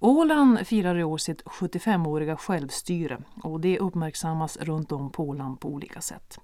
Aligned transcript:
Åland 0.00 0.66
firar 0.66 0.98
i 0.98 1.04
år 1.04 1.18
sitt 1.18 1.42
75-åriga 1.44 2.36
självstyre 2.36 3.18
och 3.42 3.60
det 3.60 3.78
uppmärksammas 3.78 4.56
runt 4.56 4.92
om 4.92 5.10
på 5.10 5.24
Åland 5.24 5.60
på 5.60 5.68
olika 5.68 6.00
sätt. 6.00 6.38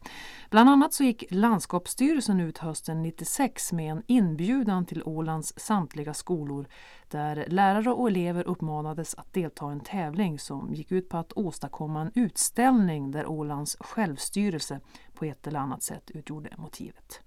Bland 0.50 0.70
annat 0.70 0.92
så 0.92 1.04
gick 1.04 1.24
landskapsstyrelsen 1.30 2.40
ut 2.40 2.58
hösten 2.58 3.02
96 3.02 3.72
med 3.72 3.92
en 3.92 4.02
inbjudan 4.06 4.86
till 4.86 5.02
Ålands 5.04 5.54
samtliga 5.56 6.14
skolor 6.14 6.66
där 7.08 7.44
lärare 7.48 7.90
och 7.90 8.08
elever 8.08 8.48
uppmanades 8.48 9.14
att 9.14 9.32
delta 9.32 9.68
i 9.68 9.72
en 9.72 9.80
tävling 9.80 10.38
som 10.38 10.74
gick 10.74 10.92
ut 10.92 11.08
på 11.08 11.16
att 11.16 11.32
åstadkomma 11.32 12.00
en 12.00 12.12
utställning 12.14 13.10
där 13.10 13.26
Ålands 13.26 13.76
självstyrelse 13.80 14.80
på 15.14 15.24
ett 15.24 15.46
eller 15.46 15.60
annat 15.60 15.82
sätt 15.82 16.10
utgjorde 16.10 16.54
motivet. 16.56 17.20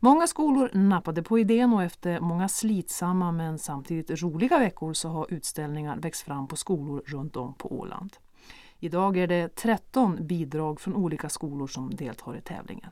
Många 0.00 0.26
skolor 0.26 0.70
nappade 0.72 1.22
på 1.22 1.38
idén 1.38 1.72
och 1.72 1.82
efter 1.82 2.20
många 2.20 2.48
slitsamma 2.48 3.32
men 3.32 3.58
samtidigt 3.58 4.22
roliga 4.22 4.58
veckor 4.58 4.92
så 4.92 5.08
har 5.08 5.32
utställningar 5.32 5.96
växt 5.96 6.22
fram 6.22 6.48
på 6.48 6.56
skolor 6.56 7.02
runt 7.06 7.36
om 7.36 7.54
på 7.54 7.72
Åland. 7.78 8.16
Idag 8.78 9.16
är 9.16 9.26
det 9.26 9.54
13 9.54 10.26
bidrag 10.26 10.80
från 10.80 10.94
olika 10.94 11.28
skolor 11.28 11.66
som 11.66 11.90
deltar 11.96 12.36
i 12.36 12.40
tävlingen. 12.40 12.90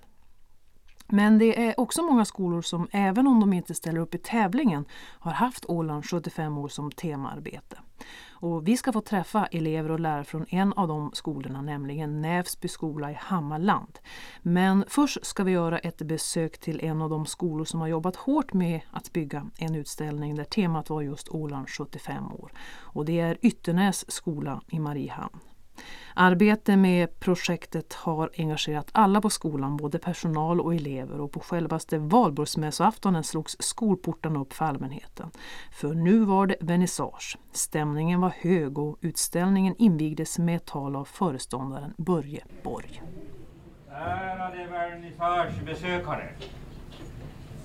Men 1.08 1.38
det 1.38 1.68
är 1.68 1.80
också 1.80 2.02
många 2.02 2.24
skolor 2.24 2.62
som 2.62 2.88
även 2.92 3.26
om 3.26 3.40
de 3.40 3.52
inte 3.52 3.74
ställer 3.74 4.00
upp 4.00 4.14
i 4.14 4.18
tävlingen 4.18 4.84
har 5.18 5.32
haft 5.32 5.64
Åland 5.68 6.06
75 6.06 6.58
år 6.58 6.68
som 6.68 6.90
temaarbete. 6.90 7.78
Och 8.38 8.68
vi 8.68 8.76
ska 8.76 8.92
få 8.92 9.00
träffa 9.00 9.46
elever 9.46 9.90
och 9.90 10.00
lärare 10.00 10.24
från 10.24 10.46
en 10.48 10.72
av 10.72 10.88
de 10.88 11.10
skolorna, 11.12 11.62
nämligen 11.62 12.20
Nävsby 12.20 12.68
skola 12.68 13.10
i 13.10 13.16
Hammarland. 13.20 13.98
Men 14.42 14.84
först 14.88 15.26
ska 15.26 15.44
vi 15.44 15.52
göra 15.52 15.78
ett 15.78 16.02
besök 16.02 16.58
till 16.58 16.84
en 16.84 17.02
av 17.02 17.10
de 17.10 17.26
skolor 17.26 17.64
som 17.64 17.80
har 17.80 17.88
jobbat 17.88 18.16
hårt 18.16 18.52
med 18.52 18.80
att 18.90 19.12
bygga 19.12 19.46
en 19.58 19.74
utställning 19.74 20.34
där 20.34 20.44
temat 20.44 20.90
var 20.90 21.02
just 21.02 21.28
Åland 21.28 21.68
75 21.68 22.32
år. 22.32 22.52
Och 22.78 23.04
det 23.04 23.20
är 23.20 23.38
Ytternäs 23.42 24.10
skola 24.10 24.62
i 24.68 24.78
Mariehamn. 24.78 25.40
Arbete 26.14 26.76
med 26.76 27.20
projektet 27.20 27.92
har 27.92 28.30
engagerat 28.38 28.88
alla 28.92 29.20
på 29.20 29.30
skolan, 29.30 29.76
både 29.76 29.98
personal 29.98 30.60
och 30.60 30.74
elever 30.74 31.20
och 31.20 31.32
på 31.32 31.40
självaste 31.40 31.98
valborgsmässoaftonen 31.98 33.24
slogs 33.24 33.56
skolportarna 33.58 34.40
upp 34.40 34.52
för 34.52 34.64
allmänheten. 34.64 35.30
För 35.72 35.94
nu 35.94 36.24
var 36.24 36.46
det 36.46 36.56
vernissage. 36.60 37.38
Stämningen 37.52 38.20
var 38.20 38.32
hög 38.40 38.78
och 38.78 38.98
utställningen 39.00 39.74
invigdes 39.78 40.38
med 40.38 40.56
ett 40.56 40.64
tal 40.64 40.96
av 40.96 41.04
föreståndaren 41.04 41.94
Börje 41.96 42.44
Borg. 42.62 43.02
Ärade 43.90 44.66
vernissagebesökare, 44.66 46.28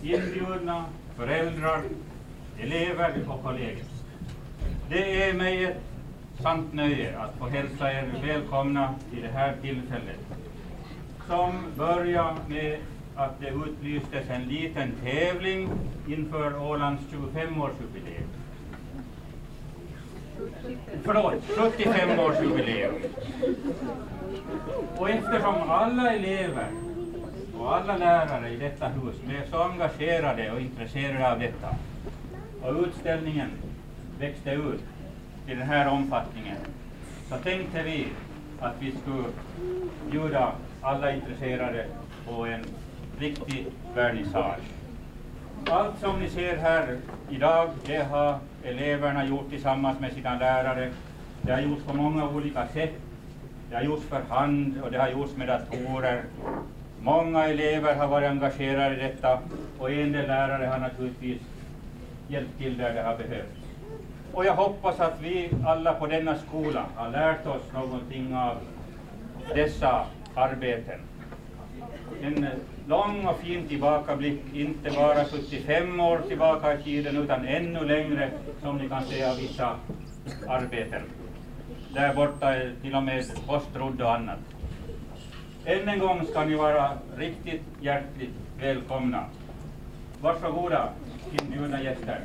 inbjudna 0.01 0.85
föräldrar, 1.15 1.81
elever 2.59 3.25
och 3.29 3.43
kollegor. 3.43 3.85
Det 4.89 5.23
är 5.23 5.33
mig 5.33 5.63
ett 5.63 5.90
sant 6.41 6.73
nöje 6.73 7.19
att 7.19 7.37
få 7.39 7.47
hälsa 7.47 7.91
er 7.93 8.07
välkomna 8.21 8.95
till 9.11 9.21
det 9.21 9.27
här 9.27 9.55
tillfället 9.61 10.19
som 11.27 11.65
börjar 11.77 12.35
med 12.47 12.77
att 13.15 13.39
det 13.39 13.49
utlystes 13.49 14.29
en 14.29 14.41
liten 14.41 14.91
tävling 15.03 15.69
inför 16.07 16.61
Ålands 16.61 17.03
25-årsjubileum. 17.11 18.27
Förlåt, 21.03 21.33
75-årsjubileum. 21.33 22.93
Och 24.97 25.09
eftersom 25.09 25.55
alla 25.69 26.13
elever 26.13 26.67
och 27.57 27.75
alla 27.75 27.97
lärare 27.97 28.49
i 28.49 28.57
detta 28.57 28.87
hus 28.87 29.15
blev 29.25 29.49
så 29.49 29.61
engagerade 29.61 30.51
och 30.51 30.61
intresserade 30.61 31.31
av 31.31 31.39
detta 31.39 31.75
och 32.61 32.83
utställningen 32.83 33.49
växte 34.19 34.51
ut 34.51 34.83
i 35.47 35.55
den 35.55 35.67
här 35.67 35.87
omfattningen 35.87 36.57
så 37.29 37.37
tänkte 37.37 37.83
vi 37.83 38.07
att 38.59 38.75
vi 38.79 38.91
skulle 38.91 39.27
bjuda 40.11 40.51
alla 40.81 41.15
intresserade 41.15 41.85
på 42.25 42.45
en 42.45 42.65
riktig 43.19 43.67
vernissage. 43.95 44.63
Allt 45.69 45.99
som 45.99 46.19
ni 46.19 46.29
ser 46.29 46.57
här 46.57 46.97
idag, 47.29 47.69
det 47.85 48.03
har 48.03 48.39
eleverna 48.63 49.25
gjort 49.25 49.49
tillsammans 49.49 49.99
med 49.99 50.13
sina 50.13 50.39
lärare. 50.39 50.91
Det 51.41 51.51
har 51.51 51.61
gjorts 51.61 51.83
på 51.83 51.93
många 51.93 52.29
olika 52.29 52.67
sätt. 52.67 52.93
Det 53.69 53.75
har 53.75 53.83
gjorts 53.83 54.05
för 54.05 54.21
hand 54.29 54.81
och 54.83 54.91
det 54.91 54.97
har 54.97 55.09
gjorts 55.09 55.35
med 55.35 55.47
datorer. 55.47 56.23
Många 57.01 57.45
elever 57.45 57.95
har 57.95 58.07
varit 58.07 58.29
engagerade 58.29 58.95
i 58.95 58.99
detta 58.99 59.39
och 59.77 59.91
en 59.91 60.11
del 60.11 60.27
lärare 60.27 60.65
har 60.65 60.79
naturligtvis 60.79 61.41
hjälpt 62.27 62.57
till 62.57 62.77
där 62.77 62.93
det 62.93 63.01
har 63.01 63.17
behövts. 63.17 63.60
Och 64.33 64.45
jag 64.45 64.55
hoppas 64.55 64.99
att 64.99 65.21
vi 65.21 65.49
alla 65.65 65.93
på 65.93 66.07
denna 66.07 66.37
skola 66.37 66.85
har 66.95 67.09
lärt 67.09 67.47
oss 67.47 67.73
någonting 67.73 68.35
av 68.35 68.57
dessa 69.55 70.05
arbeten. 70.35 70.99
En 72.21 72.47
lång 72.87 73.25
och 73.25 73.39
fin 73.39 73.67
tillbakablick, 73.67 74.41
inte 74.53 74.91
bara 74.91 75.25
75 75.25 75.99
år 75.99 76.21
tillbaka 76.27 76.73
i 76.73 76.83
tiden 76.83 77.17
utan 77.17 77.47
ännu 77.47 77.85
längre 77.85 78.31
som 78.61 78.77
ni 78.77 78.89
kan 78.89 79.05
se 79.05 79.23
av 79.23 79.37
vissa 79.37 79.75
arbeten. 80.47 81.01
Där 81.93 82.13
borta 82.13 82.55
är 82.55 82.73
till 82.81 82.95
och 82.95 83.03
med 83.03 83.25
postrodd 83.47 84.01
och 84.01 84.13
annat. 84.13 84.39
Än 85.65 85.89
en 85.89 85.99
gång 85.99 86.25
ska 86.25 86.43
ni 86.43 86.55
vara 86.55 86.91
riktigt 87.17 87.63
hjärtligt 87.79 88.35
välkomna. 88.59 89.25
Varsågoda 90.21 90.89
inbjudna 91.41 91.81
gäster. 91.81 92.19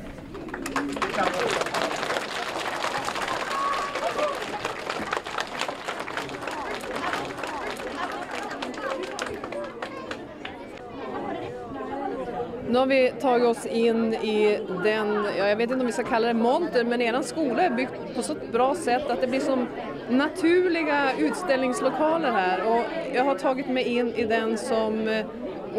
Nu 12.69 12.79
har 12.79 12.85
vi 12.85 13.13
tagit 13.21 13.47
oss 13.47 13.65
in 13.65 14.13
i 14.13 14.59
den, 14.83 15.25
ja, 15.37 15.47
jag 15.47 15.55
vet 15.55 15.71
inte 15.71 15.79
om 15.79 15.85
vi 15.85 15.91
ska 15.91 16.03
kalla 16.03 16.27
det 16.27 16.33
monter, 16.33 16.83
men 16.83 17.01
er 17.01 17.21
skola 17.21 17.61
är 17.61 17.69
byggd 17.69 17.89
på 18.15 18.23
så 18.23 18.35
bra 18.51 18.75
sätt 18.75 19.09
att 19.09 19.21
det 19.21 19.27
blir 19.27 19.39
som 19.39 19.67
naturliga 20.09 21.11
utställningslokaler 21.17 22.31
här. 22.31 22.63
Och 22.63 22.83
jag 23.13 23.23
har 23.23 23.35
tagit 23.35 23.67
mig 23.67 23.83
in 23.83 24.13
i 24.15 24.25
den 24.25 24.57
som 24.57 25.07
eh, 25.07 25.25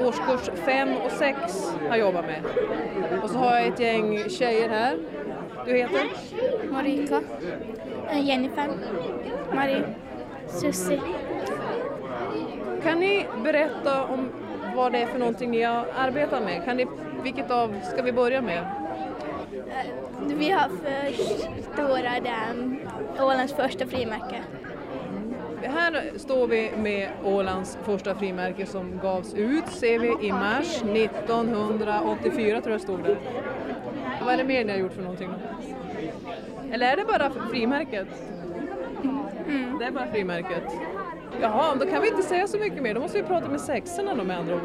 årskurs 0.07 0.51
5 0.65 0.89
och 0.97 1.11
6 1.13 1.73
har 1.89 1.97
jobbat 1.97 2.25
med. 2.27 2.43
Och 3.23 3.31
så 3.31 3.39
har 3.39 3.57
jag 3.57 3.67
ett 3.67 3.81
gäng 3.81 4.29
tjejer 4.29 4.69
här. 4.69 4.99
Du 5.67 5.77
heter? 5.77 6.01
Marika. 6.73 7.23
Eh, 8.11 8.27
Jennifer. 8.27 8.69
Marie. 9.55 9.83
Susie. 10.47 11.01
Kan 12.83 13.01
ni 13.01 13.27
berätta 13.45 14.05
om 14.05 14.29
vad 14.77 14.93
det 14.93 14.99
är 14.99 15.07
för 15.07 15.19
någonting 15.19 15.51
ni 15.51 15.63
har 15.63 15.87
arbetat 15.97 16.43
med? 16.45 16.65
Kan 16.65 16.77
ni, 16.77 16.87
vilket 17.23 17.51
av 17.51 17.81
ska 17.93 18.03
vi 18.03 18.13
börja 18.13 18.43
med? 18.43 18.59
Eh, 18.59 19.87
Vi 20.27 20.51
har 20.51 20.69
förstorat 20.69 22.23
um, 22.55 22.79
Ålands 23.21 23.53
första 23.53 23.87
frimärke. 23.87 24.43
Här 25.63 26.13
står 26.17 26.47
vi 26.47 26.73
med 26.77 27.09
Ålands 27.25 27.79
första 27.85 28.15
frimärke 28.15 28.67
som 28.67 28.99
gavs 29.03 29.35
ut, 29.35 29.69
ser 29.69 29.99
vi, 29.99 30.27
i 30.27 30.33
mars 30.33 30.83
1984 30.83 32.61
tror 32.61 32.73
jag 32.73 32.81
stod 32.81 33.03
det. 33.03 33.17
Vad 34.25 34.35
är 34.35 34.39
det 34.39 34.45
mer 34.45 34.65
ni 34.65 34.73
har 34.73 34.79
gjort 34.79 34.93
för 34.93 35.03
någonting? 35.03 35.31
Eller 36.73 36.93
är 36.93 36.97
det 36.97 37.05
bara 37.05 37.31
frimärket? 37.51 38.09
Det 39.79 39.85
är 39.85 39.91
bara 39.91 40.07
frimärket. 40.07 40.63
Jaha, 41.41 41.75
då 41.75 41.87
kan 41.87 42.03
vi 42.03 42.09
inte 42.09 42.23
säga 42.23 42.47
så 42.47 42.59
mycket 42.59 42.83
mer. 42.83 42.95
Då 42.95 43.01
måste 43.01 43.19
vi 43.19 43.25
prata 43.25 43.49
med 43.49 43.61
sexorna 43.61 44.15
då 44.15 44.25
med 44.25 44.39
andra 44.39 44.55
ord. 44.55 44.63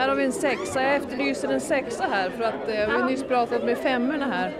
Här 0.00 0.08
har 0.08 0.16
vi 0.16 0.24
en 0.24 0.32
sexa. 0.32 0.82
Jag 0.82 0.94
efterlyser 0.94 1.48
en 1.48 1.60
sexa 1.60 2.04
här 2.10 2.30
för 2.30 2.42
att 2.42 2.68
eh, 2.68 2.86
vi 2.86 3.00
har 3.00 3.04
nyss 3.04 3.24
pratat 3.24 3.64
med 3.64 3.78
femmorna 3.78 4.26
här. 4.26 4.52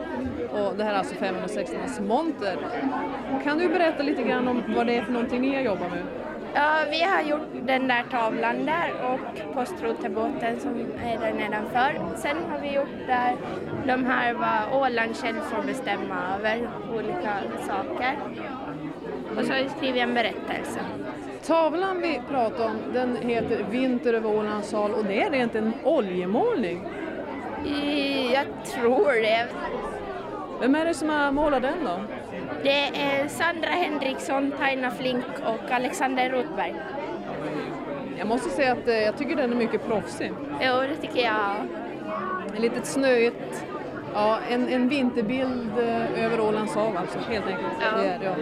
Och 0.51 0.77
det 0.77 0.85
här 0.85 0.93
är 0.93 0.99
alltså 0.99 1.15
femmorna 1.15 1.45
och 1.45 1.51
sexornas 1.51 2.01
monter. 2.01 2.57
Kan 3.45 3.59
du 3.59 3.69
berätta 3.69 4.03
lite 4.03 4.23
grann 4.23 4.49
om 4.49 4.63
vad 4.77 4.87
det 4.87 4.97
är 4.97 5.03
för 5.03 5.13
någonting 5.13 5.41
ni 5.41 5.55
har 5.55 5.63
jobbat 5.63 5.91
med? 5.91 6.03
Ja, 6.55 6.79
vi 6.91 7.03
har 7.03 7.23
gjort 7.23 7.67
den 7.67 7.89
där 7.89 8.05
tavlan 8.11 8.67
där 8.67 8.93
och 9.05 9.55
postrotebåten 9.55 10.61
som 10.61 10.81
är 11.05 11.19
där 11.19 11.33
nedanför. 11.33 12.17
Sen 12.17 12.37
har 12.51 12.59
vi 12.59 12.75
gjort 12.75 13.07
där 13.07 13.37
de 13.87 14.07
här 14.07 14.35
vad 14.35 14.83
Åland 14.83 15.17
själv 15.17 15.41
får 15.41 15.63
bestämma 15.63 16.37
över 16.39 16.69
olika 16.95 17.33
saker. 17.67 18.19
Och 19.39 19.45
så 19.45 19.53
har 19.53 19.63
vi 19.63 19.69
skrivit 19.69 20.03
en 20.03 20.15
berättelse. 20.15 20.81
Tavlan 21.47 22.01
vi 22.01 22.21
pratar 22.29 22.65
om 22.65 22.77
den 22.93 23.17
heter 23.17 23.67
Vinter 23.71 24.15
över 24.15 24.31
Ålands 24.31 24.73
hal 24.73 24.91
och 24.95 25.05
det 25.05 25.23
är 25.23 25.31
rent 25.31 25.55
en 25.55 25.73
oljemålning. 25.85 26.89
Jag 28.33 28.47
tror 28.65 29.23
det. 29.23 29.49
Vem 30.61 30.75
är 30.75 30.85
det 30.85 30.95
som 30.95 31.09
har 31.09 31.33
målat 31.33 31.63
den 31.63 31.85
då? 31.85 32.01
Det 32.63 32.83
är 32.85 33.29
Sandra 33.29 33.69
Henriksson, 33.69 34.53
Taina 34.59 34.91
Flink 34.91 35.25
och 35.45 35.71
Alexander 35.71 36.31
Rotberg. 36.31 36.75
Jag 38.19 38.29
måste 38.29 38.51
säga 38.51 38.73
att 38.73 38.89
eh, 38.89 38.95
jag 38.95 39.19
tycker 39.19 39.37
den 39.37 39.53
är 39.53 39.57
mycket 39.57 39.87
proffsig. 39.87 40.33
Jo, 40.61 40.75
det 40.75 40.97
tycker 40.97 41.25
jag. 41.25 41.55
Ett 42.55 42.61
litet 42.61 42.87
snöigt 42.87 43.65
Ja, 44.15 44.39
en, 44.49 44.69
en 44.69 44.89
vinterbild 44.89 45.79
eh, 45.79 46.25
över 46.25 46.41
Ålands 46.41 46.75
hav 46.75 46.97
alltså, 46.97 47.19
helt 47.19 47.47
enkelt. 47.47 47.73
Ja. 47.81 48.03
Det 48.03 48.09
är, 48.09 48.19
ja. 48.25 48.35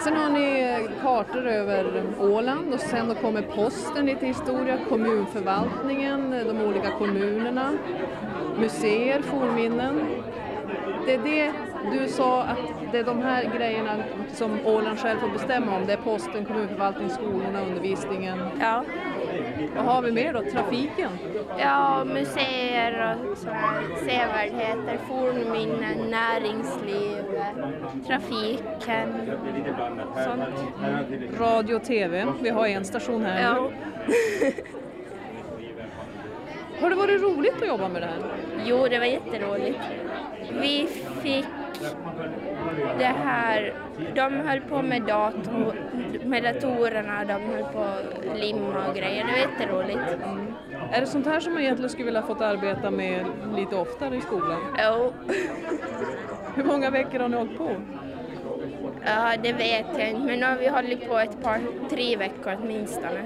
Sen 0.00 0.16
har 0.16 0.30
ni 0.30 0.60
eh, 0.60 1.02
kartor 1.02 1.46
över 1.46 2.02
Åland 2.20 2.74
och 2.74 2.80
sen 2.80 3.08
då 3.08 3.14
kommer 3.14 3.42
posten 3.42 4.06
lite 4.06 4.26
historia, 4.26 4.78
kommunförvaltningen, 4.88 6.32
eh, 6.32 6.46
de 6.46 6.60
olika 6.60 6.90
kommunerna, 6.90 7.72
museer, 8.58 9.22
fornminnen. 9.22 10.00
Det 11.06 11.14
är 11.14 11.18
det 11.18 11.52
du 11.92 12.08
sa 12.08 12.42
att 12.42 12.58
det 12.92 12.98
är 12.98 13.04
de 13.04 13.22
här 13.22 13.50
grejerna 13.58 13.96
som 14.32 14.58
Åland 14.66 14.98
själv 14.98 15.18
får 15.18 15.28
bestämma 15.28 15.76
om. 15.76 15.86
Det 15.86 15.92
är 15.92 15.96
posten, 15.96 16.44
kommunförvaltningen, 16.44 17.10
skolorna, 17.10 17.62
undervisningen. 17.62 18.38
Ja. 18.60 18.84
Vad 19.76 19.84
har 19.84 20.02
vi 20.02 20.12
mer 20.12 20.32
då? 20.32 20.42
Trafiken? 20.42 21.10
Ja, 21.58 22.04
museer 22.04 23.18
och 23.30 23.38
så 23.38 23.50
här, 23.50 23.82
sevärdheter, 23.98 24.98
fornminnen, 25.08 26.10
näringsliv, 26.10 27.24
trafiken, 28.06 29.30
sånt. 30.24 30.44
Radio 31.38 31.74
och 31.74 31.84
TV. 31.84 32.26
Vi 32.40 32.50
har 32.50 32.66
en 32.66 32.84
station 32.84 33.24
här 33.24 33.42
Ja. 33.42 33.70
Har 36.80 36.90
det 36.90 36.96
varit 36.96 37.22
roligt 37.22 37.62
att 37.62 37.68
jobba 37.68 37.88
med 37.88 38.02
det 38.02 38.06
här? 38.06 38.22
Jo, 38.66 38.88
det 38.88 38.98
var 38.98 39.06
jätteroligt. 39.06 39.78
Vi 40.60 40.88
fick 41.22 41.46
det 42.98 43.14
här, 43.24 43.74
de 44.14 44.40
höll 44.40 44.60
på 44.60 44.82
med, 44.82 45.02
dator, 45.02 45.74
med 46.24 46.42
datorerna, 46.42 47.24
de 47.24 47.32
höll 47.32 47.64
på 47.72 47.78
att 47.80 48.38
limma 48.38 48.88
och 48.88 48.94
grejer. 48.96 49.24
Det 49.24 49.32
var 49.32 49.38
jätteroligt. 49.38 50.24
Är 50.92 51.00
det 51.00 51.06
sånt 51.06 51.26
här 51.26 51.40
som 51.40 51.52
man 51.52 51.62
egentligen 51.62 51.90
skulle 51.90 52.04
vilja 52.04 52.22
fått 52.22 52.40
arbeta 52.40 52.90
med 52.90 53.26
lite 53.56 53.76
oftare 53.76 54.16
i 54.16 54.20
skolan? 54.20 54.60
Jo, 54.78 55.12
Hur 56.54 56.64
många 56.64 56.90
veckor 56.90 57.18
har 57.18 57.28
ni 57.28 57.36
hållit 57.36 57.58
på? 57.58 57.70
ja, 59.06 59.32
det 59.42 59.52
vet 59.52 59.86
jag 59.98 60.10
inte, 60.10 60.26
men 60.26 60.40
nu 60.40 60.46
har 60.46 60.56
vi 60.56 60.68
hållit 60.68 61.08
på 61.08 61.18
ett 61.18 61.42
par, 61.42 61.60
tre 61.90 62.16
veckor 62.16 62.58
åtminstone. 62.62 63.24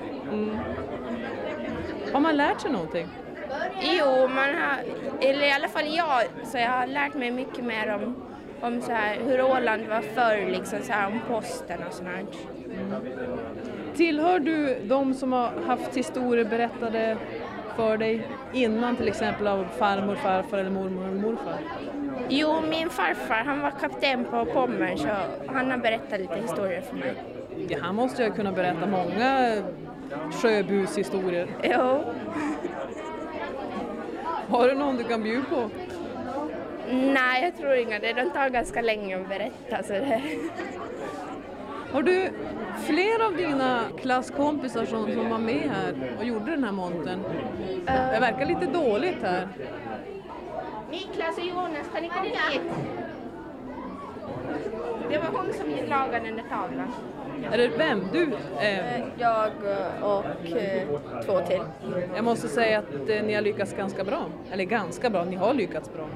Har 2.13 2.21
man 2.21 2.37
lärt 2.37 2.61
sig 2.61 2.71
någonting? 2.71 3.09
Jo, 3.81 4.29
man 4.29 4.55
har, 4.55 4.79
eller 5.21 5.47
i 5.47 5.51
alla 5.53 5.69
fall 5.69 5.87
jag, 5.87 6.47
så 6.47 6.59
jag 6.59 6.71
har 6.71 6.87
lärt 6.87 7.15
mig 7.15 7.31
mycket 7.31 7.65
mer 7.65 7.95
om, 7.95 8.17
om 8.61 8.81
så 8.83 8.93
här, 8.93 9.17
hur 9.27 9.43
Åland 9.43 9.87
var 9.87 10.01
förr, 10.01 10.51
liksom 10.51 10.79
så 10.83 10.93
här, 10.93 11.07
om 11.07 11.21
posten 11.29 11.79
och 11.89 11.93
sånt 11.93 12.09
här. 12.09 12.25
Tillhör 13.97 14.39
du 14.39 14.77
de 14.85 15.15
som 15.15 15.33
har 15.33 15.51
haft 15.67 15.97
historier 15.97 16.45
berättade 16.45 17.17
för 17.77 17.97
dig 17.97 18.27
innan 18.53 18.97
till 18.97 19.09
exempel 19.09 19.47
av 19.47 19.67
farmor, 19.79 20.15
farfar 20.15 20.59
eller 20.59 20.71
mormor 20.71 21.05
eller 21.07 21.21
morfar? 21.21 21.59
Jo, 22.29 22.61
min 22.71 22.91
farfar 22.91 23.35
han 23.45 23.61
var 23.61 23.71
kapten 23.71 24.25
på 24.25 24.45
Pommern 24.45 24.99
så 24.99 25.09
han 25.47 25.71
har 25.71 25.79
berättat 25.79 26.21
lite 26.21 26.37
historier 26.37 26.81
för 26.81 26.97
mig. 26.97 27.15
Ja, 27.69 27.79
han 27.83 27.95
måste 27.95 28.23
ju 28.25 28.31
kunna 28.31 28.53
berätta 28.53 28.87
många 28.87 29.55
sjöbushistorier. 30.33 31.49
Jo, 31.63 32.05
Har 34.49 34.69
du 34.69 34.75
någon 34.75 34.97
du 34.97 35.05
kan 35.05 35.23
bjuda 35.23 35.45
på? 35.51 35.71
Nej 36.93 37.43
jag 37.45 37.57
tror 37.57 37.75
inga 37.75 37.99
det. 37.99 38.13
De 38.13 38.31
tar 38.31 38.49
ganska 38.49 38.81
länge 38.83 39.21
att 39.21 39.29
berätta. 39.29 39.83
Så 39.83 39.93
det. 39.93 40.23
Har 41.93 42.03
du 42.03 42.31
fler 42.87 43.27
av 43.27 43.37
dina 43.37 43.81
klasskompisar 44.01 44.85
som, 44.85 45.13
som 45.13 45.31
var 45.31 45.39
med 45.39 45.71
här 45.75 45.95
och 46.19 46.25
gjorde 46.25 46.51
den 46.51 46.65
här 46.65 46.73
montern? 46.73 47.23
Det 47.85 48.19
verkar 48.21 48.47
lite 48.47 48.67
dåligt 48.67 49.23
här. 49.23 49.49
Niklas 50.91 51.39
och 51.39 51.45
Jonas, 51.45 51.87
kan 51.95 52.03
ni 52.03 52.09
komma 52.09 52.25
hit? 52.51 52.63
Det 55.11 55.19
var 55.19 55.27
hon 55.39 55.53
som 55.53 55.67
lagade 55.89 56.25
den 56.25 56.37
där 56.37 56.45
tavlan. 56.51 56.93
Är 57.53 57.59
det 57.59 57.69
vem? 57.69 58.03
Du? 58.13 58.23
Eh, 58.61 59.03
Jag 59.19 59.51
och 60.03 60.57
eh, 60.57 60.89
två 61.27 61.41
till. 61.41 61.61
jag 62.15 62.25
måste 62.25 62.49
säga 62.49 62.79
att 62.79 63.09
eh, 63.09 63.23
ni 63.23 63.35
har 63.35 63.43
lyckats 63.43 63.75
ganska 63.75 64.05
bra. 64.05 64.23
Eller 64.53 64.65
ganska 64.65 65.11
bra, 65.11 65.25
ni 65.25 65.37
har 65.37 65.55
lyckats 65.55 65.93
bra. 65.93 66.07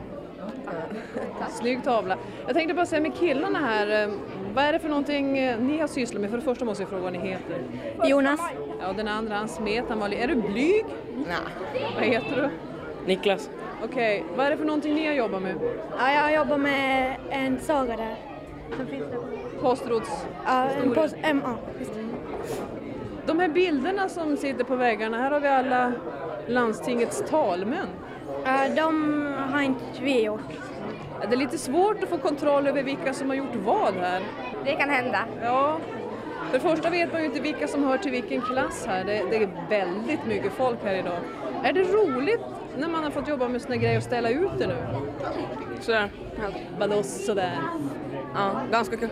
Snygg 1.50 1.84
tavla. 1.84 2.16
Jag 2.46 2.54
tänkte 2.54 2.74
bara 2.74 2.86
säga 2.86 3.00
med 3.02 3.14
killarna 3.14 3.58
här, 3.58 4.02
eh, 4.08 4.14
vad 4.54 4.64
är 4.64 4.72
det 4.72 4.78
för 4.78 4.88
någonting 4.88 5.38
eh, 5.38 5.58
ni 5.60 5.78
har 5.78 5.86
sysslat 5.88 6.20
med? 6.20 6.30
För 6.30 6.36
det 6.36 6.42
första 6.44 6.64
måste 6.64 6.82
jag 6.82 6.90
fråga 6.90 7.02
vad 7.02 7.12
ni 7.12 7.18
heter. 7.18 7.56
Jonas? 8.04 8.40
Ja, 8.80 8.92
den 8.92 9.08
andra, 9.08 9.34
han 9.34 9.48
smet, 9.48 9.84
han 9.88 9.98
var 10.00 10.08
li- 10.08 10.16
Är 10.16 10.28
du 10.28 10.34
blyg? 10.34 10.84
Nej. 11.16 11.36
Vad 11.94 12.04
heter 12.04 12.36
du? 12.36 12.48
Niklas. 13.06 13.50
Okej, 13.84 14.24
vad 14.36 14.46
är 14.46 14.50
det 14.50 14.56
för 14.56 14.64
någonting 14.64 14.94
ni 14.94 15.06
har 15.06 15.14
jobbat 15.14 15.42
med? 15.42 15.54
Ja, 15.98 16.12
jag 16.12 16.34
jobbar 16.34 16.56
med 16.58 17.16
en 17.30 17.60
saga 17.60 17.96
där. 17.96 18.16
Som 18.76 18.86
finns 18.86 19.04
där. 19.10 19.18
Postråds... 19.60 20.10
Ja, 20.46 20.68
en 20.82 20.90
post, 20.94 21.16
det. 21.22 21.40
De 23.26 23.38
här 23.40 23.48
bilderna 23.48 24.08
som 24.08 24.36
sitter 24.36 24.64
på 24.64 24.76
väggarna, 24.76 25.18
här 25.18 25.30
har 25.30 25.40
vi 25.40 25.48
alla 25.48 25.92
landstingets 26.46 27.24
talmän. 27.30 27.86
Ja, 28.44 28.68
de 28.76 29.26
har 29.52 29.62
inte 29.62 29.84
vi 30.02 30.24
gjort. 30.24 30.40
Det 31.28 31.34
är 31.34 31.36
lite 31.36 31.58
svårt 31.58 32.02
att 32.02 32.08
få 32.08 32.18
kontroll 32.18 32.66
över 32.66 32.82
vilka 32.82 33.14
som 33.14 33.28
har 33.28 33.36
gjort 33.36 33.54
vad 33.64 33.94
här. 33.94 34.22
Det 34.64 34.72
kan 34.72 34.90
hända. 34.90 35.18
Ja, 35.42 35.78
för 36.46 36.58
det 36.58 36.60
första 36.60 36.90
vet 36.90 37.12
man 37.12 37.20
ju 37.20 37.26
inte 37.26 37.40
vilka 37.40 37.68
som 37.68 37.84
hör 37.84 37.98
till 37.98 38.10
vilken 38.10 38.40
klass 38.40 38.86
här. 38.86 39.04
Det, 39.04 39.22
det 39.30 39.36
är 39.36 39.48
väldigt 39.68 40.26
mycket 40.26 40.52
folk 40.52 40.78
här 40.84 40.94
idag. 40.94 41.18
Är 41.64 41.72
det 41.72 41.82
roligt 41.82 42.40
när 42.78 42.88
man 42.88 43.04
har 43.04 43.10
fått 43.10 43.28
jobba 43.28 43.48
med 43.48 43.62
såna 43.62 43.76
grejer 43.76 43.96
och 43.96 44.02
ställa 44.02 44.30
ut 44.30 44.50
det 44.58 44.66
nu? 44.66 44.76
Sådär. 45.80 46.10
Vadå 46.78 47.02
sådär? 47.02 47.58
Ja, 48.34 48.60
ganska 48.72 48.96
kul. 48.96 49.08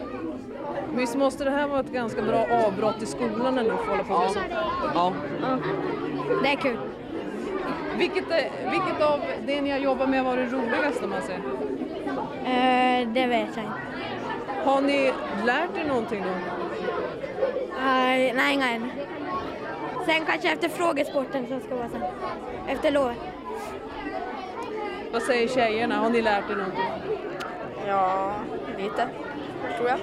Visst 0.94 1.16
måste 1.16 1.44
det 1.44 1.50
här 1.50 1.66
vara 1.68 1.80
ett 1.80 1.92
ganska 1.92 2.22
bra 2.22 2.46
avbrott 2.66 3.02
i 3.02 3.06
skolan 3.06 3.54
när 3.54 3.64
du 3.64 3.70
får 3.70 3.84
hålla 3.84 4.04
på 4.04 4.18
med 4.18 4.30
sånt? 4.30 4.46
Ja. 4.94 5.12
Det 6.42 6.48
är 6.48 6.56
kul. 6.56 6.78
Vilket, 8.00 8.30
är, 8.30 8.70
vilket 8.70 9.02
av 9.02 9.20
det 9.46 9.60
ni 9.60 9.70
har 9.70 9.78
jobbat 9.78 10.08
med 10.08 10.24
har 10.24 10.36
varit 10.36 10.52
roligast 10.52 11.02
om 11.02 11.10
man 11.10 11.22
säger? 11.22 11.40
Eh, 12.44 13.08
det 13.08 13.26
vet 13.26 13.48
jag 13.56 13.64
inte. 13.64 13.80
Har 14.64 14.80
ni 14.80 15.12
lärt 15.44 15.76
er 15.76 15.84
någonting 15.88 16.22
då? 16.22 16.28
Eh, 17.78 18.34
nej, 18.34 18.54
inga 18.54 18.70
än. 18.70 18.90
Sen 20.06 20.24
kanske 20.26 20.52
efter 20.52 20.68
frågesporten 20.68 21.46
som 21.48 21.60
ska 21.60 21.74
vara 21.76 21.88
sen. 21.88 22.02
Efter 22.68 22.90
lovet. 22.90 23.18
Vad 25.12 25.22
säger 25.22 25.48
tjejerna? 25.48 25.96
Har 25.96 26.10
ni 26.10 26.22
lärt 26.22 26.50
er 26.50 26.56
någonting? 26.56 26.84
Ja, 27.86 28.32
lite. 28.78 29.08
Tror 29.76 29.88
jag. 29.88 29.98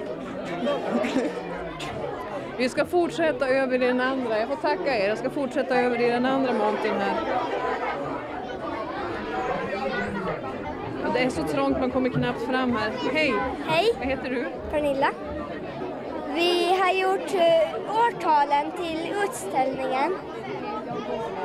Vi 2.58 2.68
ska 2.68 2.84
fortsätta 2.86 3.48
över 3.48 3.74
i 3.74 3.86
den 3.86 4.00
andra. 4.00 4.38
Jag 4.38 4.48
får 4.48 4.56
tacka 4.56 4.96
er. 4.96 5.08
Jag 5.08 5.18
ska 5.18 5.30
fortsätta 5.30 5.80
över 5.80 6.00
i 6.00 6.10
den 6.10 6.26
andra 6.26 6.52
montern 6.52 7.00
här. 7.00 7.20
Ja, 11.02 11.10
det 11.14 11.18
är 11.20 11.30
så 11.30 11.42
trångt 11.42 11.80
man 11.80 11.90
kommer 11.90 12.08
knappt 12.08 12.42
fram 12.42 12.76
här. 12.76 12.92
Hej! 13.12 13.34
Hej, 13.66 13.86
Vad 13.98 14.06
heter 14.06 14.30
du? 14.30 14.46
Pernilla. 14.70 15.10
Vi 16.34 16.78
har 16.80 16.92
gjort 16.92 17.34
eh, 17.34 17.96
årtalen 17.96 18.72
till 18.72 19.12
utställningen. 19.24 20.14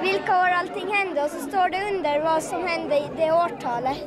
Vilka 0.01 0.39
år 0.39 0.49
allting 0.59 0.87
hände 0.93 1.23
och 1.23 1.29
så 1.29 1.39
står 1.39 1.69
det 1.69 1.95
under 1.95 2.19
vad 2.19 2.43
som 2.43 2.63
hände 2.63 2.95
i 2.95 3.09
det 3.17 3.31
årtalet. 3.31 3.97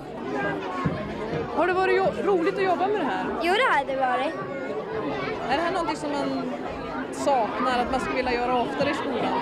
Har 1.56 1.66
det 1.66 1.72
varit 1.72 2.25
roligt 2.25 2.56
att 2.56 2.64
jobba 2.64 2.86
med 2.86 3.00
det 3.00 3.04
här? 3.06 3.26
Jo, 3.42 3.52
det 3.54 3.76
hade 3.76 3.92
det 3.92 4.00
varit. 4.00 4.34
Är 5.50 5.56
det 5.56 5.62
här 5.62 5.72
någonting 5.72 5.96
som 5.96 6.12
man 6.12 6.52
saknar, 7.16 7.78
att 7.78 7.90
man 7.90 8.00
skulle 8.00 8.16
vilja 8.16 8.32
göra 8.32 8.61
oftare 8.61 8.90
i 8.90 8.94
skolan? 8.94 9.32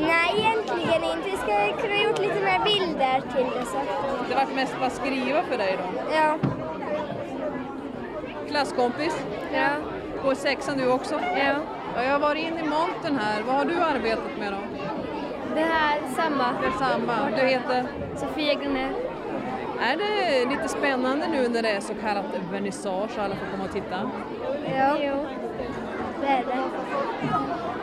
Nej, 0.00 0.34
egentligen 0.36 1.04
inte. 1.04 1.30
Vi 1.30 1.36
skulle 1.36 1.72
kunna 1.82 1.96
gjort 1.96 2.18
lite 2.18 2.40
mer 2.40 2.60
bilder 2.64 3.20
till 3.34 3.46
det. 3.58 3.66
Så. 3.66 3.78
Det 4.28 4.34
vart 4.34 4.54
mest 4.54 4.74
bara 4.80 4.90
skriva 4.90 5.42
för 5.42 5.58
dig 5.58 5.78
då. 5.78 6.02
Ja. 6.14 6.38
Klasskompis? 8.48 9.24
Ja. 9.54 9.68
Går 10.24 10.34
sexan 10.34 10.78
du 10.78 10.92
också? 10.92 11.14
Ja. 11.36 11.54
Ja, 11.96 12.02
jag 12.04 12.12
har 12.12 12.18
varit 12.18 12.42
inne 12.42 12.60
i 12.60 12.68
montern 12.68 13.18
här. 13.18 13.42
Vad 13.42 13.56
har 13.56 13.64
du 13.64 13.80
arbetat 13.80 14.38
med 14.38 14.52
då? 14.52 14.58
Det 15.54 15.60
här 15.60 15.98
samma. 16.16 16.44
Det 16.60 16.66
är 16.66 16.90
samma. 16.90 17.30
Du 17.36 17.46
heter? 17.46 17.86
Sofia 18.16 18.54
Grenell. 18.54 18.94
Är 19.82 19.96
det 19.96 20.50
lite 20.50 20.68
spännande 20.68 21.26
nu 21.28 21.48
när 21.48 21.62
det 21.62 21.70
är 21.70 21.80
så 21.80 21.94
kallat 21.94 22.24
vernissage 22.52 23.10
och 23.18 23.24
alla 23.24 23.36
får 23.36 23.46
komma 23.50 23.64
och 23.64 23.72
titta? 23.72 24.10
Ja. 24.76 24.96
Det 26.30 26.44
det. 26.46 26.62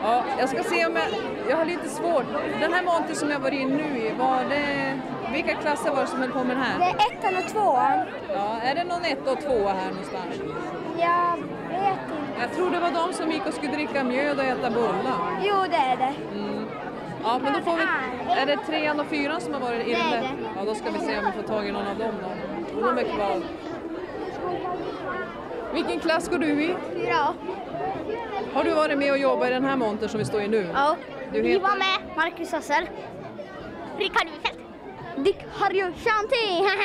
Ja, 0.03 0.23
jag 0.39 0.49
ska 0.49 0.63
se 0.63 0.85
om 0.85 0.95
jag... 0.95 1.05
Jag 1.49 1.57
har 1.57 1.65
lite 1.65 1.89
svårt. 1.89 2.25
Den 2.61 2.73
här 2.73 2.83
montern 2.83 3.15
som 3.15 3.29
jag 3.31 3.39
var 3.39 3.51
in 3.51 3.69
nu 3.69 3.97
i, 3.99 4.11
var 4.19 4.43
det... 4.49 4.99
Vilka 5.31 5.53
klasser 5.55 5.91
var 5.91 6.01
det 6.01 6.07
som 6.07 6.19
höll 6.21 6.31
på 6.31 6.43
med 6.43 6.57
den 6.57 6.79
Det 6.79 6.85
här? 6.85 6.95
är 6.95 7.17
ettan 7.17 7.35
och 7.43 7.47
tvåan. 7.51 7.99
Ja, 8.33 8.57
är 8.63 8.75
det 8.75 8.83
någon 8.83 9.05
etta 9.05 9.31
och 9.31 9.41
tvåa 9.41 9.71
här 9.73 9.89
någonstans? 9.89 10.35
Jag 10.97 11.37
vet 11.69 11.99
inte. 12.03 12.41
Jag 12.41 12.51
tror 12.55 12.69
det 12.71 12.79
var 12.79 12.91
de 12.91 13.13
som 13.13 13.31
gick 13.31 13.47
och 13.47 13.53
skulle 13.53 13.71
dricka 13.71 14.03
mjöd 14.03 14.37
och 14.39 14.43
äta 14.45 14.69
bullar. 14.69 15.39
Jo, 15.41 15.55
det 15.69 15.75
är 15.77 15.97
det. 15.97 16.13
Ja, 17.23 17.39
men 17.43 17.53
då 17.53 17.59
får 17.59 17.77
vi... 17.77 17.83
Är 18.41 18.45
det 18.45 18.57
trean 18.57 18.99
och 18.99 19.05
fyran 19.05 19.41
som 19.41 19.53
har 19.53 19.61
varit 19.61 19.87
inne? 19.87 19.97
Det 19.97 20.17
är 20.17 20.21
det. 20.21 20.29
Ja, 20.55 20.65
då 20.65 20.75
ska 20.75 20.89
vi 20.91 20.99
se 20.99 21.17
om 21.19 21.25
vi 21.25 21.41
får 21.41 21.47
tag 21.53 21.67
i 21.67 21.71
någon 21.71 21.87
av 21.87 21.97
dem 21.97 22.11
då. 22.73 22.81
De 22.87 22.97
är 22.97 23.03
kvar. 23.03 23.41
Vilken 25.73 25.99
klass 25.99 26.29
går 26.29 26.37
du 26.37 26.47
i? 26.63 26.75
Fyra. 26.93 27.33
Har 28.53 28.63
du 28.63 28.73
varit 28.73 28.97
med 28.97 29.11
och 29.11 29.17
jobbat 29.17 29.49
i 29.49 29.51
den 29.53 29.65
här 29.65 29.75
montern 29.75 30.09
som 30.09 30.19
vi 30.19 30.25
står 30.25 30.41
i 30.41 30.47
nu? 30.47 30.69
Ja. 30.73 30.95
Du 31.33 31.41
Vi 31.41 31.47
heter? 31.49 31.61
var 31.61 31.77
med. 31.77 32.15
Marcus 32.17 32.51
Hassel. 32.51 32.89
Rickard 33.97 34.27
Wifelt. 34.27 34.59
Dick 35.25 35.37
Harry 35.59 35.79
Shanti. 35.81 36.63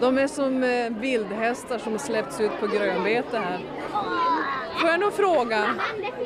De 0.00 0.18
är 0.18 0.26
som 0.26 0.64
eh, 0.64 0.90
vildhästar 0.90 1.78
som 1.78 1.98
släppts 1.98 2.40
ut 2.40 2.60
på 2.60 2.66
grönbete 2.66 3.38
här. 3.38 3.58
Får 4.80 4.90
jag 4.90 5.00
nog 5.00 5.12
fråga, 5.12 5.64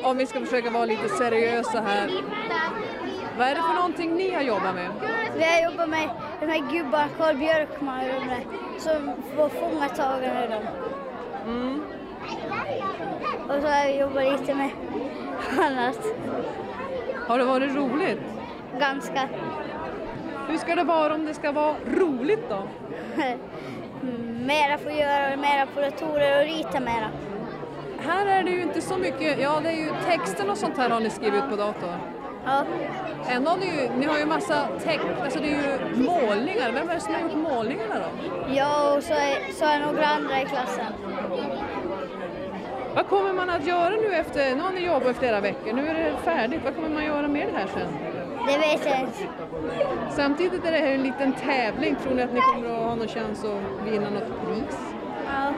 om 0.03 0.17
vi 0.17 0.25
ska 0.25 0.39
försöka 0.39 0.69
vara 0.69 0.85
lite 0.85 1.09
seriösa 1.09 1.81
här. 1.81 2.11
Vad 3.37 3.47
är 3.47 3.55
det 3.55 3.61
för 3.61 3.73
någonting 3.73 4.15
ni 4.15 4.33
har 4.33 4.41
jobbat 4.41 4.75
med? 4.75 4.89
Vi 5.37 5.43
har 5.43 5.71
jobbat 5.71 5.89
med 5.89 6.09
de 6.39 6.45
här 6.47 6.71
gubbarna, 6.71 7.07
Carl 7.17 7.35
Björkman 7.37 7.99
och 7.99 8.05
de 8.21 8.27
där, 8.27 8.43
som 8.79 9.11
var 9.37 9.49
fångatagare. 9.49 10.61
Mm. 11.45 11.83
Och 13.43 13.61
så 13.61 13.67
har 13.67 13.87
vi 13.87 13.99
jobbat 13.99 14.39
lite 14.39 14.55
med 14.55 14.69
annat. 15.59 15.99
Har 17.27 17.39
det 17.39 17.45
varit 17.45 17.75
roligt? 17.75 18.21
Ganska. 18.79 19.29
Hur 20.47 20.57
ska 20.57 20.75
det 20.75 20.83
vara 20.83 21.13
om 21.13 21.25
det 21.25 21.33
ska 21.33 21.51
vara 21.51 21.75
roligt 21.85 22.49
då? 22.49 22.67
Mera 24.45 24.77
får 24.77 24.91
göra, 24.91 25.37
mera 25.37 25.65
på 25.75 25.81
datorer 25.81 26.39
och 26.39 26.45
rita 26.45 26.79
mera. 26.79 27.09
Här 27.99 28.25
är 28.25 28.43
det 28.43 28.51
ju 28.51 28.61
inte 28.61 28.81
så 28.81 28.97
mycket, 28.97 29.39
ja 29.39 29.59
det 29.63 29.69
är 29.69 29.75
ju 29.75 29.91
texten 30.05 30.49
och 30.49 30.57
sånt 30.57 30.77
här 30.77 30.89
har 30.89 30.99
ni 30.99 31.09
skrivit 31.09 31.49
på 31.49 31.55
datorn. 31.55 31.99
Ja. 32.45 32.65
Ändå 33.29 33.49
har 33.49 33.57
ni, 33.57 33.65
ju, 33.65 33.89
ni 33.97 34.05
har 34.05 34.19
ju 34.19 34.25
massa 34.25 34.67
text, 34.83 35.07
alltså 35.23 35.39
det 35.39 35.47
är 35.47 35.51
ju 35.51 36.03
målningar. 36.03 36.71
Vem 36.71 36.89
är 36.89 36.93
det 36.93 36.99
som 36.99 37.13
har 37.13 37.21
gjort 37.21 37.35
målningarna 37.35 37.95
då? 37.95 38.53
Jag 38.53 38.97
och 38.97 39.03
så 39.03 39.13
är, 39.13 39.53
så 39.53 39.65
är 39.65 39.79
några 39.79 40.05
andra 40.05 40.41
i 40.41 40.45
klassen. 40.45 40.93
Vad 42.95 43.07
kommer 43.07 43.33
man 43.33 43.49
att 43.49 43.67
göra 43.67 43.89
nu 43.89 44.13
efter, 44.13 44.55
nu 44.55 44.61
har 44.61 44.71
ni 44.71 44.85
jobbat 44.85 45.09
i 45.09 45.13
flera 45.13 45.41
veckor, 45.41 45.73
nu 45.73 45.87
är 45.87 45.93
det 45.93 46.17
färdigt. 46.23 46.61
Vad 46.63 46.75
kommer 46.75 46.89
man 46.89 47.05
göra 47.05 47.27
med 47.27 47.47
det 47.47 47.59
här 47.59 47.67
sen? 47.67 47.87
Det 48.47 48.57
vet 48.57 48.85
jag 48.85 48.99
inte. 48.99 49.33
Samtidigt 50.11 50.65
är 50.65 50.71
det 50.71 50.77
här 50.77 50.93
en 50.93 51.03
liten 51.03 51.33
tävling. 51.33 51.95
Tror 51.95 52.15
ni 52.15 52.23
att 52.23 52.33
ni 52.33 52.41
kommer 52.41 52.69
att 52.69 52.83
ha 52.83 52.95
någon 52.95 53.07
chans 53.07 53.45
att 53.45 53.87
vinna 53.87 54.09
något 54.09 54.45
pris? 54.45 54.79
Ja. 55.27 55.53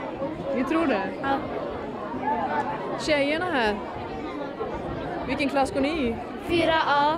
Ni 0.56 0.64
tror 0.64 0.88
det? 0.88 1.02
Ja. 1.22 1.38
Tjejerna 3.00 3.46
här, 3.46 3.76
vilken 5.28 5.50
klass 5.50 5.74
går 5.74 5.82
ni 5.82 5.90
i? 5.90 6.16
4A. 6.48 7.18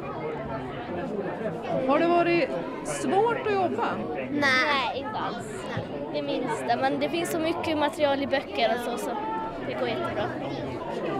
Har 1.88 2.00
det 2.00 2.08
varit 2.08 2.50
svårt 2.84 3.48
att 3.48 3.54
jobba? 3.54 3.88
Nej, 4.32 4.96
inte 4.96 5.20
alls. 5.20 5.66
Det 6.14 6.22
minsta. 6.22 6.78
Men 6.82 7.00
det 7.00 7.10
finns 7.10 7.32
så 7.32 7.40
mycket 7.40 7.78
material 7.78 8.24
i 8.24 8.28
böcker 8.28 8.72
och 8.76 8.92
så, 8.92 8.98
så 8.98 9.12
det 9.68 9.74
går 9.74 9.90
jättebra. 9.90 10.30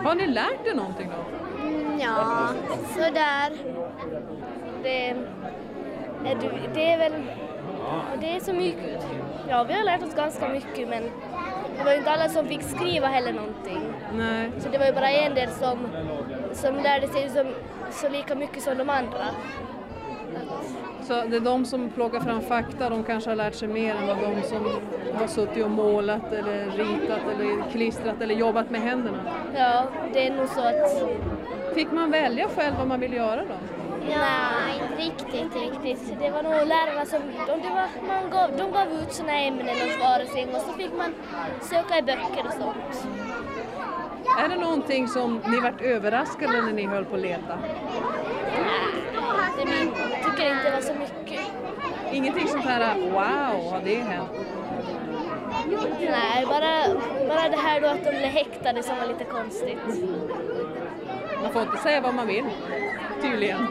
Har 0.04 0.16
ni 0.16 0.28
lärt 0.28 0.68
er 0.68 0.76
någonting 0.76 1.10
då? 1.10 1.38
Ja, 2.00 2.50
sådär. 2.94 3.52
Det, 4.84 5.16
det 6.74 6.92
är 6.94 6.98
väl... 6.98 7.14
Det 8.22 8.36
är 8.36 8.40
så 8.40 8.54
mycket. 8.54 9.08
Ja, 9.50 9.64
vi 9.64 9.74
har 9.74 9.84
lärt 9.84 10.04
oss 10.04 10.16
ganska 10.16 10.50
mycket 10.50 10.90
men 10.90 11.04
det 11.78 11.84
var 11.84 11.92
ju 11.92 11.98
inte 11.98 12.12
alla 12.12 12.30
som 12.30 12.48
fick 12.48 12.64
skriva 12.64 13.08
heller 13.08 13.34
någonting. 13.34 13.82
Nej. 14.14 14.52
Så 14.60 14.70
det 14.70 14.78
var 14.78 14.86
ju 14.86 14.94
bara 14.94 15.10
en 15.10 15.36
del 15.36 15.50
som, 15.50 15.78
som 16.54 16.76
lärde 16.76 17.08
sig 17.08 17.30
som, 17.30 17.48
så 17.92 18.10
lika 18.10 18.36
mycket 18.36 18.64
som 18.64 18.78
de 18.78 18.90
andra. 18.90 19.26
Så 21.08 21.14
det 21.30 21.36
är 21.36 21.40
de 21.42 21.66
som 21.66 21.90
plockar 21.90 22.20
fram 22.20 22.42
fakta, 22.42 22.90
de 22.90 23.04
kanske 23.04 23.30
har 23.30 23.36
lärt 23.36 23.56
sig 23.56 23.68
mer 23.68 23.96
än 23.96 24.08
vad 24.08 24.18
de 24.18 24.44
som 24.44 24.66
har 25.20 25.28
suttit 25.28 25.64
och 25.64 25.72
målat 25.72 26.34
eller 26.34 26.66
ritat 26.66 27.22
eller 27.34 27.72
klistrat 27.72 28.22
eller 28.22 28.36
jobbat 28.36 28.70
med 28.70 28.82
händerna. 28.82 29.18
Ja, 29.56 29.84
det 30.14 30.28
är 30.28 30.36
nog 30.36 30.48
så 30.48 30.60
att... 30.60 31.10
Fick 31.76 31.92
man 31.92 32.12
välja 32.12 32.48
själv 32.56 32.76
vad 32.78 32.88
man 32.88 33.00
ville 33.00 33.16
göra 33.16 33.42
då? 33.42 33.56
Nej, 34.10 34.82
inte 35.00 35.24
riktigt, 35.24 35.62
riktigt. 35.62 36.20
Det 36.20 36.30
var 36.30 36.44
nog 36.44 36.54
lärarna 36.54 37.06
som 37.06 37.20
de, 37.48 37.62
det 37.62 37.70
var, 37.70 38.08
man 38.08 38.30
gav, 38.32 38.58
de 38.58 38.72
gav 38.72 39.02
ut 39.02 39.14
såna 39.14 39.40
ämnen 39.40 39.68
och 39.70 39.92
svarade 40.00 40.56
och 40.56 40.62
så 40.62 40.74
fick 40.74 40.92
man 40.98 41.14
söka 41.62 41.98
i 41.98 42.02
böcker 42.02 42.46
och 42.46 42.54
sånt. 42.54 43.08
Är 44.40 44.50
det 44.50 44.56
någonting 44.56 45.08
som 45.08 45.42
ni 45.48 45.60
vart 45.60 45.82
överraskade 45.82 46.62
när 46.62 46.74
ni 46.74 46.86
höll 46.86 47.06
på 47.06 47.16
att 47.16 47.22
leta? 47.22 47.58
Det 49.58 49.66
min, 49.66 49.92
tycker 50.26 50.50
inte 50.50 50.64
det 50.64 50.72
var 50.72 50.82
så 50.82 50.94
mycket. 50.94 51.42
Ingenting 52.12 52.48
sånt 52.48 52.66
här 52.66 53.00
wow, 53.00 53.72
har 53.72 53.82
det 53.84 53.96
hänt? 53.96 54.30
Nej, 56.00 56.46
bara, 56.46 57.00
bara 57.28 57.50
det 57.50 57.58
här 57.58 57.82
då 57.82 57.88
att 57.88 58.04
de 58.04 58.10
blev 58.10 58.30
häktade 58.30 58.84
som 58.84 58.98
var 58.98 59.08
lite 59.08 59.24
konstigt. 59.24 59.78
Man 61.42 61.54
får 61.54 61.62
inte 61.62 61.78
säga 61.78 62.02
vad 62.02 62.14
man 62.14 62.28
vill, 62.28 62.46
tydligen. 63.22 63.68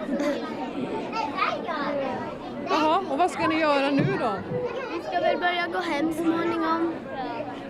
Jaha, 2.69 3.03
och 3.11 3.19
vad 3.19 3.31
ska 3.31 3.49
ni 3.49 3.61
göra 3.61 3.91
nu 3.91 4.07
då? 4.21 4.33
Vi 4.93 5.03
ska 5.03 5.21
väl 5.21 5.39
börja 5.39 5.67
gå 5.73 5.79
hem 5.79 6.13
så 6.13 6.23
småningom. 6.23 6.95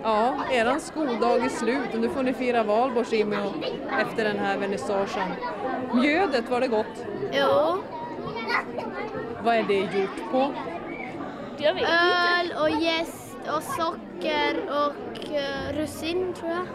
Ja, 0.03 0.35
eran 0.51 0.79
skoldag 0.79 1.45
är 1.45 1.49
slut 1.49 1.93
och 1.93 1.99
nu 1.99 2.09
får 2.09 2.23
ni 2.23 2.33
fira 2.33 2.63
med 2.63 3.51
efter 4.01 4.23
den 4.23 4.39
här 4.39 4.57
vernissagen. 4.57 5.27
Mjödet, 5.93 6.49
var 6.49 6.61
det 6.61 6.67
gott? 6.67 7.05
Jo. 7.31 7.83
Vad 9.43 9.55
är 9.55 9.63
det 9.63 9.73
gjort 9.73 10.31
på? 10.31 10.53
Jag 11.57 11.73
vet 11.73 11.83
Öl 11.83 12.53
och 12.61 12.69
jäst 12.69 13.37
och 13.55 13.63
socker 13.63 14.55
och 14.69 15.19
uh, 15.31 15.77
russin 15.77 16.33
tror 16.33 16.51
jag. 16.51 16.67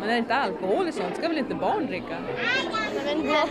Men 0.00 0.08
är 0.08 0.12
det 0.12 0.18
inte 0.18 0.34
alkohol 0.34 0.88
i 0.88 0.92
sånt? 0.92 1.16
Ska 1.16 1.28
väl 1.28 1.38
inte 1.38 1.54
barn 1.54 1.86
dricka? 1.86 2.16
Men 3.04 3.26
det, 3.26 3.48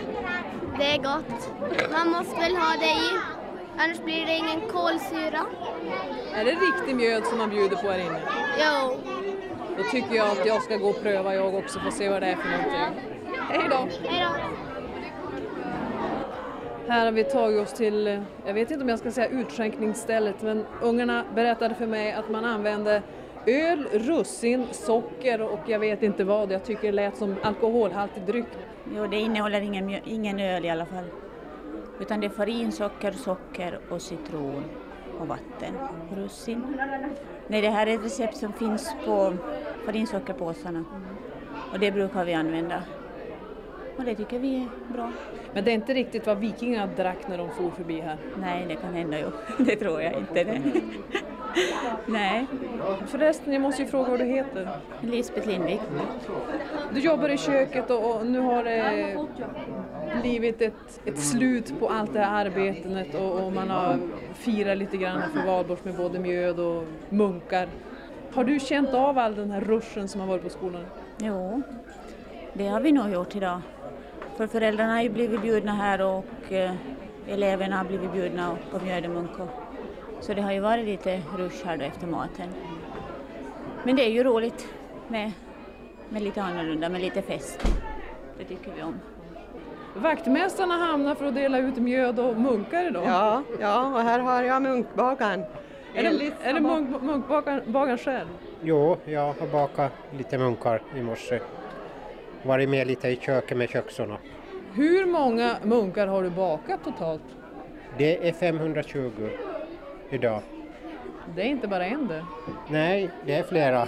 det 0.78 0.84
är 0.84 0.98
gott. 0.98 1.50
Man 1.92 2.10
måste 2.10 2.40
väl 2.40 2.56
ha 2.56 2.76
det 2.80 2.86
i. 2.86 3.10
Annars 3.78 4.00
blir 4.04 4.26
det 4.26 4.34
ingen 4.34 4.62
kolsyra. 4.62 5.46
Är 6.34 6.46
det 6.46 6.52
riktig 6.52 6.96
mjöd 6.96 7.26
som 7.26 7.38
man 7.38 7.50
bjuder 7.50 7.76
på 7.76 7.92
här 7.92 8.00
inne? 8.00 8.20
Jo. 8.60 8.98
Då 9.78 9.84
tycker 9.84 10.16
jag 10.16 10.28
att 10.32 10.46
jag 10.46 10.64
ska 10.64 10.78
gå 10.78 10.90
och 10.90 11.02
pröva 11.02 11.36
jag 11.36 11.56
också 11.56 11.80
för 11.80 11.88
att 11.88 11.94
se 11.94 12.10
vad 12.10 12.22
det 12.22 12.28
är 12.28 12.36
för 12.36 12.50
någonting. 12.50 13.02
Hej 13.50 13.68
då! 13.70 14.10
Hej 14.10 14.26
då. 14.26 14.73
Här 16.88 17.06
har 17.06 17.12
vi 17.12 17.24
tagit 17.24 17.62
oss 17.62 17.74
till, 17.74 18.08
eh, 18.08 18.22
jag 18.46 18.54
vet 18.54 18.72
inte 18.72 18.84
om 18.84 18.90
jag 18.90 19.00
ska 19.00 19.12
säga 19.12 19.28
utskänkningsstället, 19.28 20.42
men 20.42 20.66
ungarna 20.82 21.24
berättade 21.36 21.76
för 21.76 21.88
mig 21.88 22.12
att 22.12 22.30
man 22.30 22.46
använde 22.46 23.02
öl, 23.46 23.88
russin, 23.92 24.68
socker 24.72 25.42
och 25.42 25.60
jag 25.68 25.80
vet 25.80 26.04
inte 26.04 26.24
vad. 26.24 26.52
Jag 26.52 26.64
tycker 26.64 26.84
det 26.84 26.92
lät 26.92 27.18
som 27.18 27.36
alkoholhaltig 27.44 28.24
dryck. 28.24 28.48
Jo, 28.96 29.08
det 29.08 29.18
innehåller 29.18 29.62
ingen, 29.62 29.90
ingen 30.06 30.40
öl 30.40 30.66
i 30.66 30.70
alla 30.70 30.86
fall. 30.86 31.06
Utan 32.00 32.20
det 32.20 32.28
är 32.28 32.30
farinsocker, 32.30 33.12
socker 33.12 33.80
och 33.90 34.02
citron 34.02 34.64
och 35.20 35.28
vatten. 35.28 35.74
Russin. 36.16 36.78
Nej, 37.48 37.62
det 37.62 37.70
här 37.70 37.88
är 37.88 37.96
ett 37.96 38.06
recept 38.06 38.38
som 38.38 38.54
finns 38.54 38.96
på 39.06 39.34
farinsockerpåsarna. 39.86 40.86
Och 41.74 41.80
det 41.80 41.92
brukar 41.92 42.26
vi 42.26 42.34
använda. 42.34 42.84
Och 43.98 44.04
det 44.04 44.16
tycker 44.16 44.40
vi 44.40 44.56
är 44.56 44.94
bra. 44.94 45.12
Men 45.54 45.64
det 45.64 45.72
är 45.72 45.76
inte 45.76 45.94
riktigt 45.94 46.28
vad 46.28 46.38
vikingarna 46.38 46.94
drack 46.98 47.28
när 47.28 47.38
de 47.38 47.50
for 47.50 47.70
förbi 47.70 48.00
här. 48.00 48.18
Nej, 48.42 48.66
det 48.68 48.76
kan 48.76 48.94
hända 48.94 49.20
ju. 49.20 49.26
Det 49.66 49.76
tror 49.76 50.02
jag 50.02 50.14
inte. 50.14 50.44
Det. 50.44 50.62
Nej. 52.06 52.46
Förresten, 53.08 53.54
jag 53.54 53.62
måste 53.62 53.82
ju 53.82 53.88
fråga 53.88 54.10
vad 54.10 54.20
du 54.20 54.26
heter. 54.26 54.70
Lisbeth 55.02 55.48
Lindvik. 55.48 55.82
Du 56.94 57.00
jobbar 57.00 57.30
i 57.30 57.38
köket 57.38 57.90
och, 57.90 58.16
och 58.16 58.26
nu 58.26 58.40
har 58.40 58.64
det 58.64 59.18
blivit 60.22 60.62
ett, 60.62 61.02
ett 61.06 61.20
slut 61.20 61.80
på 61.80 61.90
allt 61.90 62.14
det 62.14 62.20
här 62.20 62.46
arbetet 62.46 63.16
och, 63.16 63.46
och 63.46 63.54
man 63.54 63.70
har 63.70 64.00
firat 64.34 64.78
lite 64.78 64.98
grann 64.98 65.22
för 65.34 65.46
valborgs 65.46 65.84
med 65.84 65.96
både 65.96 66.20
mjöd 66.20 66.60
och 66.60 66.84
munkar. 67.10 67.68
Har 68.34 68.44
du 68.44 68.60
känt 68.60 68.94
av 68.94 69.18
all 69.18 69.36
den 69.36 69.52
här 69.52 69.62
ruschen 69.62 70.08
som 70.08 70.22
har 70.22 70.28
varit 70.28 70.44
på 70.44 70.50
skolan? 70.50 70.86
Jo, 71.18 71.62
det 72.54 72.68
har 72.68 72.82
vi 72.82 72.92
nog 72.92 73.12
gjort 73.12 73.36
idag. 73.36 73.62
För 74.38 74.48
föräldrarna 74.48 74.94
har 74.94 75.02
ju 75.02 75.10
blivit 75.10 75.42
bjudna 75.42 75.72
här 75.72 76.02
och 76.02 76.54
eh, 76.54 76.72
eleverna 77.28 77.78
har 77.78 77.86
blivit 77.86 78.14
bjudna 78.14 78.58
på 78.72 78.80
mjödemunko. 78.86 79.48
Så 80.22 80.34
det 80.34 80.42
har 80.42 80.52
ju 80.52 80.60
varit 80.60 80.86
lite 80.86 81.22
rush 81.38 81.66
här 81.66 81.78
då 81.78 81.86
efter 81.86 82.08
maten. 82.08 82.50
Men 83.84 83.96
det 83.96 84.06
är 84.06 84.10
ju 84.10 84.24
roligt 84.24 84.68
med, 85.08 85.32
med 86.10 86.22
lite 86.22 86.42
annorlunda, 86.42 86.90
med 86.90 87.02
lite 87.02 87.22
fest. 87.22 87.68
Det 88.38 88.46
tycker 88.46 88.72
vi 88.76 88.84
om. 88.84 89.00
Vaktmästarna 89.96 90.74
hamnar 90.74 91.16
för 91.16 91.26
att 91.26 91.36
dela 91.36 91.58
ut 91.58 91.78
mjöd 91.78 92.20
och 92.20 92.38
munkar 92.38 92.88
idag. 92.88 93.04
Ja, 93.06 93.44
ja, 93.60 93.88
och 93.88 94.02
här 94.02 94.20
har 94.20 94.44
jag 94.44 94.62
munkbagaren. 94.62 95.44
Är 95.94 96.04
det, 96.04 96.32
är 96.44 96.54
det 96.54 96.60
munk, 97.74 98.02
själv? 98.02 98.28
Jo, 98.62 98.98
jag 99.06 99.34
har 99.34 99.48
bakat 99.48 99.92
lite 100.18 100.38
munkar 100.38 100.82
i 100.96 101.02
morse. 101.02 101.40
Varit 102.44 102.70
med 102.70 102.88
lite 102.88 103.08
i 103.08 103.16
köket 103.16 103.58
med 103.58 103.70
köksorna. 103.70 104.18
Hur 104.74 105.06
många 105.06 105.56
munkar 105.64 106.08
har 106.08 106.24
du 106.24 106.30
bakat 106.30 106.84
totalt? 106.84 107.22
Det 107.98 108.28
är 108.28 108.34
520 108.34 109.12
idag. 110.10 110.42
Det 111.36 111.42
är 111.42 111.46
inte 111.46 111.68
bara 111.68 111.86
en 111.86 112.08
det. 112.08 112.26
Nej, 112.68 113.10
det 113.26 113.36
är 113.36 113.44
flera. 113.44 113.88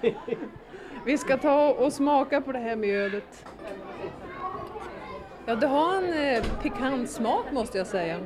Vi 1.04 1.18
ska 1.18 1.36
ta 1.36 1.70
och 1.70 1.92
smaka 1.92 2.40
på 2.40 2.52
det 2.52 2.58
här 2.58 2.76
mjölet. 2.76 3.46
Ja, 5.46 5.54
det 5.54 5.66
har 5.66 6.02
en 6.02 6.34
eh, 6.34 6.44
pikant 6.62 7.10
smak 7.10 7.52
måste 7.52 7.78
jag 7.78 7.86
säga. 7.86 8.18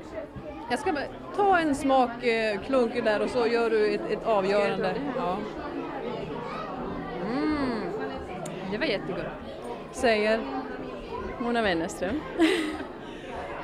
Jag 0.71 0.79
ska 0.79 0.95
ta 1.37 1.59
en 1.59 1.75
smak 1.75 2.25
eh, 2.25 2.61
klunker 2.61 3.03
där 3.03 3.23
och 3.23 3.31
så 3.31 3.47
gör 3.47 3.71
du 3.71 3.95
ett, 3.95 4.11
ett 4.11 4.27
avgörande. 4.27 4.95
Ja. 5.17 5.39
Mm, 7.31 7.74
det 8.75 8.79
var 8.79 8.87
jättegott. 8.87 9.25
Säger? 9.93 10.41
Mona 11.39 11.63
Wennerström. 11.63 12.21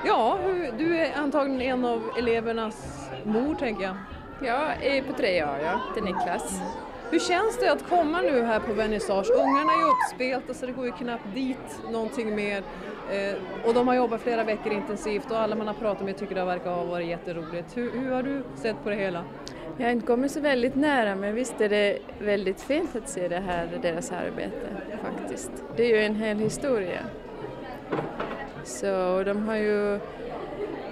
Ja, 0.04 0.38
du 0.78 0.98
är 0.98 1.16
antagligen 1.16 1.60
en 1.60 1.84
av 1.84 2.02
elevernas 2.18 3.08
mor 3.24 3.54
tänker 3.54 3.82
jag. 3.82 3.96
Ja, 4.42 4.72
på 5.06 5.12
3A 5.12 5.62
ja, 5.64 5.80
till 5.94 6.02
Niklas. 6.02 6.60
Hur 7.10 7.18
känns 7.18 7.58
det 7.58 7.72
att 7.72 7.88
komma 7.88 8.20
nu 8.20 8.42
här 8.42 8.60
på 8.60 8.72
vernissage? 8.72 9.30
Ungarna 9.30 9.72
är 9.72 9.78
ju 9.78 9.92
uppspelta 9.92 10.54
så 10.54 10.66
det 10.66 10.72
går 10.72 10.86
ju 10.86 10.92
knappt 10.92 11.34
dit 11.34 11.82
någonting 11.92 12.34
mer. 12.34 12.62
Eh, 13.10 13.66
och 13.66 13.74
de 13.74 13.88
har 13.88 13.94
jobbat 13.94 14.20
flera 14.20 14.44
veckor 14.44 14.72
intensivt 14.72 15.30
och 15.30 15.38
alla 15.38 15.56
man 15.56 15.66
har 15.66 15.74
pratat 15.74 16.04
med 16.04 16.16
tycker 16.16 16.34
det 16.34 16.44
verkar 16.44 16.70
ha 16.70 16.84
varit 16.84 17.08
jätteroligt. 17.08 17.76
Hur, 17.76 17.92
hur 17.92 18.10
har 18.10 18.22
du 18.22 18.42
sett 18.54 18.82
på 18.82 18.90
det 18.90 18.96
hela? 18.96 19.24
Jag 19.76 19.86
har 19.86 19.92
inte 19.92 20.06
kommit 20.06 20.32
så 20.32 20.40
väldigt 20.40 20.74
nära 20.74 21.14
men 21.14 21.34
visst 21.34 21.60
är 21.60 21.68
det 21.68 21.98
väldigt 22.18 22.60
fint 22.60 22.96
att 22.96 23.08
se 23.08 23.28
det 23.28 23.40
här, 23.40 23.78
deras 23.82 24.12
arbete 24.12 24.68
faktiskt. 25.02 25.50
Det 25.76 25.82
är 25.82 25.96
ju 25.96 26.04
en 26.04 26.14
hel 26.14 26.38
historia. 26.38 27.00
Så 28.64 29.22
de 29.24 29.48
har 29.48 29.56
ju 29.56 30.00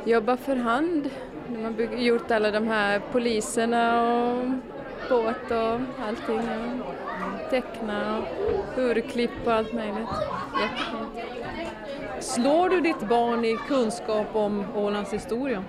jobbat 0.05 0.41
för 0.41 0.57
hand. 0.57 1.11
De 1.49 1.65
har 1.65 1.71
bygg, 1.71 2.03
gjort 2.03 2.31
alla 2.31 2.51
de 2.51 2.67
här 2.69 3.03
poliserna 3.13 4.03
och 4.13 4.45
båt 5.09 5.51
och 5.51 5.81
allting. 6.07 6.49
Och 6.81 7.51
teckna 7.51 8.19
och 8.19 8.79
urklipp 8.79 9.31
och 9.45 9.53
allt 9.53 9.73
möjligt. 9.73 10.09
Jättefint. 10.61 11.48
Slår 12.21 12.69
du 12.69 12.81
ditt 12.81 13.09
barn 13.09 13.45
i 13.45 13.57
kunskap 13.69 14.27
om 14.37 14.65
Ålands 14.77 15.13
historia? 15.13 15.65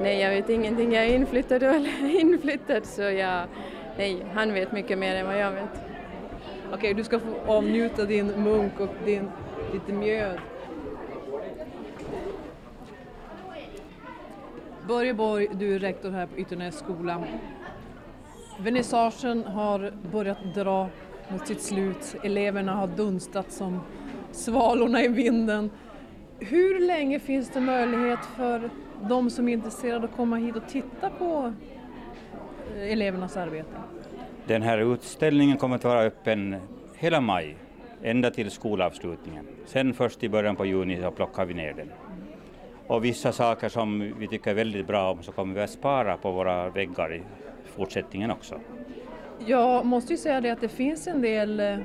Nej, 0.00 0.20
jag 0.20 0.30
vet 0.30 0.48
ingenting. 0.48 0.92
Jag 0.92 1.04
är 1.04 1.14
inflyttad 1.14 1.62
och 1.62 1.74
inflyttad 2.20 2.86
så 2.86 3.02
jag, 3.02 3.46
nej, 3.98 4.26
han 4.34 4.52
vet 4.52 4.72
mycket 4.72 4.98
mer 4.98 5.14
än 5.14 5.26
vad 5.26 5.38
jag 5.38 5.50
vet. 5.50 5.82
Okej, 6.72 6.94
du 6.94 7.04
ska 7.04 7.18
få 7.18 7.34
avnjuta 7.46 8.04
din 8.04 8.26
munk 8.26 8.80
och 8.80 8.88
din, 9.04 9.30
ditt 9.72 9.94
mjöd. 9.94 10.38
Börje 14.88 15.14
Borg, 15.14 15.48
du 15.52 15.74
är 15.74 15.78
rektor 15.78 16.10
här 16.10 16.26
på 16.26 16.36
Ytternäs 16.36 16.78
skola. 16.78 17.24
Vernissagen 18.58 19.44
har 19.44 19.92
börjat 20.12 20.54
dra 20.54 20.88
mot 21.28 21.46
sitt 21.46 21.62
slut. 21.62 22.16
Eleverna 22.22 22.74
har 22.74 22.86
dunstat 22.86 23.52
som 23.52 23.80
svalorna 24.36 25.02
i 25.02 25.08
vinden. 25.08 25.70
Hur 26.38 26.86
länge 26.86 27.18
finns 27.18 27.50
det 27.50 27.60
möjlighet 27.60 28.18
för 28.36 28.70
de 29.08 29.30
som 29.30 29.48
är 29.48 29.52
intresserade 29.52 30.04
att 30.04 30.16
komma 30.16 30.36
hit 30.36 30.56
och 30.56 30.68
titta 30.68 31.10
på 31.10 31.52
eh, 32.76 32.92
elevernas 32.92 33.36
arbete? 33.36 33.68
Den 34.46 34.62
här 34.62 34.92
utställningen 34.92 35.56
kommer 35.56 35.76
att 35.76 35.84
vara 35.84 36.02
öppen 36.02 36.56
hela 36.94 37.20
maj, 37.20 37.56
ända 38.02 38.30
till 38.30 38.50
skolavslutningen. 38.50 39.46
Sen 39.66 39.94
först 39.94 40.24
i 40.24 40.28
början 40.28 40.56
på 40.56 40.66
juni 40.66 41.00
så 41.02 41.10
plockar 41.10 41.44
vi 41.44 41.54
ner 41.54 41.72
den. 41.72 41.92
Och 42.86 43.04
vissa 43.04 43.32
saker 43.32 43.68
som 43.68 44.12
vi 44.18 44.28
tycker 44.28 44.54
väldigt 44.54 44.86
bra 44.86 45.10
om 45.10 45.22
så 45.22 45.32
kommer 45.32 45.54
vi 45.54 45.60
att 45.60 45.70
spara 45.70 46.16
på 46.16 46.32
våra 46.32 46.70
väggar 46.70 47.14
i 47.14 47.22
fortsättningen 47.76 48.30
också. 48.30 48.60
Jag 49.46 49.86
måste 49.86 50.12
ju 50.12 50.16
säga 50.16 50.40
det 50.40 50.50
att 50.50 50.60
det 50.60 50.68
finns 50.68 51.06
en 51.06 51.22
del 51.22 51.60
eh, 51.60 51.78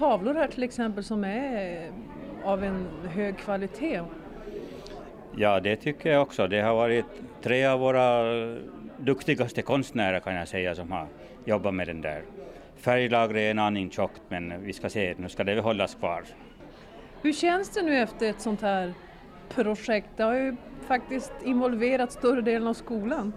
tavlor 0.00 0.34
här 0.34 0.48
till 0.48 0.62
exempel 0.62 1.04
som 1.04 1.24
är 1.24 1.90
av 2.44 2.64
en 2.64 2.86
hög 3.08 3.38
kvalitet. 3.38 4.02
Ja, 5.36 5.60
det 5.60 5.76
tycker 5.76 6.12
jag 6.12 6.22
också. 6.22 6.48
Det 6.48 6.60
har 6.60 6.74
varit 6.74 7.04
tre 7.42 7.66
av 7.66 7.80
våra 7.80 8.22
duktigaste 8.96 9.62
konstnärer 9.62 10.20
kan 10.20 10.34
jag 10.34 10.48
säga 10.48 10.74
som 10.74 10.92
har 10.92 11.06
jobbat 11.44 11.74
med 11.74 11.86
den 11.86 12.00
där. 12.00 12.22
Färglagret 12.76 13.36
är 13.36 13.50
en 13.50 13.58
aning 13.58 13.90
tjockt 13.90 14.22
men 14.28 14.64
vi 14.64 14.72
ska 14.72 14.90
se, 14.90 15.14
nu 15.18 15.28
ska 15.28 15.44
det 15.44 15.60
hållas 15.60 15.94
kvar. 15.94 16.22
Hur 17.22 17.32
känns 17.32 17.70
det 17.70 17.82
nu 17.82 17.96
efter 17.96 18.30
ett 18.30 18.40
sånt 18.40 18.62
här 18.62 18.92
projekt? 19.54 20.08
Det 20.16 20.22
har 20.22 20.34
ju 20.34 20.56
faktiskt 20.86 21.32
involverat 21.44 22.12
större 22.12 22.40
delen 22.40 22.68
av 22.68 22.74
skolan. 22.74 23.32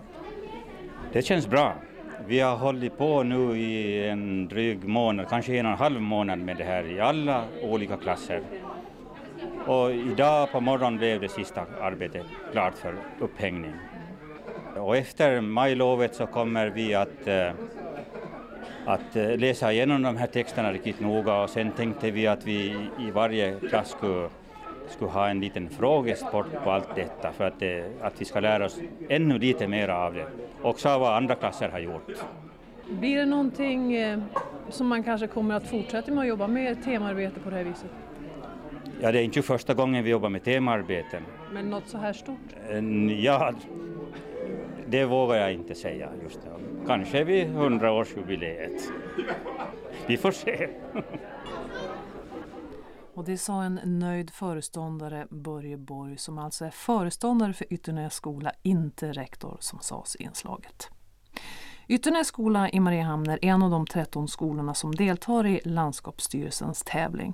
Det 1.13 1.21
känns 1.21 1.47
bra. 1.47 1.76
Vi 2.27 2.39
har 2.39 2.55
hållit 2.55 2.97
på 2.97 3.23
nu 3.23 3.57
i 3.57 4.07
en 4.09 4.47
dryg 4.47 4.88
månad, 4.88 5.29
kanske 5.29 5.55
en 5.57 5.65
och 5.65 5.71
en 5.71 5.77
halv 5.77 6.01
månad 6.01 6.39
med 6.39 6.57
det 6.57 6.63
här 6.63 6.83
i 6.83 6.99
alla 6.99 7.43
olika 7.62 7.97
klasser. 7.97 8.41
Och 9.67 9.91
idag 9.91 10.51
på 10.51 10.59
morgonen 10.59 10.97
blev 10.97 11.21
det 11.21 11.29
sista 11.29 11.65
arbetet 11.81 12.25
klart 12.51 12.77
för 12.77 12.95
upphängning. 13.19 13.73
Och 14.75 14.97
efter 14.97 15.41
majlovet 15.41 16.15
så 16.15 16.25
kommer 16.25 16.67
vi 16.67 16.95
att, 16.95 17.27
eh, 17.27 17.51
att 18.86 19.15
eh, 19.15 19.38
läsa 19.38 19.71
igenom 19.71 20.01
de 20.01 20.17
här 20.17 20.27
texterna 20.27 20.73
riktigt 20.73 20.99
noga 20.99 21.41
och 21.41 21.49
sen 21.49 21.71
tänkte 21.71 22.12
vi 22.12 22.27
att 22.27 22.45
vi 22.45 22.75
i 22.99 23.12
varje 23.12 23.59
klass 23.69 23.89
skulle, 23.89 24.29
skulle 24.87 25.11
ha 25.11 25.29
en 25.29 25.39
liten 25.39 25.69
frågesport 25.69 26.63
på 26.63 26.71
allt 26.71 26.95
detta 26.95 27.31
för 27.31 27.47
att, 27.47 27.59
det, 27.59 27.91
att 28.01 28.21
vi 28.21 28.25
ska 28.25 28.39
lära 28.39 28.65
oss 28.65 28.79
ännu 29.09 29.39
lite 29.39 29.67
mer 29.67 29.87
av 29.87 30.13
det. 30.13 30.27
Också 30.61 30.89
av 30.89 31.01
vad 31.01 31.17
andra 31.17 31.35
klasser 31.35 31.69
har 31.69 31.79
gjort. 31.79 32.11
Blir 32.89 33.17
det 33.17 33.25
någonting 33.25 33.95
eh, 33.95 34.19
som 34.69 34.87
man 34.87 35.03
kanske 35.03 35.27
kommer 35.27 35.55
att 35.55 35.67
fortsätta 35.67 36.11
med 36.11 36.21
att 36.21 36.27
jobba 36.27 36.47
med 36.47 36.83
temarbete 36.83 37.39
på 37.39 37.49
det 37.49 37.55
här 37.55 37.63
viset? 37.63 37.91
Ja, 39.01 39.11
det 39.11 39.19
är 39.19 39.23
inte 39.23 39.41
första 39.41 39.73
gången 39.73 40.03
vi 40.03 40.09
jobbar 40.09 40.29
med 40.29 40.43
temarbeten. 40.43 41.23
Men 41.53 41.69
något 41.69 41.87
så 41.87 41.97
här 41.97 42.13
stort? 42.13 42.37
Ja, 43.19 43.53
det 44.85 45.05
vågar 45.05 45.35
jag 45.35 45.53
inte 45.53 45.75
säga 45.75 46.09
just 46.23 46.39
nu. 46.43 46.51
Kanske 46.87 47.23
vid 47.23 47.47
hundraårsjubileet. 47.47 48.91
Vi 50.07 50.17
får 50.17 50.31
se. 50.31 50.67
Och 53.15 53.23
det 53.23 53.38
sa 53.38 53.63
en 53.63 53.80
nöjd 53.84 54.30
föreståndare, 54.30 55.28
Börje 55.30 55.78
Borg, 55.78 56.17
som 56.17 56.38
alltså 56.38 56.65
är 56.65 56.71
föreståndare 56.71 57.54
för 57.54 57.73
Ytternäs 57.73 58.13
skola, 58.13 58.52
inte 58.62 59.12
rektor, 59.12 59.58
som 59.60 59.80
sades 59.80 60.15
i 60.15 60.23
inslaget. 60.23 60.89
Ytternäs 61.87 62.27
skola 62.27 62.69
i 62.69 62.79
Mariehamn 62.79 63.29
är 63.29 63.45
en 63.45 63.63
av 63.63 63.69
de 63.71 63.87
13 63.87 64.27
skolorna 64.27 64.73
som 64.73 64.95
deltar 64.95 65.45
i 65.45 65.61
landskapsstyrelsens 65.65 66.83
tävling. 66.85 67.33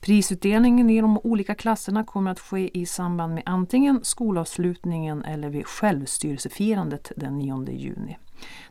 Prisutdelningen 0.00 0.90
i 0.90 1.00
de 1.00 1.18
olika 1.18 1.54
klasserna 1.54 2.04
kommer 2.04 2.30
att 2.30 2.40
ske 2.40 2.78
i 2.78 2.86
samband 2.86 3.34
med 3.34 3.42
antingen 3.46 4.04
skolavslutningen 4.04 5.24
eller 5.24 5.48
vid 5.48 5.66
självstyrelsefirandet 5.66 7.12
den 7.16 7.38
9 7.38 7.70
juni. 7.70 8.18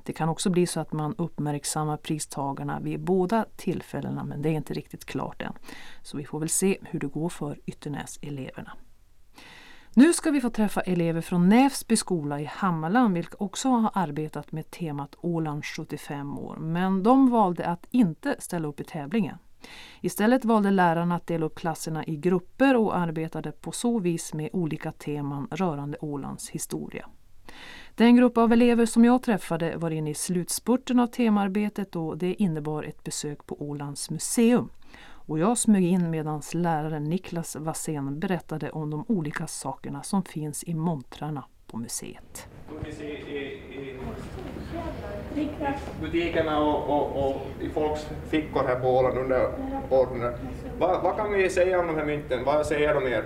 Det 0.04 0.14
kan 0.14 0.30
också 0.30 0.50
bli 0.50 0.68
så 0.68 0.80
att 0.80 0.94
man 0.94 1.16
uppmärksammar 1.18 1.98
pristagarna 1.98 2.80
vid 2.80 3.00
båda 3.00 3.46
tillfällena 3.56 4.24
men 4.24 4.42
det 4.42 4.50
är 4.50 4.54
inte 4.54 4.74
riktigt 4.74 5.06
klart 5.06 5.42
än. 5.42 5.54
Så 6.02 6.18
vi 6.18 6.26
får 6.26 6.40
väl 6.40 6.50
se 6.50 6.78
hur 6.82 7.00
det 7.00 7.08
går 7.08 7.30
för 7.30 7.60
Ytternäs-eleverna. 7.66 8.72
Nu 9.96 10.14
ska 10.14 10.32
vi 10.32 10.42
få 10.42 10.50
träffa 10.50 10.82
elever 10.82 11.22
från 11.22 11.50
Näsby 11.50 11.96
skola 11.96 12.40
i 12.40 12.46
Hammarland 12.46 13.14
vilka 13.14 13.36
också 13.40 13.70
har 13.70 13.92
arbetat 13.94 14.52
med 14.52 14.72
temat 14.72 15.16
Åland 15.22 15.66
75 15.66 16.40
år. 16.40 16.56
Men 16.56 17.04
de 17.04 17.30
valde 17.30 17.66
att 17.66 17.88
inte 17.92 18.36
ställa 18.40 18.68
upp 18.68 18.80
i 18.80 18.84
tävlingen. 18.84 19.38
Istället 20.02 20.46
valde 20.46 20.72
lärarna 20.72 21.16
att 21.16 21.28
dela 21.28 21.46
upp 21.46 21.56
klasserna 21.56 22.06
i 22.06 22.16
grupper 22.16 22.76
och 22.76 22.98
arbetade 22.98 23.52
på 23.52 23.72
så 23.72 24.00
vis 24.00 24.34
med 24.34 24.50
olika 24.54 24.92
teman 24.92 25.48
rörande 25.52 25.98
Ålands 26.02 26.50
historia. 26.50 27.10
Den 27.96 28.16
grupp 28.16 28.38
av 28.38 28.54
elever 28.54 28.86
som 28.86 29.06
jag 29.06 29.24
träffade 29.24 29.78
var 29.78 29.92
inne 29.92 30.10
i 30.10 30.16
slutspurten 30.16 31.00
av 31.00 31.08
temarbetet 31.08 31.96
och 31.96 32.18
det 32.18 32.34
innebar 32.34 32.84
ett 32.84 33.04
besök 33.04 33.46
på 33.46 33.62
Ålands 33.62 34.10
museum. 34.10 34.70
Och 35.26 35.40
jag 35.40 35.58
smög 35.58 35.84
in 35.84 36.10
medan 36.10 36.42
läraren 36.54 37.04
Niklas 37.04 37.56
Wassén 37.56 38.20
berättade 38.20 38.72
om 38.72 38.90
de 38.90 39.06
olika 39.08 39.48
sakerna 39.48 40.04
som 40.04 40.24
finns 40.24 40.64
i 40.64 40.74
montrarna 40.74 41.46
på 41.68 41.78
museet. 41.78 42.48
Butikerna 46.02 46.60
och, 46.60 46.90
och, 46.90 47.30
och, 47.30 47.42
i 47.62 47.70
folks 47.70 48.10
fickor 48.28 48.64
här 48.68 48.80
på 48.80 48.88
Åland 48.88 49.18
under 49.18 49.50
århundraden. 49.90 50.40
Va, 50.80 51.00
vad 51.04 51.16
kan 51.16 51.34
vi 51.34 51.50
säga 51.50 51.80
om 51.80 51.88
de 51.88 51.96
här 51.96 52.06
mynten? 52.06 52.44
Vad 52.46 52.66
säger 52.66 52.94
de 52.94 53.08
er? 53.08 53.24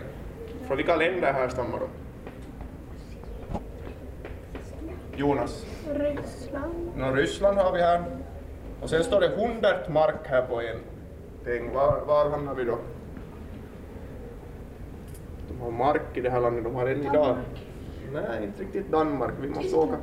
Från 0.67 0.77
vilka 0.77 0.95
länder 0.95 1.33
härstammar 1.33 1.79
de? 1.79 1.87
Jonas? 5.17 5.65
Ryssland. 5.93 6.91
Nå, 6.97 7.11
Ryssland 7.11 7.57
har 7.57 7.73
vi 7.73 7.81
här. 7.81 8.03
Och 8.81 8.89
sen 8.89 9.03
står 9.03 9.21
det 9.21 9.27
100 9.27 9.69
mark 9.89 10.27
här 10.27 10.41
på 10.41 10.61
en 10.61 10.77
peng. 11.47 11.73
Var, 11.73 12.01
var 12.07 12.29
hamnar 12.29 12.55
vi 12.55 12.63
då? 12.63 12.77
De 15.49 15.61
har 15.61 15.71
mark 15.71 16.17
i 16.17 16.21
det 16.21 16.29
här 16.29 16.41
landet, 16.41 16.63
de 16.63 16.75
har 16.75 16.87
än 16.87 17.05
idag. 17.05 17.37
Nej, 18.13 18.43
inte 18.43 18.63
riktigt 18.63 18.91
Danmark. 18.91 19.33
Vi 19.41 19.49
måste 19.49 19.75
åka 19.75 19.97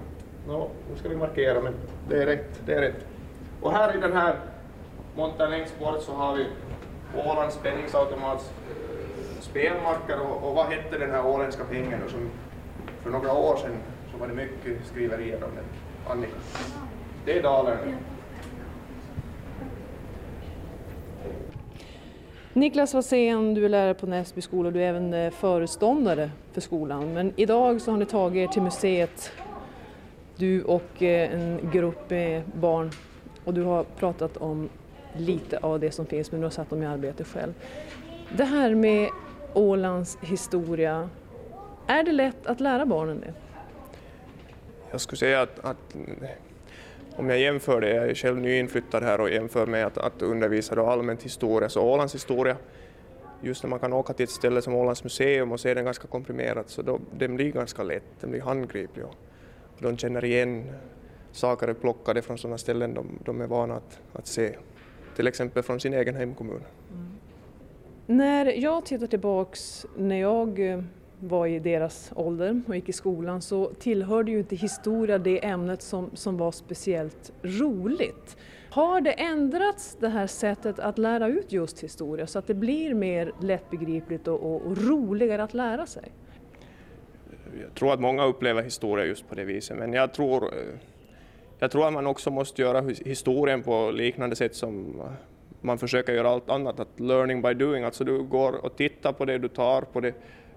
No, 0.48 0.70
nu 0.90 0.96
ska 0.96 1.08
vi 1.08 1.16
markera, 1.16 1.60
men 1.60 1.74
det 2.08 2.22
är 2.22 2.26
rätt. 2.26 2.60
Det 2.66 2.74
är 2.74 2.80
rätt. 2.80 3.06
Och 3.60 3.72
här 3.72 3.96
i 3.96 4.00
den 4.00 4.12
här 4.12 4.36
montern 5.16 5.50
längst 5.50 5.78
bort 5.78 6.02
så 6.02 6.12
har 6.12 6.36
vi 6.36 6.46
Ålands 7.26 7.54
spänningsautomats 7.54 8.52
spelmarker 9.40 10.20
och, 10.20 10.48
och 10.48 10.54
vad 10.54 10.66
hette 10.66 10.98
den 10.98 11.10
här 11.10 11.26
åländska 11.26 11.64
pengen 11.64 12.00
då 12.04 12.10
som 12.10 12.30
för 13.02 13.10
några 13.10 13.32
år 13.32 13.56
sedan 13.56 13.76
så 14.12 14.18
var 14.18 14.28
det 14.28 14.34
mycket 14.34 14.86
skriverier 14.86 15.44
om 15.44 15.50
den. 15.54 15.64
Annika? 16.08 16.36
Det 17.24 17.38
är 17.38 17.42
Dalarna. 17.42 17.80
Niklas 22.56 22.94
Wassén, 22.94 23.54
du 23.54 23.64
är 23.64 23.68
lärare 23.68 23.94
på 23.94 24.06
Näsby 24.06 24.40
skola 24.40 24.66
och 24.66 24.72
du 24.72 24.82
är 24.82 24.88
även 24.88 25.14
eh, 25.14 25.30
föreståndare 25.30 26.30
för 26.52 26.60
skolan. 26.60 27.12
Men 27.12 27.32
idag 27.36 27.80
så 27.80 27.90
har 27.90 27.98
ni 27.98 28.06
tagit 28.06 28.48
er 28.48 28.52
till 28.52 28.62
museet, 28.62 29.32
du 30.36 30.62
och 30.62 31.02
eh, 31.02 31.34
en 31.34 31.70
grupp 31.72 32.10
med 32.10 32.42
barn 32.54 32.90
och 33.44 33.54
du 33.54 33.62
har 33.62 33.84
pratat 33.84 34.36
om 34.36 34.68
lite 35.16 35.58
av 35.58 35.80
det 35.80 35.90
som 35.90 36.06
finns 36.06 36.32
men 36.32 36.40
du 36.40 36.46
har 36.46 36.50
satt 36.50 36.70
dem 36.70 36.82
i 36.82 36.86
arbete 36.86 37.24
själv. 37.24 37.52
Det 38.36 38.44
här 38.44 38.74
med 38.74 39.08
Ålands 39.54 40.18
historia, 40.20 41.08
är 41.86 42.02
det 42.02 42.12
lätt 42.12 42.46
att 42.46 42.60
lära 42.60 42.86
barnen 42.86 43.20
det? 43.20 43.32
Jag 44.90 45.00
skulle 45.00 45.18
säga 45.18 45.40
att, 45.42 45.64
att 45.64 45.96
om 47.16 47.28
jag 47.30 47.38
jämför 47.38 47.80
det, 47.80 47.94
jag 47.94 48.10
är 48.10 48.14
själv 48.14 48.36
nyinflyttad 48.36 49.02
här 49.02 49.20
och 49.20 49.30
jämför 49.30 49.66
med 49.66 49.86
att, 49.86 49.98
att 49.98 50.22
undervisa 50.22 50.74
då 50.74 50.86
allmänt 50.86 51.22
historia, 51.22 51.68
så 51.68 51.82
Ålands 51.82 52.14
historia, 52.14 52.56
just 53.40 53.62
när 53.62 53.70
man 53.70 53.78
kan 53.78 53.92
åka 53.92 54.12
till 54.12 54.24
ett 54.24 54.30
ställe 54.30 54.62
som 54.62 54.74
Ålands 54.74 55.04
museum 55.04 55.52
och 55.52 55.60
se 55.60 55.74
den 55.74 55.84
ganska 55.84 56.08
komprimerat, 56.08 56.68
så 56.68 56.82
då, 56.82 57.00
den 57.18 57.36
blir 57.36 57.52
ganska 57.52 57.82
lätt, 57.82 58.20
den 58.20 58.30
blir 58.30 58.40
handgriplig 58.40 59.04
och 59.04 59.14
de 59.78 59.96
känner 59.96 60.24
igen 60.24 60.64
saker 61.32 61.74
plockade 61.74 62.22
från 62.22 62.38
sådana 62.38 62.58
ställen 62.58 62.94
de, 62.94 63.18
de 63.24 63.40
är 63.40 63.46
vana 63.46 63.74
att, 63.74 64.00
att 64.12 64.26
se, 64.26 64.56
till 65.16 65.26
exempel 65.26 65.62
från 65.62 65.80
sin 65.80 65.94
egen 65.94 66.14
hemkommun. 66.14 66.62
Mm. 66.90 67.18
När 68.06 68.46
jag 68.46 68.86
tittar 68.86 69.06
tillbaks 69.06 69.86
när 69.96 70.20
jag 70.20 70.70
eh, 70.72 70.82
var 71.28 71.46
i 71.46 71.58
deras 71.58 72.12
ålder 72.16 72.62
och 72.68 72.74
gick 72.74 72.88
i 72.88 72.92
skolan 72.92 73.42
så 73.42 73.70
tillhörde 73.78 74.30
ju 74.30 74.38
inte 74.38 74.56
historia 74.56 75.18
det 75.18 75.44
ämnet 75.44 75.82
som, 75.82 76.10
som 76.14 76.36
var 76.36 76.52
speciellt 76.52 77.32
roligt. 77.42 78.36
Har 78.70 79.00
det 79.00 79.12
ändrats 79.12 79.96
det 80.00 80.08
här 80.08 80.26
sättet 80.26 80.78
att 80.78 80.98
lära 80.98 81.28
ut 81.28 81.52
just 81.52 81.82
historia 81.82 82.26
så 82.26 82.38
att 82.38 82.46
det 82.46 82.54
blir 82.54 82.94
mer 82.94 83.32
lättbegripligt 83.40 84.28
och, 84.28 84.42
och, 84.42 84.66
och 84.66 84.76
roligare 84.78 85.42
att 85.42 85.54
lära 85.54 85.86
sig? 85.86 86.12
Jag 87.62 87.74
tror 87.74 87.92
att 87.92 88.00
många 88.00 88.24
upplever 88.24 88.62
historia 88.62 89.06
just 89.06 89.28
på 89.28 89.34
det 89.34 89.44
viset 89.44 89.78
men 89.78 89.92
jag 89.92 90.14
tror, 90.14 90.44
eh, 90.44 90.78
jag 91.58 91.70
tror 91.70 91.86
att 91.86 91.92
man 91.92 92.06
också 92.06 92.30
måste 92.30 92.62
göra 92.62 92.80
historien 92.80 93.62
på 93.62 93.90
liknande 93.90 94.36
sätt 94.36 94.54
som 94.54 95.00
eh, 95.00 95.06
man 95.60 95.78
försöker 95.78 96.12
göra 96.12 96.28
allt 96.28 96.50
annat, 96.50 96.80
att 96.80 97.00
learning 97.00 97.42
by 97.42 97.54
doing, 97.54 97.84
alltså 97.84 98.04
du 98.04 98.22
går 98.22 98.64
och 98.64 98.76
tittar 98.76 99.12
på 99.12 99.24
det, 99.24 99.38
du 99.38 99.48
tar 99.48 99.82
på 99.82 100.00
det, 100.00 100.14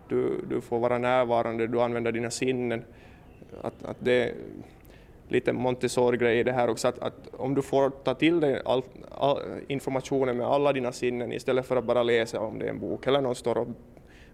du, 0.09 0.41
du 0.49 0.61
får 0.61 0.79
vara 0.79 0.97
närvarande, 0.97 1.67
du 1.67 1.81
använder 1.81 2.11
dina 2.11 2.29
sinnen. 2.29 2.83
Att, 3.61 3.83
att 3.83 3.97
det 3.99 4.23
är 4.23 4.33
lite 5.27 5.53
Montessori-grej 5.53 6.39
i 6.39 6.43
det 6.43 6.51
här 6.51 6.69
också, 6.69 6.87
att, 6.87 6.99
att, 6.99 7.27
om 7.31 7.55
du 7.55 7.61
får 7.61 7.89
ta 7.89 8.13
till 8.13 8.39
dig 8.39 8.61
all, 8.65 8.83
all 9.11 9.41
informationen 9.67 10.37
med 10.37 10.47
alla 10.47 10.73
dina 10.73 10.91
sinnen 10.91 11.33
istället 11.33 11.65
för 11.65 11.75
att 11.75 11.85
bara 11.85 12.03
läsa 12.03 12.39
om 12.39 12.59
det 12.59 12.65
är 12.65 12.69
en 12.69 12.79
bok 12.79 13.07
eller 13.07 13.21
någon 13.21 13.35
står 13.35 13.57
och 13.57 13.67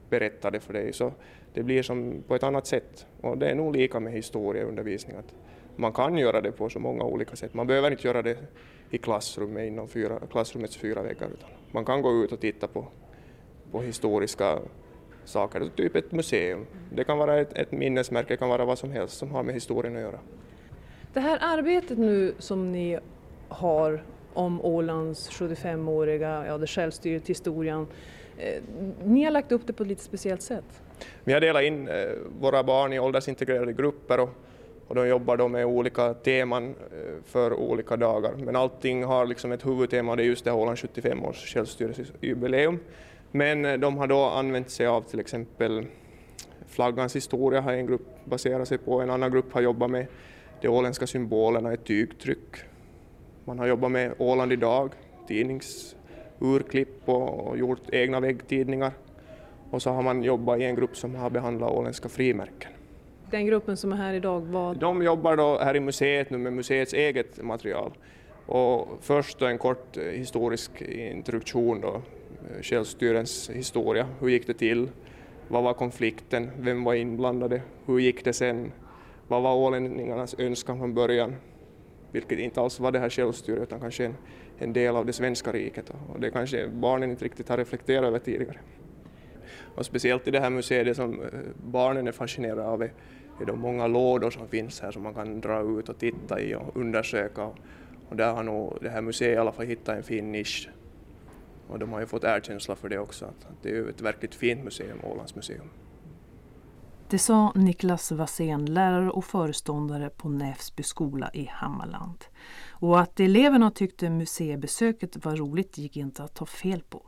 berättar 0.10 0.52
det 0.52 0.60
för 0.60 0.74
dig, 0.74 0.94
så 0.94 1.12
det 1.54 1.64
blir 1.64 1.84
som 1.84 2.24
på 2.28 2.36
ett 2.36 2.44
annat 2.44 2.68
sätt. 2.68 3.06
Och 3.22 3.38
det 3.38 3.50
är 3.50 3.56
nog 3.56 3.76
lika 3.76 4.00
med 4.00 4.14
historieundervisning, 4.14 5.18
att 5.18 5.34
man 5.76 5.94
kan 5.94 6.18
göra 6.18 6.42
det 6.42 6.52
på 6.52 6.70
så 6.70 6.80
många 6.80 7.04
olika 7.04 7.36
sätt. 7.36 7.54
Man 7.54 7.68
behöver 7.68 7.92
inte 7.92 8.08
göra 8.08 8.22
det 8.22 8.38
i 8.90 8.98
klassrummet 8.98 9.68
inom 9.68 9.88
fyra, 9.88 10.20
klassrummets 10.32 10.78
fyra 10.78 11.02
väggar, 11.02 11.28
utan 11.34 11.50
man 11.72 11.86
kan 11.86 12.02
gå 12.02 12.24
ut 12.24 12.32
och 12.32 12.40
titta 12.40 12.68
på, 12.68 12.88
på 13.72 13.82
historiska 13.82 14.60
saker, 15.26 15.70
typ 15.76 15.96
ett 15.96 16.12
museum. 16.12 16.66
Det 16.92 17.04
kan 17.04 17.18
vara 17.18 17.40
ett, 17.40 17.58
ett 17.58 17.72
minnesmärke, 17.72 18.34
det 18.34 18.38
kan 18.38 18.50
vara 18.50 18.66
vad 18.66 18.78
som 18.78 18.92
helst 18.92 19.18
som 19.18 19.32
har 19.32 19.44
med 19.44 19.54
historien 19.54 19.96
att 19.96 20.02
göra. 20.02 20.20
Det 21.14 21.20
här 21.20 21.38
arbetet 21.42 21.98
nu 21.98 22.34
som 22.40 22.72
ni 22.72 23.00
har 23.48 24.04
om 24.34 24.62
Ålands 24.62 25.30
75-åriga, 25.30 26.46
ja 26.48 26.58
det 26.58 26.68
självstyret, 26.68 27.30
historien, 27.30 27.88
eh, 28.38 28.64
ni 29.04 29.24
har 29.24 29.32
lagt 29.32 29.52
upp 29.52 29.68
det 29.68 29.74
på 29.74 29.84
ett 29.84 29.90
lite 29.90 30.04
speciellt 30.04 30.42
sätt? 30.42 30.82
Vi 31.24 31.34
har 31.34 31.42
delat 31.42 31.64
in 31.64 31.88
eh, 31.88 31.96
våra 32.40 32.64
barn 32.64 32.94
i 32.94 33.00
åldersintegrerade 33.00 33.74
grupper 33.74 34.20
och, 34.20 34.30
och 34.88 34.96
de 34.96 35.08
jobbar 35.08 35.38
då 35.38 35.48
med 35.48 35.66
olika 35.66 36.14
teman 36.14 36.70
eh, 36.70 37.24
för 37.26 37.54
olika 37.54 37.98
dagar. 37.98 38.34
Men 38.38 38.56
allting 38.56 39.04
har 39.04 39.26
liksom 39.26 39.52
ett 39.52 39.66
huvudtema 39.66 40.12
och 40.12 40.18
det 40.18 40.24
är 40.24 40.28
just 40.28 40.46
det 40.46 40.52
här 40.52 40.58
Ålands 40.58 40.82
75 40.82 41.26
års 41.26 41.54
självstyrelsejubileum. 41.54 42.80
Men 43.36 43.66
eh, 43.66 43.74
de 43.74 43.98
har 43.98 44.08
då 44.08 44.24
använt 44.24 44.70
sig 44.70 44.88
av 44.88 45.02
till 45.02 45.20
exempel 45.20 45.86
flaggans 46.68 47.16
historia 47.16 47.62
har 47.62 47.74
en 47.74 47.86
grupp 47.86 48.26
baserat 48.26 48.68
sig 48.68 48.78
på, 48.78 49.02
en 49.02 49.10
annan 49.10 49.32
grupp 49.32 49.54
har 49.54 49.62
jobbat 49.62 49.90
med 49.90 50.08
de 50.62 50.68
åländska 50.68 51.08
symbolerna 51.08 51.74
i 51.74 51.78
tygtryck. 51.78 52.56
Man 53.46 53.60
har 53.60 53.68
jobbat 53.68 53.92
med 53.92 54.14
Åland 54.18 54.54
idag, 54.54 54.92
tidningsurklipp 55.28 57.10
och 57.10 57.58
gjort 57.58 57.90
egna 57.92 58.20
väggtidningar. 58.20 58.92
Och 59.72 59.82
så 59.82 59.90
har 59.90 60.02
man 60.02 60.24
jobbat 60.24 60.60
i 60.60 60.64
en 60.64 60.76
grupp 60.76 60.98
som 60.98 61.16
har 61.16 61.30
behandlat 61.30 61.72
åländska 61.72 62.10
frimärken. 62.10 62.72
Den 63.32 63.46
gruppen 63.46 63.78
som 63.78 63.94
är 63.94 63.98
här 63.98 64.14
idag, 64.14 64.40
vad? 64.40 64.78
De 64.78 65.04
jobbar 65.04 65.38
då 65.38 65.60
här 65.60 65.76
i 65.76 65.80
museet 65.80 66.30
nu 66.30 66.38
med 66.38 66.54
museets 66.54 66.94
eget 66.94 67.44
material. 67.44 67.92
Och 68.46 68.88
först 69.02 69.42
en 69.42 69.58
kort 69.58 69.98
eh, 69.98 70.04
historisk 70.04 70.82
introduktion 70.82 71.82
då, 71.82 72.02
Eh, 72.52 72.62
självstyrens 72.62 73.50
historia. 73.50 74.08
Hur 74.20 74.30
gick 74.30 74.48
det 74.48 74.54
till? 74.54 74.90
Vad 75.48 75.64
var 75.64 75.74
konflikten? 75.74 76.52
Vem 76.60 76.84
var 76.84 76.94
inblandade? 76.94 77.62
Hur 77.86 78.00
gick 78.00 78.26
det 78.26 78.34
sen? 78.34 78.72
Vad 79.28 79.42
var 79.42 79.56
ålänningarnas 79.56 80.36
önskan 80.40 80.80
från 80.80 80.94
början? 80.94 81.36
Vilket 82.12 82.40
inte 82.40 82.62
alls 82.62 82.80
var 82.80 82.92
det 82.92 83.00
här 83.00 83.10
självstyret 83.10 83.64
utan 83.64 83.80
kanske 83.80 84.06
en, 84.06 84.16
en 84.58 84.74
del 84.74 84.96
av 84.96 85.06
det 85.06 85.14
svenska 85.14 85.52
riket 85.52 85.90
och 86.14 86.20
det 86.20 86.32
kanske 86.32 86.68
barnen 86.68 87.12
inte 87.12 87.26
riktigt 87.26 87.50
har 87.50 87.58
reflekterat 87.58 88.06
över 88.06 88.20
tidigare. 88.20 88.60
Och 89.76 89.86
speciellt 89.86 90.28
i 90.28 90.32
det 90.32 90.40
här 90.40 90.50
museet, 90.50 90.86
det 90.86 90.96
som 90.96 91.22
eh, 91.22 91.28
barnen 91.64 92.08
är 92.08 92.12
fascinerade 92.12 92.68
av 92.68 92.84
är, 92.84 92.94
är 93.42 93.46
de 93.46 93.60
många 93.60 93.88
lådor 93.88 94.30
som 94.30 94.48
finns 94.48 94.82
här 94.82 94.92
som 94.92 95.04
man 95.04 95.14
kan 95.14 95.42
dra 95.42 95.80
ut 95.80 95.90
och 95.90 95.98
titta 95.98 96.42
i 96.42 96.56
och 96.56 96.78
undersöka. 96.78 97.50
Och 98.10 98.16
där 98.16 98.34
har 98.34 98.44
nog 98.44 98.78
det 98.82 98.90
här 98.90 99.02
museet 99.02 99.36
i 99.36 99.38
alla 99.38 99.52
fall 99.52 99.66
hittat 99.66 99.98
en 99.98 100.04
fin 100.04 100.32
nisch 100.32 100.70
och 101.68 101.80
de 101.80 101.92
har 101.92 102.00
ju 102.00 102.06
fått 102.06 102.24
erkänsla 102.24 102.76
för 102.76 102.90
det 102.90 103.00
också, 103.00 103.26
att 103.26 103.48
det 103.62 103.78
är 103.78 103.90
ett 103.90 104.02
verkligt 104.02 104.36
fint 104.36 104.64
museum, 104.64 105.00
Ålands 105.04 105.36
museum. 105.36 105.70
Det 107.10 107.20
sa 107.20 107.52
Niklas 107.56 108.12
Wassén, 108.12 108.66
lärare 108.66 109.10
och 109.10 109.26
föreståndare 109.26 110.10
på 110.10 110.30
Näsby 110.30 110.84
skola 110.84 111.30
i 111.34 111.46
Hammarland. 111.52 112.26
Och 112.70 113.00
att 113.00 113.20
eleverna 113.20 113.72
tyckte 113.72 114.10
museibesöket 114.10 115.26
var 115.26 115.36
roligt 115.36 115.78
gick 115.78 115.98
inte 115.98 116.24
att 116.24 116.36
ta 116.36 116.46
fel 116.46 116.84
på. 116.90 117.02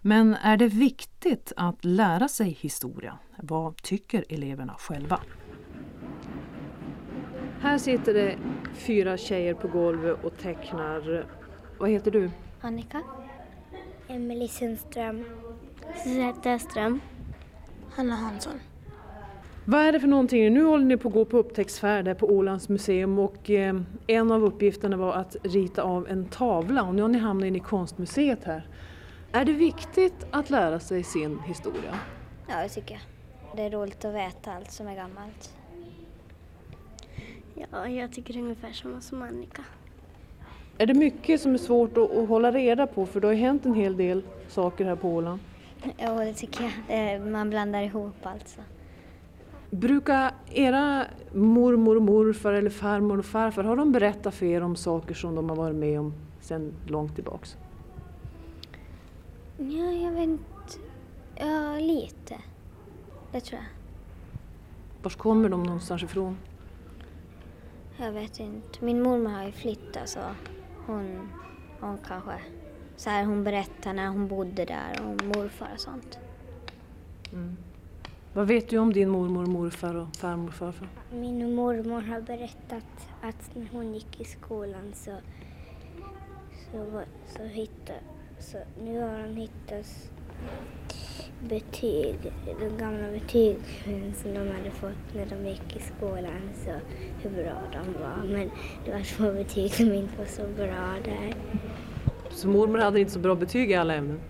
Men 0.00 0.34
är 0.34 0.56
det 0.56 0.68
viktigt 0.68 1.52
att 1.56 1.84
lära 1.84 2.28
sig 2.28 2.50
historia? 2.50 3.18
Vad 3.42 3.76
tycker 3.76 4.24
eleverna 4.28 4.74
själva? 4.78 5.20
Här 7.60 7.78
sitter 7.78 8.14
det 8.14 8.38
fyra 8.74 9.16
tjejer 9.16 9.54
på 9.54 9.68
golvet 9.68 10.24
och 10.24 10.38
tecknar. 10.38 11.26
Vad 11.78 11.90
heter 11.90 12.10
du? 12.10 12.30
Annika. 12.60 13.02
Emelie 14.10 14.48
Sundström. 14.48 15.24
Susanne 16.04 16.54
Öström. 16.54 17.00
Hanna 17.90 18.14
Hansson. 18.14 18.60
Vad 19.64 19.80
är 19.80 19.92
det 19.92 20.00
för 20.00 20.08
någonting? 20.08 20.54
Nu 20.54 20.64
håller 20.64 20.84
ni 20.84 20.96
på 20.96 21.08
att 21.08 21.14
gå 21.14 21.24
på 21.24 21.38
upptäcktsfärd 21.38 22.18
på 22.18 22.26
Ålands 22.26 22.68
museum 22.68 23.18
och 23.18 23.50
eh, 23.50 23.80
en 24.06 24.32
av 24.32 24.44
uppgifterna 24.44 24.96
var 24.96 25.12
att 25.12 25.36
rita 25.42 25.82
av 25.82 26.08
en 26.08 26.24
tavla 26.24 26.82
och 26.82 26.94
nu 26.94 27.02
har 27.02 27.08
ni 27.08 27.18
hamnat 27.18 27.46
in 27.46 27.56
i 27.56 27.60
konstmuseet 27.60 28.44
här. 28.44 28.66
Är 29.32 29.44
det 29.44 29.52
viktigt 29.52 30.26
att 30.30 30.50
lära 30.50 30.80
sig 30.80 31.02
sin 31.02 31.38
historia? 31.40 31.98
Ja, 32.48 32.62
det 32.62 32.68
tycker 32.68 32.94
jag. 32.94 33.02
Det 33.56 33.62
är 33.62 33.70
roligt 33.70 34.04
att 34.04 34.14
veta 34.14 34.52
allt 34.52 34.72
som 34.72 34.88
är 34.88 34.94
gammalt. 34.94 35.54
Ja, 37.54 37.88
jag 37.88 38.12
tycker 38.12 38.36
ungefär 38.36 38.72
samma 38.72 39.00
som 39.00 39.22
Annika. 39.22 39.64
Är 40.80 40.86
det 40.86 40.94
mycket 40.94 41.40
som 41.40 41.54
är 41.54 41.58
svårt 41.58 41.98
att, 41.98 42.16
att 42.16 42.28
hålla 42.28 42.52
reda 42.52 42.86
på 42.86 43.06
för 43.06 43.20
det 43.20 43.26
har 43.26 43.34
ju 43.34 43.40
hänt 43.40 43.66
en 43.66 43.74
hel 43.74 43.96
del 43.96 44.22
saker 44.48 44.84
här 44.84 44.96
på 44.96 45.08
Åland? 45.08 45.40
Ja, 45.96 46.24
det 46.24 46.34
tycker 46.34 46.72
jag. 46.88 47.20
Man 47.20 47.50
blandar 47.50 47.82
ihop 47.82 48.26
alltså. 48.26 48.60
Brukar 49.70 50.32
era 50.52 51.04
mormor 51.32 51.96
och 51.96 52.02
morfar 52.02 52.52
eller 52.52 52.70
farmor 52.70 53.18
och 53.18 53.24
farfar, 53.24 53.64
har 53.64 53.76
de 53.76 53.92
berättat 53.92 54.34
för 54.34 54.46
er 54.46 54.60
om 54.60 54.76
saker 54.76 55.14
som 55.14 55.34
de 55.34 55.48
har 55.48 55.56
varit 55.56 55.76
med 55.76 56.00
om 56.00 56.14
sedan 56.40 56.72
långt 56.86 57.14
tillbaks? 57.14 57.56
Ja, 59.58 59.92
jag 59.92 60.12
vet 60.12 60.22
inte. 60.22 60.44
Ja, 61.36 61.76
lite. 61.80 62.36
Det 63.32 63.40
tror 63.40 63.60
jag. 63.60 63.68
Var 65.02 65.10
kommer 65.10 65.48
de 65.48 65.62
någonstans 65.62 66.02
ifrån? 66.02 66.36
Jag 67.96 68.12
vet 68.12 68.40
inte. 68.40 68.84
Min 68.84 69.02
mormor 69.02 69.30
har 69.30 69.44
ju 69.44 69.52
flyttat 69.52 70.08
så 70.08 70.20
hon, 70.88 71.32
hon 71.80 71.98
kanske... 72.06 72.40
Så 72.96 73.10
här, 73.10 73.24
hon 73.24 73.44
berättar 73.44 73.92
när 73.92 74.08
hon 74.08 74.28
bodde 74.28 74.64
där 74.64 75.02
och 75.02 75.24
morfar 75.24 75.68
och 75.74 75.80
sånt. 75.80 76.18
Mm. 77.32 77.56
Vad 78.32 78.46
vet 78.46 78.68
du 78.68 78.78
om 78.78 78.92
din 78.92 79.08
mormor, 79.08 79.46
morfar 79.46 79.94
och 79.94 80.16
farmor 80.16 80.48
och 80.48 80.54
farfar? 80.54 80.88
Min 81.12 81.54
mormor 81.54 82.00
har 82.00 82.20
berättat 82.20 83.08
att 83.22 83.54
när 83.54 83.68
hon 83.72 83.94
gick 83.94 84.20
i 84.20 84.24
skolan 84.24 84.92
så, 84.94 85.16
så, 86.72 87.02
så 87.36 87.42
hittade, 87.42 88.00
så 88.38 88.58
nu 88.82 89.00
har 89.00 89.20
hon 89.20 89.36
hittat 89.36 90.10
betyg, 91.40 92.16
de 92.60 92.76
gamla 92.78 93.10
betygen 93.12 94.14
som 94.22 94.34
de 94.34 94.38
hade 94.38 94.70
fått 94.70 95.14
när 95.14 95.26
de 95.26 95.48
gick 95.48 95.76
i 95.76 95.80
skolan, 95.80 96.50
så 96.64 96.70
hur 97.22 97.30
bra 97.30 97.62
de 97.72 98.02
var. 98.02 98.38
Men 98.38 98.50
det 98.84 98.90
var 98.90 99.16
två 99.16 99.32
betyg 99.32 99.74
som 99.74 99.92
inte 99.92 100.18
var 100.18 100.26
så 100.26 100.42
bra 100.42 100.94
där. 101.04 101.34
Så 102.30 102.48
mormor 102.48 102.78
hade 102.78 103.00
inte 103.00 103.12
så 103.12 103.18
bra 103.18 103.34
betyg 103.34 103.70
i 103.70 103.74
alla 103.74 103.94
ämnen? 103.94 104.20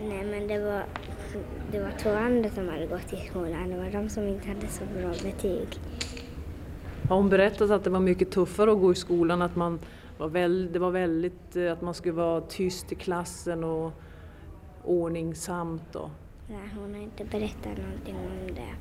Nej, 0.00 0.24
men 0.24 0.48
det 0.48 0.58
var, 0.58 0.84
det 1.72 1.80
var 1.80 1.90
två 1.90 2.10
andra 2.10 2.50
som 2.50 2.68
hade 2.68 2.86
gått 2.86 3.12
i 3.12 3.28
skolan. 3.28 3.70
Det 3.70 3.76
var 3.76 3.90
de 3.90 4.08
som 4.08 4.28
inte 4.28 4.48
hade 4.48 4.68
så 4.68 4.84
bra 4.98 5.08
betyg. 5.08 5.68
Har 7.08 7.16
hon 7.16 7.28
berättat 7.28 7.70
att 7.70 7.84
det 7.84 7.90
var 7.90 8.00
mycket 8.00 8.30
tuffare 8.30 8.72
att 8.72 8.80
gå 8.80 8.92
i 8.92 8.94
skolan, 8.94 9.42
att 9.42 9.56
man 9.56 9.80
var 10.18 10.28
väl, 10.28 10.72
det 10.72 10.78
var 10.78 10.90
väldigt, 10.90 11.56
eh, 11.56 11.72
att 11.72 11.82
man 11.82 11.94
skulle 11.94 12.14
vara 12.14 12.40
tyst 12.40 12.92
i 12.92 12.94
klassen 12.94 13.64
och 13.64 13.92
ordningsamt 14.88 15.94
och 15.94 16.10
Nej, 16.50 16.68
hon 16.78 16.94
har 16.94 17.00
inte 17.00 17.24
berättat 17.24 17.78
någonting 17.78 18.16
om 18.16 18.54
det. 18.54 18.74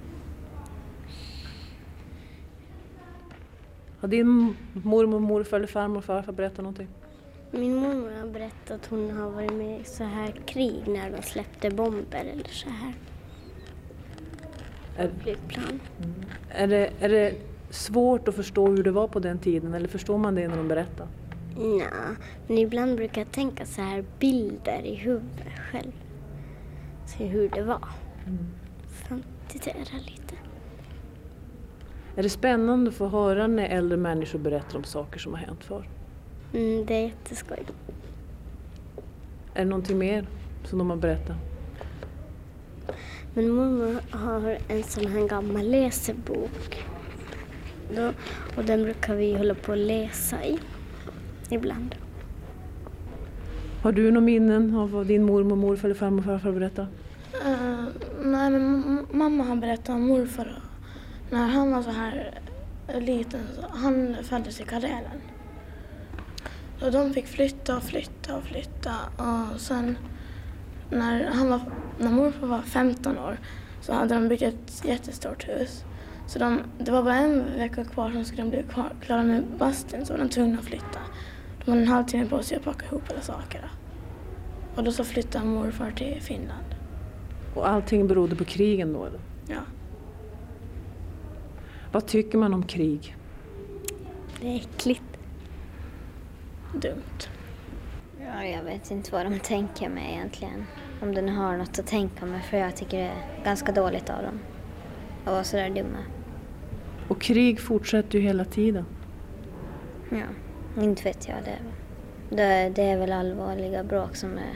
Har 3.99 4.07
din 4.07 4.55
mormor, 4.73 5.19
morfar 5.19 5.57
eller 5.57 5.67
farmor 5.67 5.97
och 5.97 6.03
farfar 6.03 6.33
berättat 6.33 6.57
någonting? 6.57 6.87
Min 7.51 7.75
mormor 7.75 8.11
har 8.21 8.27
berättat 8.27 8.71
att 8.71 8.85
hon 8.85 9.11
har 9.11 9.29
varit 9.31 9.53
med 9.53 9.81
i 9.81 9.83
så 9.83 10.03
här 10.03 10.31
krig 10.45 10.83
när 10.87 11.11
de 11.11 11.21
släppte 11.21 11.69
bomber 11.69 12.25
eller 12.33 12.49
så 12.49 12.69
här. 12.69 12.93
Är, 14.97 15.09
Flygplan. 15.23 15.79
är, 16.49 16.67
det, 16.67 16.91
är 16.99 17.09
det 17.09 17.35
svårt 17.69 18.27
att 18.27 18.35
förstå 18.35 18.67
hur 18.67 18.83
det 18.83 18.91
var 18.91 19.07
på 19.07 19.19
den 19.19 19.39
tiden 19.39 19.73
eller 19.73 19.87
förstår 19.87 20.17
man 20.17 20.35
det 20.35 20.47
när 20.47 20.57
de 20.57 20.67
berättar? 20.67 21.07
Ja, 21.59 22.15
men 22.47 22.57
ibland 22.57 22.95
brukar 22.95 23.21
jag 23.21 23.31
tänka 23.31 23.65
så 23.65 23.81
här 23.81 24.05
bilder 24.19 24.81
i 24.85 24.95
huvudet 24.95 25.59
själv. 25.71 25.91
Se 27.05 27.25
hur 27.25 27.49
det 27.49 27.63
var. 27.63 27.89
Fantisera 28.87 29.97
lite. 30.05 30.35
Är 32.15 32.23
det 32.23 32.29
spännande 32.29 32.89
att 32.89 32.95
få 32.95 33.07
höra 33.07 33.47
när 33.47 33.65
äldre 33.69 33.97
människor 33.97 34.39
berättar 34.39 34.77
om 34.77 34.83
saker 34.83 35.19
som 35.19 35.33
har 35.33 35.39
hänt 35.39 35.63
förr? 35.63 35.89
Mm, 36.53 36.85
det 36.85 36.93
är 36.93 37.01
jätteskoj. 37.01 37.65
Är 39.53 39.63
det 39.63 39.69
någonting 39.69 39.97
mer 39.97 40.27
som 40.63 40.79
de 40.79 40.89
har 40.89 40.97
berättat? 40.97 41.35
Min 43.33 43.49
mormor 43.49 44.01
har 44.11 44.57
en 44.67 44.83
sån 44.83 45.07
här 45.07 45.27
gammal 45.27 45.69
läsebok. 45.69 46.85
Då, 47.95 48.11
och 48.57 48.63
den 48.63 48.83
brukar 48.83 49.15
vi 49.15 49.37
hålla 49.37 49.55
på 49.55 49.71
att 49.71 49.77
läsa 49.77 50.45
i. 50.45 50.59
Ibland. 51.49 51.95
Har 53.81 53.91
du 53.91 54.11
några 54.11 54.25
minnen 54.25 54.75
av 54.75 54.91
vad 54.91 55.07
din 55.07 55.23
mormor, 55.23 55.55
morfar 55.55 55.87
eller 55.87 55.95
farmor 55.95 56.19
och 56.19 56.25
farfar 56.25 56.51
berättar? 56.51 56.87
Eh, 57.45 57.85
nej, 58.23 58.49
men 58.51 59.07
mamma 59.11 59.43
har 59.43 59.55
berättat 59.55 59.89
om 59.89 60.07
morfar. 60.07 60.61
När 61.31 61.47
han 61.47 61.71
var 61.71 61.81
så 61.81 61.91
här 61.91 62.39
liten, 62.99 63.41
så 63.55 63.77
han 63.77 64.15
föddes 64.23 64.59
i 64.59 64.63
Karelen. 64.63 65.21
Så 66.79 66.89
de 66.89 67.13
fick 67.13 67.27
flytta 67.27 67.77
och 67.77 67.83
flytta 67.83 68.35
och 68.35 68.43
flytta. 68.43 68.95
Och 69.17 69.61
sen 69.61 69.97
när, 70.91 71.25
han 71.25 71.49
var, 71.49 71.59
när 71.99 72.11
morfar 72.11 72.47
var 72.47 72.61
15 72.61 73.17
år 73.17 73.37
så 73.81 73.93
hade 73.93 74.15
de 74.15 74.27
byggt 74.27 74.41
ett 74.41 74.85
jättestort 74.85 75.47
hus. 75.47 75.83
Så 76.27 76.39
de, 76.39 76.59
det 76.77 76.91
var 76.91 77.03
bara 77.03 77.15
en 77.15 77.43
vecka 77.57 77.85
kvar 77.85 78.11
som 78.11 78.25
skulle 78.25 78.41
de 78.41 78.49
bli 78.49 78.63
kvar, 78.63 78.91
klara 79.01 79.23
med 79.23 79.43
bastun 79.59 80.05
så 80.05 80.13
var 80.13 80.19
de 80.19 80.29
tvungna 80.29 80.59
att 80.59 80.65
flytta. 80.65 80.99
Hade 81.67 81.81
en 81.81 81.87
halvtimme 81.87 82.25
på 82.25 82.43
sig 82.43 82.57
att 82.57 82.63
packa 82.63 82.85
ihop 82.85 83.03
alla 83.09 83.21
saker. 83.21 83.71
Och 84.75 84.83
då 84.83 84.91
så 84.91 85.03
flyttade 85.03 85.45
morfar 85.45 85.91
till 85.91 86.21
Finland. 86.21 86.75
Och 87.55 87.69
allting 87.69 88.07
berodde 88.07 88.35
på 88.35 88.43
krigen 88.43 88.93
då 88.93 89.05
eller? 89.05 89.19
Ja. 89.47 89.59
Vad 91.91 92.05
tycker 92.05 92.37
man 92.37 92.53
om 92.53 92.63
krig? 92.63 93.15
Det 94.41 94.47
är 94.47 94.55
äckligt. 94.55 95.17
Dumt. 96.73 97.29
Ja, 98.19 98.43
jag 98.43 98.63
vet 98.63 98.91
inte 98.91 99.11
vad 99.11 99.25
de 99.25 99.39
tänker 99.39 99.89
med 99.89 100.11
egentligen. 100.11 100.65
Om 101.01 101.15
de 101.15 101.29
har 101.29 101.57
något 101.57 101.79
att 101.79 101.87
tänka 101.87 102.25
med, 102.25 102.45
för 102.45 102.57
jag 102.57 102.75
tycker 102.75 102.97
det 102.97 103.03
är 103.03 103.43
ganska 103.43 103.71
dåligt 103.71 104.09
av 104.09 104.23
dem. 104.23 104.39
Att 105.25 105.31
vara 105.31 105.43
sådär 105.43 105.69
dumma. 105.69 106.03
Och 107.07 107.21
krig 107.21 107.59
fortsätter 107.59 108.19
ju 108.19 108.25
hela 108.25 108.45
tiden. 108.45 108.85
Ja, 110.09 110.25
inte 110.83 111.03
vet 111.03 111.27
jag. 111.27 111.37
Det, 111.45 111.59
det, 112.35 112.69
det 112.75 112.81
är 112.81 112.97
väl 112.97 113.11
allvarliga 113.11 113.83
bråk 113.83 114.15
som 114.15 114.37
är 114.37 114.53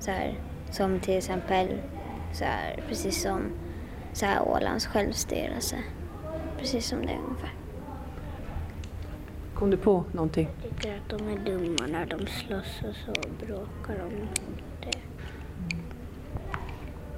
så 0.00 0.10
här, 0.10 0.34
som 0.70 1.00
till 1.00 1.16
exempel 1.16 1.68
så 2.32 2.44
här, 2.44 2.82
precis 2.88 3.22
som 3.22 3.40
så 4.12 4.26
här 4.26 4.48
Ålands 4.48 4.86
självstyrelse. 4.86 5.76
Precis 6.58 6.86
som 6.86 6.98
det 6.98 7.18
ungefär. 7.26 7.52
Kom 9.54 9.70
du 9.70 9.76
på 9.76 10.04
någonting? 10.12 10.48
Jag 10.62 10.70
tycker 10.70 10.96
att 10.96 11.08
de 11.18 11.28
är 11.28 11.38
dumma 11.44 11.86
när 11.86 12.06
de 12.06 12.26
slåss 12.26 12.82
och 12.88 12.94
så 12.94 13.46
bråkar 13.46 14.04
de. 14.04 14.10
Det. 14.80 14.98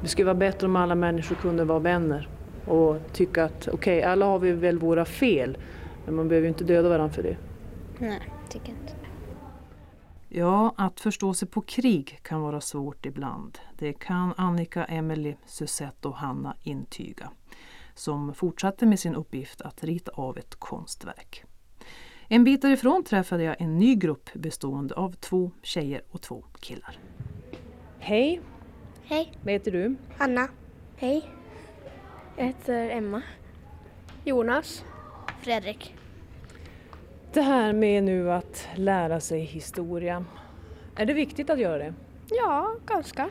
Det 0.00 0.08
skulle 0.08 0.24
vara 0.24 0.34
bättre 0.34 0.66
om 0.66 0.76
alla 0.76 0.94
människor 0.94 1.36
kunde 1.36 1.64
vara 1.64 1.78
vänner 1.78 2.28
och 2.64 2.96
tycka 3.12 3.44
att 3.44 3.68
okej, 3.68 4.02
alla 4.02 4.26
har 4.26 4.38
vi 4.38 4.52
väl 4.52 4.78
våra 4.78 5.04
fel, 5.04 5.58
men 6.04 6.14
man 6.14 6.28
behöver 6.28 6.44
ju 6.44 6.48
inte 6.48 6.64
döda 6.64 6.88
varandra 6.88 7.14
för 7.14 7.22
det. 7.22 7.36
Nej, 7.98 8.20
tycker 8.50 8.68
inte. 8.72 8.92
Ja, 10.28 10.74
att 10.76 11.00
förstå 11.00 11.34
sig 11.34 11.48
på 11.48 11.60
krig 11.60 12.18
kan 12.22 12.40
vara 12.40 12.60
svårt 12.60 13.06
ibland. 13.06 13.58
Det 13.78 13.92
kan 13.92 14.34
Annika, 14.36 14.84
Emily, 14.84 15.34
Susette 15.46 16.08
och 16.08 16.16
Hanna 16.16 16.56
intyga. 16.62 17.30
Som 17.94 18.34
fortsatte 18.34 18.86
med 18.86 19.00
sin 19.00 19.14
uppgift 19.14 19.60
att 19.60 19.84
rita 19.84 20.10
av 20.14 20.38
ett 20.38 20.54
konstverk. 20.54 21.44
En 22.28 22.44
bit 22.44 22.62
därifrån 22.62 23.04
träffade 23.04 23.42
jag 23.42 23.60
en 23.60 23.78
ny 23.78 23.94
grupp 23.94 24.30
bestående 24.34 24.94
av 24.94 25.12
två 25.12 25.50
tjejer 25.62 26.02
och 26.10 26.22
två 26.22 26.44
killar. 26.60 26.98
Hej! 27.98 28.40
Hej! 29.04 29.32
Vad 29.42 29.52
heter 29.52 29.70
du? 29.70 29.96
Anna. 30.18 30.48
Hej. 30.96 31.30
Jag 32.36 32.44
heter 32.44 32.90
Emma. 32.90 33.22
Jonas. 34.24 34.84
Fredrik. 35.42 35.94
Det 37.36 37.42
här 37.42 37.72
med 37.72 38.04
nu 38.04 38.32
att 38.32 38.68
lära 38.74 39.20
sig 39.20 39.40
historia. 39.40 40.24
Är 40.94 41.06
det 41.06 41.12
viktigt 41.12 41.50
att 41.50 41.58
göra 41.58 41.78
det? 41.78 41.94
Ja, 42.30 42.74
ganska. 42.86 43.30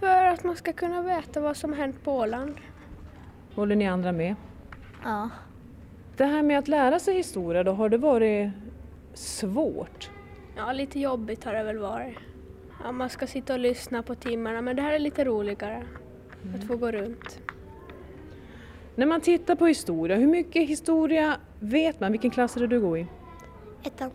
För 0.00 0.24
att 0.24 0.44
man 0.44 0.56
ska 0.56 0.72
kunna 0.72 1.02
veta 1.02 1.40
vad 1.40 1.56
som 1.56 1.72
hänt 1.72 2.04
på 2.04 2.12
Åland. 2.12 2.54
Håller 3.54 3.76
ni 3.76 3.88
andra 3.88 4.12
med? 4.12 4.34
Ja. 5.04 5.30
Det 6.16 6.24
här 6.24 6.42
med 6.42 6.58
att 6.58 6.68
lära 6.68 6.98
sig 6.98 7.16
historia, 7.16 7.62
då 7.64 7.72
har 7.72 7.88
det 7.88 7.98
varit 7.98 8.50
svårt? 9.14 10.10
Ja, 10.56 10.72
lite 10.72 11.00
jobbigt 11.00 11.44
har 11.44 11.52
det 11.52 11.62
väl 11.62 11.78
varit. 11.78 12.16
Ja, 12.82 12.92
man 12.92 13.10
ska 13.10 13.26
sitta 13.26 13.52
och 13.52 13.60
lyssna 13.60 14.02
på 14.02 14.14
timmarna, 14.14 14.62
men 14.62 14.76
det 14.76 14.82
här 14.82 14.92
är 14.92 14.98
lite 14.98 15.24
roligare. 15.24 15.84
Att 16.54 16.66
få 16.66 16.76
gå 16.76 16.90
runt. 16.92 17.40
När 18.96 19.06
man 19.06 19.20
tittar 19.20 19.54
på 19.54 19.66
historia, 19.66 20.16
hur 20.16 20.26
mycket 20.26 20.68
historia 20.68 21.36
vet 21.60 22.00
man? 22.00 22.12
Vilken 22.12 22.30
klass 22.30 22.56
är 22.56 22.60
det 22.60 22.66
du 22.66 22.80
går 22.80 22.98
i? 22.98 23.06
Ettan. 23.82 24.10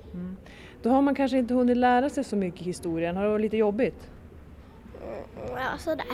Då 0.81 0.89
har 0.89 1.01
man 1.01 1.15
kanske 1.15 1.37
inte 1.37 1.53
hunnit 1.53 1.77
lära 1.77 2.09
sig 2.09 2.23
så 2.23 2.35
mycket 2.35 2.61
historia. 2.61 3.13
Har 3.13 3.23
det 3.23 3.29
varit 3.29 3.41
lite 3.41 3.57
jobbigt? 3.57 4.09
Ja, 5.55 5.77
sådär. 5.77 6.05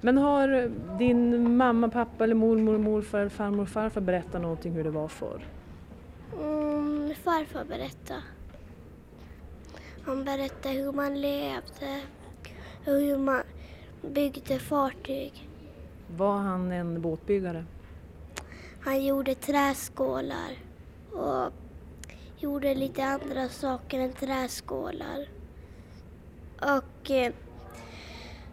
Men 0.00 0.18
har 0.18 0.70
din 0.98 1.56
mamma, 1.56 1.88
pappa, 1.88 2.24
eller 2.24 2.34
mormor, 2.34 2.78
morfar, 2.78 3.18
eller 3.18 3.30
farmor 3.30 3.64
farfar 3.66 4.00
berättat 4.00 4.42
någonting 4.42 4.72
hur 4.72 4.84
det 4.84 4.90
var 4.90 5.08
förr? 5.08 5.46
Mm, 6.42 7.14
farfar 7.14 7.64
berättade. 7.64 8.22
Han 10.04 10.24
berättade 10.24 10.74
hur 10.74 10.92
man 10.92 11.20
levde 11.20 12.00
och 12.86 12.92
hur 12.92 13.18
man 13.18 13.42
byggde 14.14 14.58
fartyg. 14.58 15.48
Var 16.16 16.36
han 16.36 16.72
en 16.72 17.02
båtbyggare? 17.02 17.64
Han 18.84 19.04
gjorde 19.04 19.34
träskålar 19.34 20.50
och 21.12 21.52
gjorde 22.38 22.74
lite 22.74 23.04
andra 23.04 23.48
saker 23.48 24.00
än 24.00 24.12
träskålar. 24.12 25.28
Och 26.60 27.10
eh, 27.10 27.32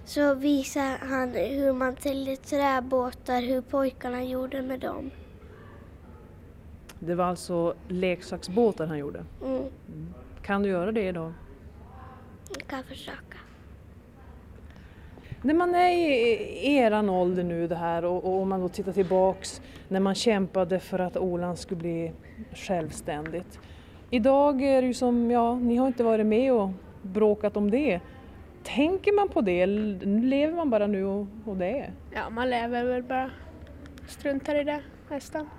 så 0.06 0.34
visade 0.34 1.00
han 1.02 1.30
hur 1.30 1.74
man 1.74 1.96
täljde 1.96 2.36
träbåtar, 2.36 3.42
hur 3.42 3.62
pojkarna 3.62 4.24
gjorde 4.24 4.62
med 4.62 4.80
dem. 4.80 5.12
Det 7.00 7.16
var 7.16 7.26
alltså 7.26 7.76
leksaksbåtar 7.88 8.88
han 8.88 8.98
gjorde. 8.98 9.26
Mm. 9.46 9.64
Kan 10.42 10.64
du 10.64 10.70
göra 10.70 10.92
det 10.92 11.08
idag? 11.08 11.34
Jag 12.50 12.68
kan 12.68 12.84
försöka. 12.84 13.38
När 15.42 15.54
man 15.54 15.76
är 15.76 15.90
i 15.92 16.76
eran 16.76 17.10
ålder 17.10 17.44
nu 17.44 17.68
det 17.68 17.76
här 17.76 18.06
och, 18.06 18.26
och 18.26 18.42
om 18.42 18.50
man 18.50 18.62
då 18.62 18.70
tittar 18.70 18.92
tillbaks 18.92 19.62
när 19.88 20.00
man 20.00 20.16
kämpade 20.16 20.80
för 20.80 21.00
att 21.00 21.18
Åland 21.18 21.58
skulle 21.58 21.82
bli 21.82 22.12
självständigt. 22.54 23.60
Idag 24.10 24.62
är 24.62 24.82
det 24.82 24.88
ju 24.88 24.94
som, 24.94 25.32
ja, 25.32 25.56
ni 25.56 25.76
har 25.76 25.88
inte 25.88 26.04
varit 26.04 26.26
med 26.26 26.54
och 26.54 26.70
bråkat 27.02 27.58
om 27.58 27.72
det. 27.72 28.00
Tänker 28.64 29.16
man 29.16 29.30
på 29.30 29.42
det 29.42 29.66
lever 29.66 30.56
man 30.56 30.70
bara 30.70 30.88
nu 30.88 31.06
och, 31.06 31.28
och 31.46 31.58
det? 31.58 31.92
Ja, 32.14 32.30
man 32.30 32.50
lever 32.50 32.86
väl 32.86 33.04
bara. 33.04 33.32
Struntar 34.08 34.56
i 34.56 34.64
det 34.64 34.82
nästan. 35.10 35.50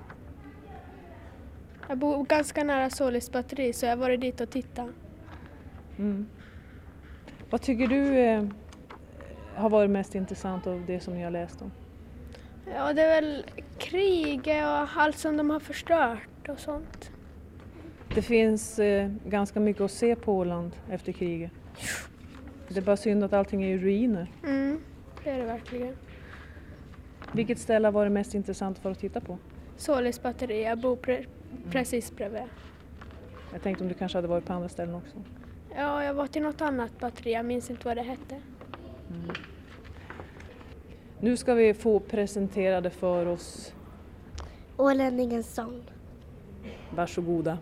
Jag 1.89 1.99
bor 1.99 2.25
ganska 2.25 2.65
nära 2.65 2.91
Solis 2.91 3.33
batteri 3.33 3.73
så 3.73 3.87
jag 3.87 3.93
har 3.93 3.97
varit 3.97 4.21
dit 4.21 4.41
och 4.41 4.51
tittat. 4.51 4.91
Mm. 5.99 6.27
Vad 7.51 7.61
tycker 7.61 7.87
du 7.87 8.19
eh, 8.19 8.45
har 9.61 9.71
varit 9.71 9.91
mest 9.91 10.15
intressant 10.15 10.67
av 10.67 10.83
det 10.87 11.01
som 11.01 11.15
ni 11.15 11.23
har 11.23 11.31
läst 11.31 11.63
om? 11.63 11.73
Ja, 12.75 12.93
det 12.93 13.03
är 13.03 13.21
väl 13.23 13.45
kriget 13.79 14.65
och 14.65 14.89
allt 15.03 15.19
som 15.19 15.37
de 15.37 15.51
har 15.51 15.61
förstört 15.61 16.49
och 16.49 16.59
sånt. 16.61 17.11
Det 18.15 18.23
finns 18.23 18.79
eh, 18.79 19.11
ganska 19.27 19.61
mycket 19.61 19.83
att 19.83 19.91
se 19.91 20.17
på 20.17 20.35
Åland 20.35 20.73
efter 20.91 21.13
kriget. 21.13 21.53
Det 22.69 22.77
är 22.77 22.83
bara 22.83 22.97
synd 22.97 23.25
att 23.25 23.33
allting 23.33 23.63
är 23.63 23.69
i 23.69 23.79
ruiner. 23.79 24.33
Mm, 24.45 24.81
det 25.25 25.31
är 25.31 25.39
det 25.39 25.45
verkligen. 25.45 25.97
Vilket 27.33 27.59
ställe 27.59 27.87
har 27.87 27.93
varit 27.93 28.13
mest 28.13 28.35
intressant 28.35 28.79
för 28.79 28.91
att 28.91 28.99
titta 28.99 29.21
på? 29.21 29.39
Solis 29.77 30.23
batteri, 30.23 30.63
jag 30.65 30.79
bor 30.79 30.97
pre- 30.97 31.27
precis 31.71 32.17
bredvid. 32.17 32.43
Jag 33.53 33.63
tänkte 33.63 33.85
om 33.85 33.89
du 33.89 33.95
kanske 33.95 34.19
hade 34.19 34.29
varit 34.29 34.45
på 34.45 34.53
andra 34.53 34.69
ställen 34.69 34.95
också. 34.95 35.17
Ja, 35.77 36.05
jag 36.05 36.15
var 36.15 36.27
till 36.27 36.43
något 36.43 36.61
annat 36.61 37.01
batteri, 37.01 37.33
jag 37.33 37.45
minns 37.47 37.71
inte 37.71 37.89
vad 37.89 37.97
det 37.97 38.03
hette. 38.03 38.41
Mm. 39.11 39.31
Nu 41.23 41.37
ska 41.37 41.55
vi 41.55 41.75
få 41.75 42.01
presenterade 42.01 42.91
för 42.91 43.27
oss. 43.27 43.73
Ålänningens 44.77 45.55
sång. 45.55 45.83
Varsågoda. 46.91 47.59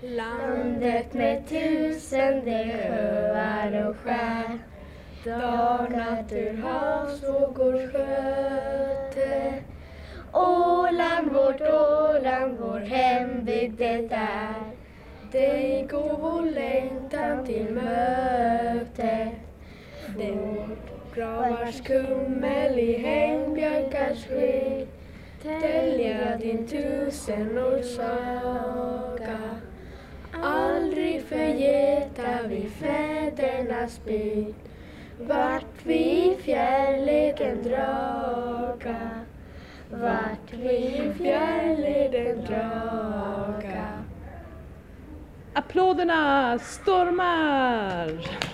Landet 0.00 1.14
med 1.14 1.48
tusende 1.48 2.78
sjöar 2.88 3.88
och 3.88 3.96
skär 3.96 4.58
Dag, 5.24 5.90
natt 5.90 6.32
ur 6.32 6.56
havsvågors 6.62 7.92
sköte 7.92 9.54
Åland, 10.32 11.32
vårt 11.32 11.60
Åland, 11.60 12.58
vår 12.60 12.80
hembygd 12.80 13.78
det 13.78 14.08
är 14.10 14.54
Dig 15.32 15.88
går 15.90 16.16
vår 16.18 16.50
längtan 16.50 17.46
till 17.46 17.70
möte 17.70 19.30
Vårt 20.16 20.91
gravars 21.14 21.80
kummel 21.80 22.78
i 22.78 22.98
hängbjörkars 22.98 24.26
skydd 24.26 24.88
Tälja 25.42 26.36
din 26.36 26.66
tusenårssaga. 26.66 29.38
Aldrig 30.42 31.22
förgeta 31.22 32.42
vi 32.48 32.68
fädernas 32.68 34.04
bygd 34.04 34.54
Vart 35.20 35.84
vi 35.84 35.94
i 35.94 36.36
fjärrleden 36.42 37.62
draga. 37.62 39.10
Vart 39.90 40.52
vi 40.52 40.76
i 40.76 41.12
fjärrleden 41.18 42.44
draga. 42.44 44.04
Applåderna 45.54 46.58
stormar! 46.58 48.51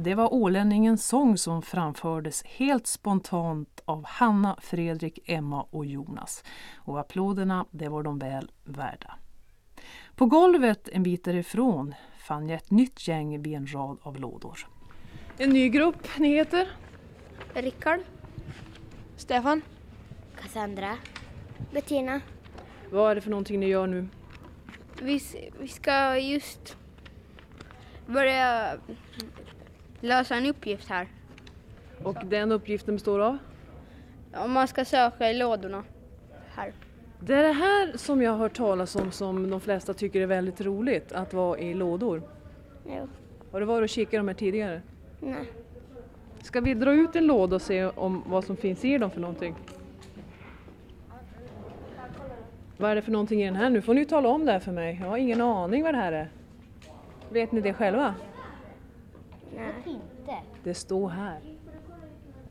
Det 0.00 0.14
var 0.14 0.34
ålänningens 0.34 1.06
sång 1.06 1.38
som 1.38 1.62
framfördes 1.62 2.44
helt 2.44 2.86
spontant 2.86 3.82
av 3.84 4.04
Hanna, 4.06 4.56
Fredrik, 4.62 5.18
Emma 5.24 5.62
och 5.62 5.86
Jonas. 5.86 6.44
Och 6.76 7.00
applåderna, 7.00 7.66
det 7.70 7.88
var 7.88 8.02
de 8.02 8.18
väl 8.18 8.50
värda. 8.64 9.14
På 10.14 10.26
golvet 10.26 10.88
en 10.92 11.02
bit 11.02 11.24
därifrån 11.24 11.94
fann 12.18 12.48
jag 12.48 12.56
ett 12.56 12.70
nytt 12.70 13.08
gäng 13.08 13.42
vid 13.42 13.54
en 13.54 13.66
rad 13.66 13.98
av 14.02 14.20
lådor. 14.20 14.68
En 15.38 15.50
ny 15.50 15.68
grupp 15.68 16.18
ni 16.18 16.28
heter? 16.28 16.68
Rickard. 17.54 18.00
Stefan. 19.16 19.62
Cassandra. 20.42 20.96
Bettina. 21.72 22.20
Vad 22.90 23.10
är 23.10 23.14
det 23.14 23.20
för 23.20 23.30
någonting 23.30 23.60
ni 23.60 23.66
gör 23.66 23.86
nu? 23.86 24.08
Vi, 25.02 25.20
vi 25.60 25.68
ska 25.68 26.18
just 26.18 26.76
börja 28.06 28.76
lösa 30.00 30.36
en 30.36 30.46
uppgift 30.46 30.88
här. 30.88 31.08
Och 32.02 32.16
den 32.24 32.52
uppgiften 32.52 32.94
består 32.94 33.20
av? 33.20 33.38
Om 34.34 34.52
man 34.52 34.68
ska 34.68 34.84
söka 34.84 35.30
i 35.30 35.34
lådorna 35.34 35.84
här. 36.54 36.72
Det 37.20 37.34
är 37.34 37.42
det 37.42 37.52
här 37.52 37.96
som 37.96 38.22
jag 38.22 38.30
har 38.30 38.38
hört 38.38 38.56
talas 38.56 38.96
om 38.96 39.12
som 39.12 39.50
de 39.50 39.60
flesta 39.60 39.94
tycker 39.94 40.20
är 40.20 40.26
väldigt 40.26 40.60
roligt, 40.60 41.12
att 41.12 41.34
vara 41.34 41.58
i 41.58 41.74
lådor. 41.74 42.22
Jo. 42.86 43.08
Har 43.52 43.60
du 43.60 43.66
varit 43.66 43.84
och 43.84 43.88
kikat 43.88 44.12
de 44.12 44.28
här 44.28 44.34
tidigare? 44.34 44.82
Nej. 45.20 45.52
Ska 46.42 46.60
vi 46.60 46.74
dra 46.74 46.92
ut 46.92 47.16
en 47.16 47.26
låda 47.26 47.56
och 47.56 47.62
se 47.62 47.84
om 47.84 48.24
vad 48.26 48.44
som 48.44 48.56
finns 48.56 48.84
i 48.84 48.98
dem 48.98 49.10
för 49.10 49.20
någonting? 49.20 49.54
Vad 52.76 52.90
är 52.90 52.94
det 52.94 53.02
för 53.02 53.12
någonting 53.12 53.42
i 53.42 53.44
den 53.44 53.56
här? 53.56 53.70
Nu 53.70 53.82
får 53.82 53.94
ni 53.94 54.04
tala 54.04 54.28
om 54.28 54.44
det 54.44 54.52
här 54.52 54.60
för 54.60 54.72
mig. 54.72 54.98
Jag 55.00 55.08
har 55.08 55.16
ingen 55.16 55.40
aning 55.40 55.82
vad 55.82 55.94
det 55.94 55.98
här 55.98 56.12
är. 56.12 56.30
Vet 57.30 57.52
ni 57.52 57.60
det 57.60 57.74
själva? 57.74 58.14
Nej. 59.56 59.72
Inte. 59.86 60.36
Det 60.64 60.74
står 60.74 61.08
här. 61.08 61.40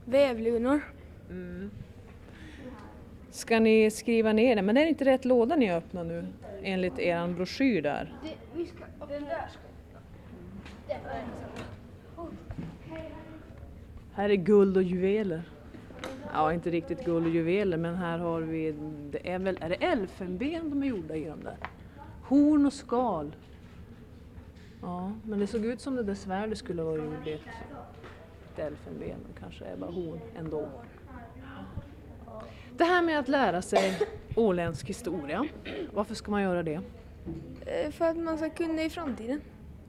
Vävlunor. 0.06 0.82
Mm. 1.30 1.72
Ska 3.30 3.60
ni 3.60 3.92
skriva 3.92 4.34
ner 4.34 4.56
det? 4.56 4.62
Men 4.62 4.76
det 4.76 4.82
är 4.82 4.86
inte 4.86 5.06
rätt 5.06 5.26
låda 5.26 5.56
ni 5.56 5.72
öppnar 5.72 6.04
nu 6.04 6.28
enligt 6.64 7.00
er 7.00 7.28
broschyr 7.28 7.82
där. 7.82 8.14
Den 9.10 9.24
där 9.24 9.48
ska... 9.50 9.60
Här 14.14 14.30
är 14.30 14.36
guld 14.36 14.78
och 14.78 14.84
juveler. 14.84 15.42
Ja, 16.34 16.54
inte 16.54 16.70
riktigt 16.70 17.06
guld 17.06 17.26
och 17.26 17.32
juveler, 17.32 17.78
men 17.78 17.96
här 17.96 18.18
har 18.18 18.42
vi, 18.42 18.76
det 19.12 19.30
är 19.32 19.40
väl, 19.40 19.58
är 19.62 19.70
det 19.70 19.76
elfenben 19.76 20.70
de 20.70 20.84
är 20.84 20.88
gjorda 20.88 21.16
i 21.16 21.26
de 21.26 21.44
där? 21.44 21.58
Horn 22.24 22.66
och 22.66 22.74
skal. 22.74 23.36
Ja, 24.82 25.12
men 25.24 25.40
det 25.40 25.48
såg 25.48 25.66
ut 25.66 25.82
som 25.82 25.96
det 25.96 26.04
där 26.04 26.16
svärdet 26.16 26.58
skulle 26.58 26.84
vara 26.84 26.98
gjort 26.98 27.28
i 27.28 27.34
ett, 27.34 27.42
ett 28.54 28.60
elfenben, 28.60 29.20
kanske 29.40 29.66
bara 29.80 29.92
horn 29.92 30.20
ändå. 30.38 30.70
Det 32.78 32.84
här 32.84 33.02
med 33.02 33.20
att 33.20 33.28
lära 33.28 33.62
sig 33.62 34.00
åländsk 34.36 34.90
historia, 34.90 35.46
varför 35.94 36.16
ska 36.16 36.32
man 36.32 36.42
göra 36.42 36.63
det? 36.63 36.82
Eh, 37.66 37.92
För 37.92 38.06
att 38.06 38.18
man 38.18 38.38
ska 38.38 38.50
kunna 38.50 38.82
i 38.84 38.90
framtiden 38.90 39.42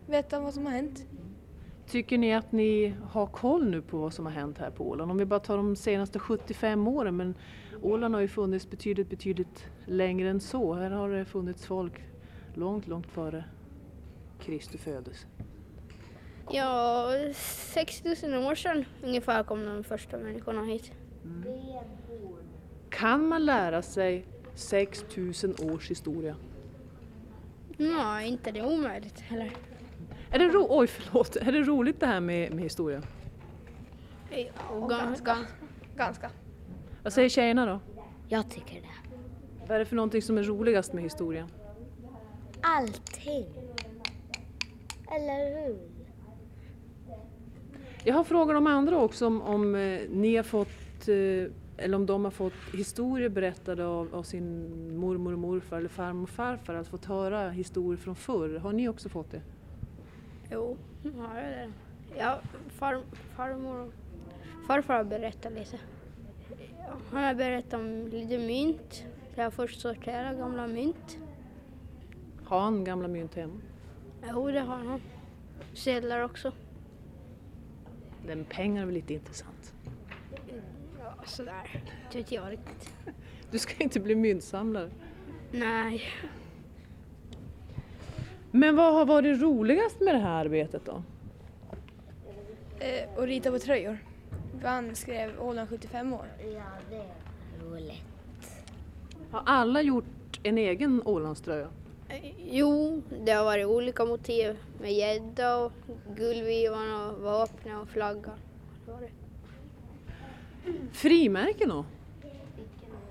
veta 0.07 0.41
vad 0.41 0.55
som 0.55 0.67
har 0.67 0.73
hänt. 0.73 1.07
Tycker 1.87 2.19
ni 2.19 2.35
att 2.35 2.53
ni 2.53 2.95
har 3.11 3.27
koll 3.27 3.71
nu 3.71 3.83
på 3.83 3.99
vad 3.99 4.13
som 4.13 4.27
har 4.27 4.33
hänt 4.33 4.59
här 4.59 4.71
på 4.71 4.89
Åland? 4.89 5.11
Om 5.11 5.19
vi 5.19 5.25
bara 5.25 5.41
tar 5.41 5.57
de 5.57 5.77
senaste 5.77 6.19
75 6.19 6.89
åren, 6.89 7.17
men 7.17 7.35
Åland 7.83 8.15
har 8.15 8.21
ju 8.23 8.29
funnits 8.29 8.71
betydligt, 8.71 9.11
betydligt 9.11 9.67
längre 9.87 10.31
än 10.31 10.41
så. 10.41 10.75
Här 10.75 10.91
har 10.91 11.11
det 11.11 11.25
funnits 11.25 11.67
folk 11.67 11.93
långt, 12.55 12.87
långt 12.87 13.07
före 13.07 13.45
Kristi 14.41 14.79
födelse. 14.79 15.27
Ja, 16.51 17.09
6000 17.35 18.35
år 18.35 18.55
sedan 18.55 18.85
ungefär 19.03 19.43
kom 19.43 19.65
de 19.65 19.85
första 19.85 20.19
människorna 20.19 20.63
hit. 20.65 20.93
Kan 22.91 23.29
man 23.29 23.45
lära 23.45 23.83
sig 23.83 24.27
6000 24.55 25.55
års 25.63 25.91
historia? 25.91 26.37
Nej, 27.77 28.29
inte 28.29 28.51
det 28.51 28.59
är 28.61 28.67
omöjligt 28.67 29.21
heller. 29.21 29.53
Är 30.31 30.39
det, 30.39 30.49
ro- 30.49 30.67
Oj, 30.71 30.87
förlåt. 30.87 31.37
är 31.37 31.53
det 31.53 31.63
roligt 31.63 32.01
det 32.01 32.07
här 32.07 32.21
med, 32.21 32.53
med 32.55 32.63
historia? 32.65 33.03
Ja, 34.71 34.87
ganska. 34.87 35.37
Ganska. 35.97 36.31
Vad 37.03 37.13
säger 37.13 37.29
tjejerna 37.29 37.67
då? 37.67 37.81
Jag 38.29 38.51
tycker 38.51 38.75
det. 38.75 38.89
Vad 39.61 39.71
är 39.71 39.79
det 39.79 39.85
för 39.85 39.97
någonting 39.97 40.23
som 40.23 40.39
är 40.39 40.43
roligast 40.43 40.93
med 40.93 41.03
historia? 41.05 41.49
Allting. 42.61 43.47
Eller 45.11 45.67
hur? 45.67 45.79
Jag 48.05 48.15
har 48.15 48.25
frågat 48.25 48.57
de 48.57 48.67
andra 48.67 48.99
också 48.99 49.27
om, 49.27 49.43
om 49.43 49.75
eh, 49.75 50.01
ni 50.11 50.37
har 50.37 50.43
fått, 50.43 51.09
eh, 51.09 51.85
eller 51.85 51.95
om 51.95 52.07
de 52.07 52.25
har 52.25 52.31
fått 52.31 52.53
historier 52.73 53.29
berättade 53.29 53.87
av, 53.87 54.15
av 54.15 54.23
sin 54.23 54.97
mormor 54.99 55.33
och 55.33 55.39
morfar 55.39 55.77
eller 55.77 55.89
farmor 55.89 56.23
och 56.23 56.29
farfar, 56.29 56.75
att 56.75 56.89
fått 56.89 57.05
höra 57.05 57.51
historier 57.51 58.01
från 58.01 58.17
förr. 58.17 58.59
Har 58.59 58.73
ni 58.73 58.89
också 58.89 59.09
fått 59.09 59.31
det? 59.31 59.41
Jo, 60.51 60.77
ja, 61.03 61.11
det 61.35 61.41
är 61.41 61.51
det. 61.51 61.73
Ja, 62.19 62.41
far, 62.69 63.03
farmor 63.37 63.81
och 63.81 63.93
farfar 64.67 64.95
har 64.95 65.05
berättat 65.05 65.53
lite. 65.53 65.79
Han 67.11 67.25
har 67.25 67.35
berättat 67.35 67.75
om 67.75 68.09
lite 68.09 68.39
mynt. 68.39 69.05
Jag 69.35 69.45
har 69.45 69.51
först 69.51 69.81
sorterat 69.81 70.37
gamla 70.37 70.67
mynt. 70.67 71.19
Har 72.45 72.61
han 72.61 72.85
gamla 72.85 73.09
mynt 73.09 73.35
hemma? 73.35 73.61
Jo, 74.23 74.51
det 74.51 74.61
har 74.61 74.77
han. 74.77 75.01
Sedlar 75.75 76.21
också. 76.23 76.53
Med 78.27 78.49
pengar 78.49 78.83
är 78.83 78.87
väl 78.87 78.95
lite 78.95 79.15
intressant. 79.15 79.75
Ja, 80.99 81.15
sådär. 81.27 81.83
Det 82.13 82.19
vet 82.19 82.33
jag 82.33 82.53
riktigt. 82.53 82.95
Du 83.51 83.59
ska 83.59 83.85
inte 83.85 84.01
bli 84.01 84.15
myntsamlare. 84.15 84.91
Nej. 85.53 86.03
Men 88.51 88.77
vad 88.77 88.95
har 88.95 89.07
varit 89.07 89.41
roligast 89.41 90.01
med 90.01 90.15
det 90.15 90.19
här 90.19 90.45
arbetet 90.45 90.83
då? 90.85 91.03
Eh, 92.79 93.17
och 93.17 93.27
rita 93.27 93.51
på 93.51 93.59
tröjor. 93.59 93.99
Han 94.63 94.95
skrev 94.95 95.41
Åland 95.41 95.69
75 95.69 96.13
år. 96.13 96.27
Ja, 96.39 96.63
det 96.91 96.97
är 96.97 97.71
roligt. 97.71 98.03
Har 99.31 99.43
alla 99.47 99.83
gjort 99.83 100.41
en 100.43 100.59
egen 100.59 101.03
Ålandströja? 101.05 101.69
Jo, 102.39 103.03
det 103.25 103.33
har 103.33 103.45
varit 103.45 103.67
olika 103.67 104.05
motiv 104.05 104.59
med 104.81 104.93
gädda 104.93 105.57
och 105.57 105.73
guldvivan 106.17 106.95
och 106.95 107.19
vapen 107.23 107.77
och 107.77 107.89
flagga. 107.89 108.33
Det 108.87 108.93
var 108.93 109.01
det. 109.01 109.11
Frimärken 110.93 111.69
då? 111.69 111.85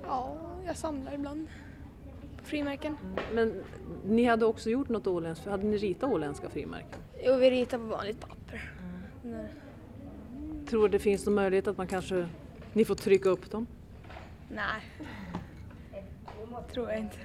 Ja, 0.05 0.37
jag 0.65 0.77
samlar 0.77 1.13
ibland 1.13 1.47
på 2.37 2.43
frimärken. 2.45 2.97
Men 3.33 3.63
ni 4.05 4.23
hade 4.23 4.45
också 4.45 4.69
gjort 4.69 4.89
något 4.89 5.07
åländskt, 5.07 5.45
hade 5.45 5.63
ni 5.63 5.77
ritat 5.77 6.11
åländska 6.11 6.49
frimärken? 6.49 6.99
Jo, 7.23 7.35
vi 7.35 7.51
ritar 7.51 7.77
på 7.77 7.83
vanligt 7.83 8.19
papper. 8.19 8.73
Nej. 9.23 9.47
Tror 10.69 10.81
du 10.81 10.87
det 10.87 10.99
finns 10.99 11.25
någon 11.25 11.35
möjlighet 11.35 11.67
att 11.67 11.77
man 11.77 11.87
kanske, 11.87 12.27
ni 12.73 12.85
får 12.85 12.95
trycka 12.95 13.29
upp 13.29 13.51
dem? 13.51 13.67
Nej. 14.49 14.81
Tror 16.73 16.89
jag 16.89 16.99
inte. 16.99 17.17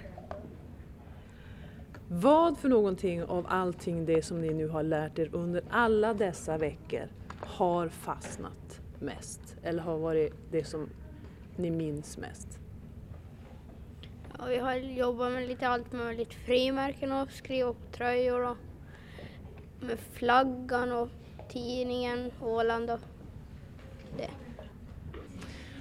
Vad 2.14 2.58
för 2.58 2.68
någonting 2.68 3.24
av 3.24 3.46
allting 3.48 4.06
det 4.06 4.22
som 4.22 4.40
ni 4.40 4.54
nu 4.54 4.68
har 4.68 4.82
lärt 4.82 5.18
er 5.18 5.28
under 5.32 5.62
alla 5.70 6.14
dessa 6.14 6.58
veckor 6.58 7.08
har 7.40 7.88
fastnat 7.88 8.80
mest? 8.98 9.56
Eller 9.62 9.82
har 9.82 9.98
varit 9.98 10.34
det 10.50 10.64
som 10.64 10.88
ni 11.56 11.70
minns 11.70 12.18
mest? 12.18 12.58
Ja, 14.38 14.44
vi 14.44 14.56
har 14.56 14.74
jobbat 14.74 15.32
med 15.32 15.48
lite 15.48 15.68
allt 15.68 15.92
möjligt. 15.92 16.34
Frimärken 16.34 17.12
och 17.12 17.30
skriva 17.30 17.68
upp 17.68 17.92
tröjor 17.92 18.50
och 18.50 18.56
med 19.80 19.98
flaggan 19.98 20.92
och 20.92 21.08
tidningen 21.48 22.30
Åland 22.40 22.90
och 22.90 23.00
det. 24.16 24.30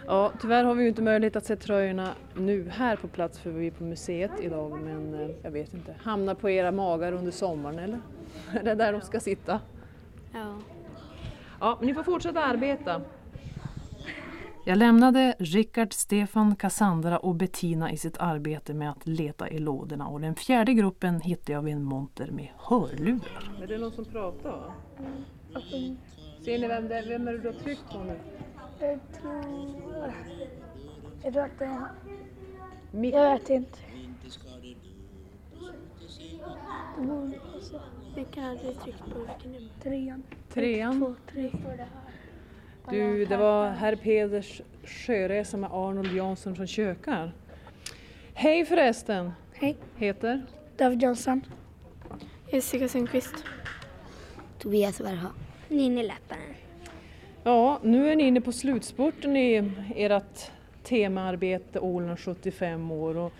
Ja, 0.08 0.32
tyvärr 0.42 0.64
har 0.64 0.76
vi 0.76 0.84
ju 0.84 0.90
inte 0.90 1.02
möjlighet 1.02 1.36
att 1.36 1.46
se 1.46 1.56
tröjorna 1.56 2.10
nu 2.36 2.70
här 2.70 2.96
på 2.96 3.08
plats 3.08 3.40
för 3.40 3.50
vi 3.50 3.68
är 3.68 3.72
på 3.72 3.84
museet 3.84 4.32
idag 4.42 4.80
men 4.84 5.14
eh, 5.14 5.30
jag 5.42 5.52
vet 5.52 5.74
inte, 5.74 5.96
hamnar 6.04 6.36
på 6.36 6.50
era 6.50 6.72
magar 6.72 7.12
under 7.12 7.32
sommaren 7.32 7.80
eller? 7.80 8.00
Är 8.60 8.64
det 8.64 8.76
där 8.76 8.94
de 8.94 9.02
ska 9.02 9.20
sitta? 9.20 9.60
Ja. 10.34 10.56
Ja, 11.60 11.76
men 11.80 11.88
ni 11.88 11.94
får 11.94 12.04
fortsätta 12.04 12.44
arbeta. 12.44 13.02
Jag 14.66 14.78
lämnade 14.78 15.36
Rickard, 15.40 15.94
Stefan, 15.94 16.56
Cassandra 16.56 17.18
och 17.18 17.36
Bettina 17.36 17.92
i 17.92 17.98
sitt 17.98 18.18
arbete 18.18 18.74
med 18.74 18.90
att 18.90 19.08
leta 19.08 19.50
i 19.50 19.60
lådorna 19.60 20.08
och 20.08 20.22
den 20.22 20.36
fjärde 20.36 20.74
gruppen 20.74 21.22
hittade 21.22 21.54
jag 21.54 21.62
vid 21.62 21.74
en 21.74 21.84
monter 21.84 22.32
med 22.32 22.48
hörlurar. 22.58 23.52
Är 23.64 23.68
det 23.68 23.78
någon 23.78 23.92
som 23.92 24.06
pratar? 24.06 24.74
Ser 26.46 26.60
ni 26.60 26.68
vem, 26.68 26.88
det, 26.88 27.04
vem 27.08 27.28
är 27.28 27.32
det 27.32 27.38
du 27.38 27.48
har 27.48 27.60
tryckt 27.60 27.90
på 27.92 28.00
nu? 28.04 28.20
Jag 28.82 29.00
tror... 29.22 30.14
Jag 31.24 31.34
tror 31.34 31.44
att 31.44 31.60
det 31.60 31.66
är... 31.66 33.12
Jag 33.12 33.40
vet 33.40 33.50
inte. 33.50 33.80
Det 36.98 37.06
borde. 37.08 37.40
Vilken 38.16 38.44
hade 38.44 38.58
du 38.58 38.74
tryckt 38.74 39.00
på? 39.00 39.20
Vilken 39.20 39.52
nummer? 39.52 39.70
Trean. 39.84 40.24
Trean. 40.50 41.00
Två, 41.00 41.16
tre. 41.32 41.52
Du, 42.90 43.26
det 43.26 43.38
var 43.38 43.70
herr 43.70 43.96
Peders 43.96 44.62
sjöresa 44.84 45.58
med 45.58 45.70
Arnold 45.74 46.16
Jansson 46.16 46.56
från 46.56 46.68
Kökar. 46.68 47.32
Hej 48.34 48.66
förresten! 48.66 49.32
Hej. 49.54 49.78
Heter? 49.96 50.46
David 50.78 51.02
Jönsson. 51.02 51.42
Jessica 52.52 52.88
Sundqvist. 52.88 53.36
Tobias 54.60 55.02
Verha. 55.02 55.30
Ninni 55.68 56.04
Läppänen. 56.04 56.51
Ja, 57.44 57.80
nu 57.84 58.10
är 58.12 58.16
ni 58.16 58.24
inne 58.24 58.42
på 58.42 58.52
slutspurten 58.52 59.38
i 59.38 59.72
ert 59.96 60.52
temaarbete 60.84 61.80
Åland 61.80 62.20
75 62.20 62.92
år 62.92 63.18
och 63.18 63.34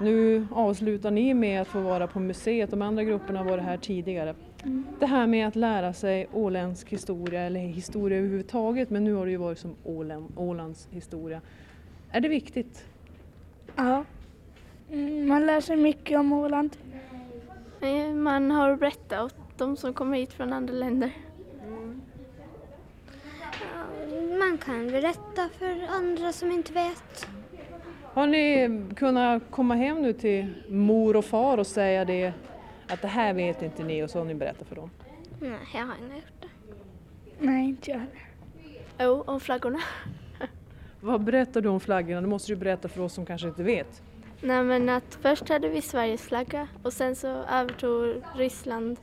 nu 0.00 0.46
avslutar 0.52 1.10
ni 1.10 1.34
med 1.34 1.60
att 1.62 1.68
få 1.68 1.80
vara 1.80 2.06
på 2.06 2.20
museet. 2.20 2.70
De 2.70 2.82
andra 2.82 3.04
grupperna 3.04 3.38
har 3.38 3.46
varit 3.50 3.64
här 3.64 3.76
tidigare. 3.76 4.34
Mm. 4.62 4.86
Det 5.00 5.06
här 5.06 5.26
med 5.26 5.48
att 5.48 5.56
lära 5.56 5.92
sig 5.92 6.28
åländsk 6.32 6.88
historia 6.88 7.40
eller 7.40 7.60
historia 7.60 8.18
överhuvudtaget, 8.18 8.90
men 8.90 9.04
nu 9.04 9.14
har 9.14 9.24
det 9.26 9.30
ju 9.30 9.36
varit 9.36 9.58
som 9.58 9.74
Åland, 9.84 10.32
Ålands 10.36 10.88
historia. 10.90 11.40
Är 12.10 12.20
det 12.20 12.28
viktigt? 12.28 12.84
Ja. 13.76 14.04
Mm, 14.92 15.28
Man 15.28 15.46
lär 15.46 15.60
sig 15.60 15.76
mycket 15.76 16.18
om 16.18 16.32
Åland. 16.32 16.76
Eh, 17.80 18.14
Man 18.14 18.50
har 18.50 18.76
berättat 18.76 19.20
åt 19.24 19.34
de 19.58 19.76
som 19.76 19.94
kommer 19.94 20.18
hit 20.18 20.32
från 20.32 20.52
andra 20.52 20.74
länder. 20.74 21.10
Man 24.40 24.58
kan 24.58 24.86
berätta 24.86 25.48
för 25.58 25.86
andra 25.88 26.32
som 26.32 26.52
inte 26.52 26.72
vet. 26.72 27.28
Har 28.12 28.26
ni 28.26 28.68
kunnat 28.96 29.42
komma 29.50 29.74
hem 29.74 30.02
nu 30.02 30.12
till 30.12 30.54
mor 30.68 31.16
och 31.16 31.24
far 31.24 31.58
och 31.58 31.66
säga 31.66 32.04
det 32.04 32.32
att 32.88 33.02
det 33.02 33.08
här 33.08 33.34
vet 33.34 33.62
inte 33.62 33.82
ni 33.82 34.02
och 34.02 34.10
så 34.10 34.18
har 34.18 34.24
ni 34.24 34.34
berättat 34.34 34.68
för 34.68 34.76
dem? 34.76 34.90
Nej, 35.40 35.58
jag 35.74 35.86
har 35.86 35.94
inte 36.02 36.14
gjort 36.14 36.40
det. 36.40 36.48
Nej, 37.38 37.68
inte 37.68 37.90
jag 37.90 37.98
heller. 37.98 38.28
Jo, 38.98 39.24
om 39.26 39.40
flaggorna. 39.40 39.78
Vad 41.00 41.24
berättar 41.24 41.60
du 41.60 41.68
om 41.68 41.80
flaggorna? 41.80 42.20
Det 42.20 42.26
måste 42.26 42.52
du 42.52 42.56
berätta 42.56 42.88
för 42.88 43.00
oss 43.00 43.14
som 43.14 43.26
kanske 43.26 43.48
inte 43.48 43.62
vet. 43.62 44.02
Nej 44.40 44.62
men 44.64 44.88
att 44.88 45.18
först 45.22 45.48
hade 45.48 45.68
vi 45.68 45.82
Sveriges 45.82 46.22
flagga 46.22 46.68
och 46.82 46.92
sen 46.92 47.16
så 47.16 47.28
övertog 47.28 48.22
Ryssland, 48.36 48.96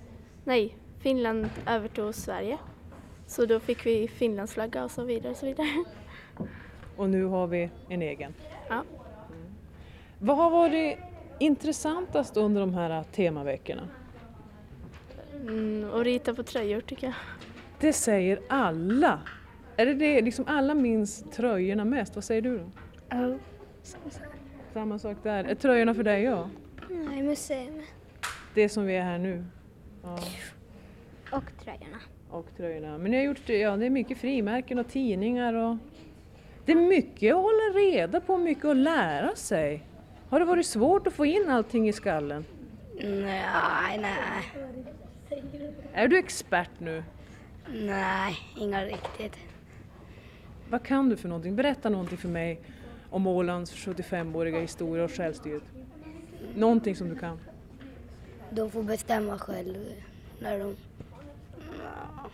nej 0.44 0.78
Finland 1.00 1.50
övertog 1.68 2.16
Sverige. 2.16 2.58
Så 3.28 3.46
då 3.46 3.60
fick 3.60 3.86
vi 3.86 4.08
Finlands 4.08 4.54
flagga 4.54 4.84
och 4.84 4.92
så 4.92 5.04
vidare 5.04 5.32
och 5.32 5.38
så 5.38 5.46
vidare. 5.46 5.68
Och 6.96 7.10
nu 7.10 7.24
har 7.24 7.48
vi 7.48 7.70
en 7.90 8.02
egen. 8.02 8.34
Ja. 8.70 8.84
Vad 10.20 10.38
har 10.38 10.50
varit 10.50 10.98
intressantast 11.40 12.38
under 12.38 12.62
de 12.62 12.74
här 12.74 13.04
temaveckorna? 13.04 13.88
Mm, 15.34 15.90
och 15.90 16.04
rita 16.04 16.34
på 16.34 16.44
tröjor 16.44 16.82
tycker 16.82 17.08
jag. 17.08 17.16
Det 17.80 17.94
säger 17.94 18.40
alla. 18.50 19.20
Är 19.78 19.86
det 19.86 19.94
det, 19.94 20.22
liksom 20.22 20.46
alla 20.48 20.74
minns 20.74 21.24
tröjorna 21.32 21.86
mest? 21.86 22.16
Vad 22.16 22.24
säger 22.24 22.42
du 22.42 22.58
då? 22.58 22.72
Ja. 23.10 23.38
Samma 24.74 25.00
sak 25.00 25.18
där. 25.24 25.44
Är 25.44 25.56
tröjorna 25.56 25.94
för 25.94 26.04
dig 26.04 26.24
ja? 26.24 26.50
Nej, 26.90 27.22
museum. 27.22 27.82
Det 28.54 28.70
som 28.70 28.86
vi 28.86 28.96
är 28.96 29.04
här 29.04 29.18
nu? 29.18 29.46
Ja. 30.04 30.20
Och 31.32 31.44
tröjorna. 31.64 31.98
Och 32.30 32.46
tröjorna. 32.58 32.98
Men 32.98 33.12
ni 33.12 33.18
har 33.18 33.24
gjort, 33.24 33.50
ja 33.50 33.78
det 33.78 33.86
är 33.86 33.90
mycket 33.90 34.18
frimärken 34.18 34.80
och 34.80 34.88
tidningar 34.88 35.54
och 35.54 35.78
det 36.66 36.72
är 36.72 36.76
mycket 36.76 37.36
att 37.36 37.42
hålla 37.42 37.80
reda 37.80 38.20
på, 38.22 38.38
mycket 38.38 38.66
att 38.66 38.78
lära 38.78 39.36
sig. 39.36 39.84
Har 40.30 40.40
det 40.40 40.46
varit 40.46 40.66
svårt 40.66 41.08
att 41.08 41.14
få 41.14 41.26
in 41.26 41.50
allting 41.50 41.90
i 41.90 41.94
skallen? 41.94 42.46
Nej, 43.00 43.98
nej. 43.98 44.68
Är 45.94 46.08
du 46.08 46.18
expert 46.18 46.70
nu? 46.80 47.04
Nej, 47.74 48.38
inga 48.58 48.86
riktigt. 48.86 49.38
Vad 50.70 50.84
kan 50.84 51.10
du 51.10 51.18
för 51.18 51.30
någonting? 51.30 51.56
Berätta 51.56 51.90
någonting 51.90 52.18
för 52.18 52.30
mig 52.30 52.60
om 53.10 53.28
Ålands 53.28 53.74
75-åriga 53.76 54.60
historia 54.60 55.04
och 55.04 55.12
självstyret. 55.12 55.64
Någonting 56.56 56.96
som 56.96 57.10
du 57.10 57.16
kan. 57.16 57.40
De 58.50 58.72
får 58.72 58.84
bestämma 58.84 59.38
själv 59.38 59.78
när 60.40 60.60
de... 60.60 60.76
Ja. 61.98 62.30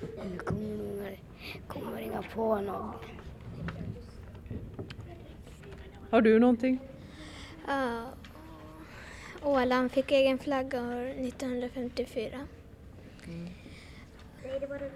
Nu 0.00 0.38
kommer 0.38 1.18
kommer 1.66 1.98
inga 1.98 2.22
på 2.22 2.60
något. 2.60 3.02
Har 6.10 6.20
du 6.20 6.38
någonting? 6.38 6.78
Ja. 7.66 8.02
Åland 9.42 9.92
fick 9.92 10.12
egen 10.12 10.38
flagga 10.38 10.82
år 10.82 11.06
1954. 11.06 12.40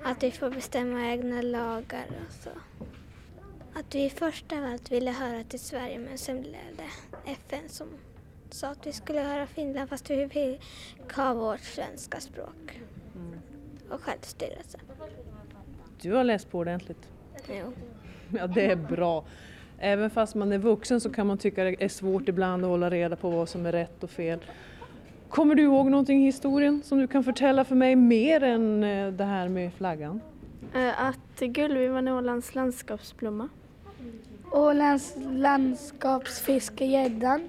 Att 0.03 0.23
vi 0.23 0.31
får 0.31 0.51
bestämma 0.51 1.07
egna 1.07 1.43
lagar 1.43 2.07
och 2.27 2.33
så. 2.33 2.51
Att 3.79 3.95
vi 3.95 4.11
först 4.11 4.53
av 4.53 4.65
allt 4.65 4.91
ville 4.91 5.11
höra 5.11 5.45
till 5.45 5.61
Sverige 5.61 5.99
men 5.99 6.19
sen 6.19 6.41
blev 6.41 6.77
det 6.77 7.31
FN 7.31 7.69
som 7.69 7.89
sa 8.51 8.69
att 8.69 8.87
vi 8.87 8.93
skulle 8.93 9.21
höra 9.21 9.47
Finland 9.47 9.91
fast 9.91 10.11
vi 10.11 10.29
fick 10.29 11.13
ha 11.13 11.35
vårt 11.35 11.61
svenska 11.61 12.21
språk 12.21 12.81
och 13.91 14.01
självstyrelse. 14.01 14.79
Du 16.03 16.13
har 16.13 16.25
läst 16.25 16.51
på 16.51 16.59
ordentligt. 16.59 17.09
Jo. 17.49 17.73
Ja, 18.39 18.47
det 18.47 18.71
är 18.71 18.77
bra. 18.77 19.25
Även 19.79 20.11
fast 20.11 20.35
man 20.35 20.53
är 20.53 20.59
vuxen 20.59 21.01
så 21.01 21.11
kan 21.13 21.27
man 21.27 21.39
tycka 21.39 21.65
det 21.65 21.85
är 21.85 21.89
svårt 21.89 22.29
ibland 22.29 22.65
att 22.65 22.71
hålla 22.71 22.91
reda 22.91 23.17
på 23.17 23.31
vad 23.31 23.49
som 23.49 23.67
är 23.67 23.73
rätt 23.73 24.05
och 24.05 24.11
fel. 24.11 24.39
Kommer 25.29 25.55
du 25.55 25.63
ihåg 25.63 25.91
någonting 25.91 26.23
i 26.23 26.25
historien 26.25 26.83
som 26.85 26.99
du 26.99 27.07
kan 27.07 27.25
förtälla 27.25 27.65
för 27.65 27.75
mig 27.75 27.97
mer 27.97 28.43
än 28.43 28.85
eh, 28.85 29.13
det 29.13 29.25
här 29.25 29.49
med 29.49 29.73
flaggan? 29.73 30.21
Eh, 30.75 31.03
Att 31.05 31.41
gullvivan 31.41 32.09
är 32.09 32.17
Ålands 32.17 32.55
landskapsblomma. 32.55 33.49
Ålands 34.53 35.15
landskapsfiskegäddan. 35.31 37.49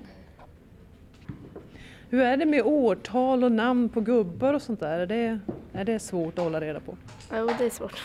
Hur 2.09 2.21
är 2.21 2.37
det 2.37 2.45
med 2.45 2.61
årtal 2.65 3.43
och 3.43 3.51
namn 3.51 3.89
på 3.89 4.01
gubbar 4.01 4.53
och 4.53 4.61
sånt 4.61 4.79
där? 4.79 4.99
Är 4.99 5.05
det, 5.07 5.39
är 5.79 5.85
det 5.85 5.99
svårt 5.99 6.39
att 6.39 6.43
hålla 6.43 6.61
reda 6.61 6.79
på? 6.79 6.97
Jo, 7.33 7.49
det 7.57 7.65
är 7.65 7.69
svårt. 7.69 8.03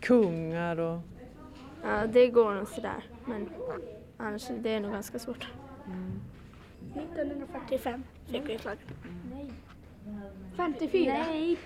Kungar 0.00 0.80
och... 0.80 0.98
Ja, 1.82 2.06
det 2.06 2.28
går 2.28 2.54
nog 2.54 2.68
sådär. 2.68 3.04
Men 3.24 3.48
annars 4.16 4.48
det 4.58 4.70
är 4.70 4.80
nog 4.80 4.92
ganska 4.92 5.18
svårt. 5.18 5.46
1945 6.94 8.02
fick 8.26 8.48
vi 8.48 8.58
flaggan. 8.58 8.82
Nej. 9.32 9.50
54. 10.56 11.24
Nej. 11.30 11.56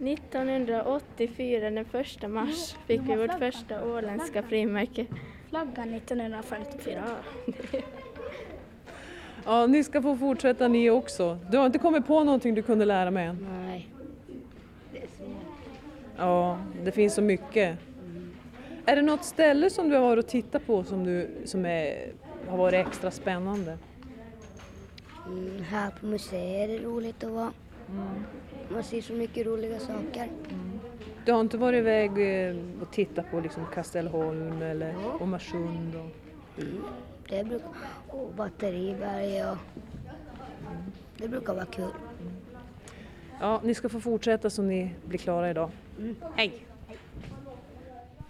1984, 0.00 1.70
den 1.70 1.84
första 1.84 2.28
mars, 2.28 2.76
fick 2.86 3.00
vi 3.00 3.16
vårt 3.16 3.38
första 3.38 3.84
åländska 3.84 4.42
frimärke. 4.42 5.06
Flaggan 5.48 5.94
1954. 5.94 7.04
Ja, 9.44 9.66
ni 9.66 9.84
ska 9.84 10.02
få 10.02 10.16
fortsätta 10.16 10.68
ni 10.68 10.90
också. 10.90 11.38
Du 11.50 11.58
har 11.58 11.66
inte 11.66 11.78
kommit 11.78 12.06
på 12.06 12.24
någonting 12.24 12.54
du 12.54 12.62
kunde 12.62 12.84
lära 12.84 13.10
mig 13.10 13.26
än? 13.26 13.46
Nej. 13.66 13.88
Ja, 16.18 16.58
det 16.84 16.92
finns 16.92 17.14
så 17.14 17.22
mycket. 17.22 17.78
Är 18.86 18.96
det 18.96 19.02
något 19.02 19.24
ställe 19.24 19.70
som 19.70 19.88
du 19.88 19.94
har 19.94 20.02
varit 20.02 20.24
och 20.24 20.30
tittat 20.30 20.66
på 20.66 20.84
som, 20.84 21.04
du, 21.04 21.30
som 21.44 21.66
är, 21.66 22.12
har 22.48 22.56
varit 22.56 22.86
extra 22.86 23.10
spännande? 23.10 23.78
Mm, 25.26 25.62
här 25.62 25.90
på 26.00 26.06
museet 26.06 26.70
är 26.70 26.72
det 26.72 26.84
roligt 26.84 27.24
att 27.24 27.30
vara. 27.30 27.52
Man 28.68 28.82
ser 28.84 29.00
så 29.00 29.12
mycket 29.12 29.46
roliga 29.46 29.78
saker. 29.78 30.28
Du 31.24 31.32
har 31.32 31.40
inte 31.40 31.58
varit 31.58 31.78
iväg 31.78 32.10
eh, 32.48 32.56
och 32.82 32.90
tittat 32.92 33.30
på 33.30 33.40
liksom 33.40 33.66
Kastelholm 33.74 34.62
eller 34.62 34.94
Omarsund? 35.20 35.94
Och... 35.94 36.62
Mm, 36.62 36.82
det 37.28 37.44
brukar, 37.44 37.68
och 38.08 38.34
Batteriberg 38.36 39.44
och 39.44 39.56
det 41.16 41.28
brukar 41.28 41.54
vara 41.54 41.66
kul. 41.66 41.90
Ja, 43.40 43.60
ni 43.64 43.74
ska 43.74 43.88
få 43.88 44.00
fortsätta 44.00 44.50
så 44.50 44.62
ni 44.62 44.94
blir 45.06 45.18
klara 45.18 45.50
idag. 45.50 45.70
Hej! 46.34 46.68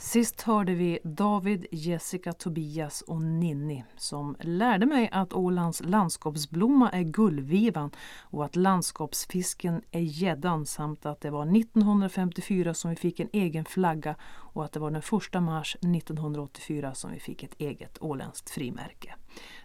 Sist 0.01 0.43
hörde 0.43 0.75
vi 0.75 0.99
David, 1.03 1.67
Jessica, 1.71 2.33
Tobias 2.33 3.03
och 3.03 3.23
Ninni 3.23 3.85
som 3.97 4.37
lärde 4.41 4.87
mig 4.87 5.09
att 5.13 5.33
Ålands 5.33 5.83
landskapsblomma 5.85 6.91
är 6.91 7.03
gullvivan 7.03 7.91
och 8.21 8.45
att 8.45 8.57
landskapsfisken 8.57 9.83
är 9.91 10.01
gäddan 10.01 10.67
samt 10.67 11.07
att 11.07 11.21
det 11.21 11.31
var 11.31 11.57
1954 11.57 12.75
som 12.75 12.91
vi 12.91 12.97
fick 12.97 13.21
en 13.21 13.29
egen 13.33 13.65
flagga 13.65 14.15
och 14.25 14.65
att 14.65 14.73
det 14.73 14.81
var 14.81 14.91
den 14.91 15.03
1 15.37 15.43
mars 15.43 15.75
1984 15.75 16.95
som 16.95 17.11
vi 17.11 17.21
fick 17.21 17.43
ett 17.43 17.55
eget 17.59 17.99
åländskt 18.01 18.51
frimärke. 18.51 19.15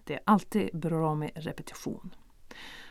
Det 0.03 0.13
är 0.13 0.21
alltid 0.25 0.69
bra 0.73 1.15
med 1.15 1.31
repetition. 1.35 2.15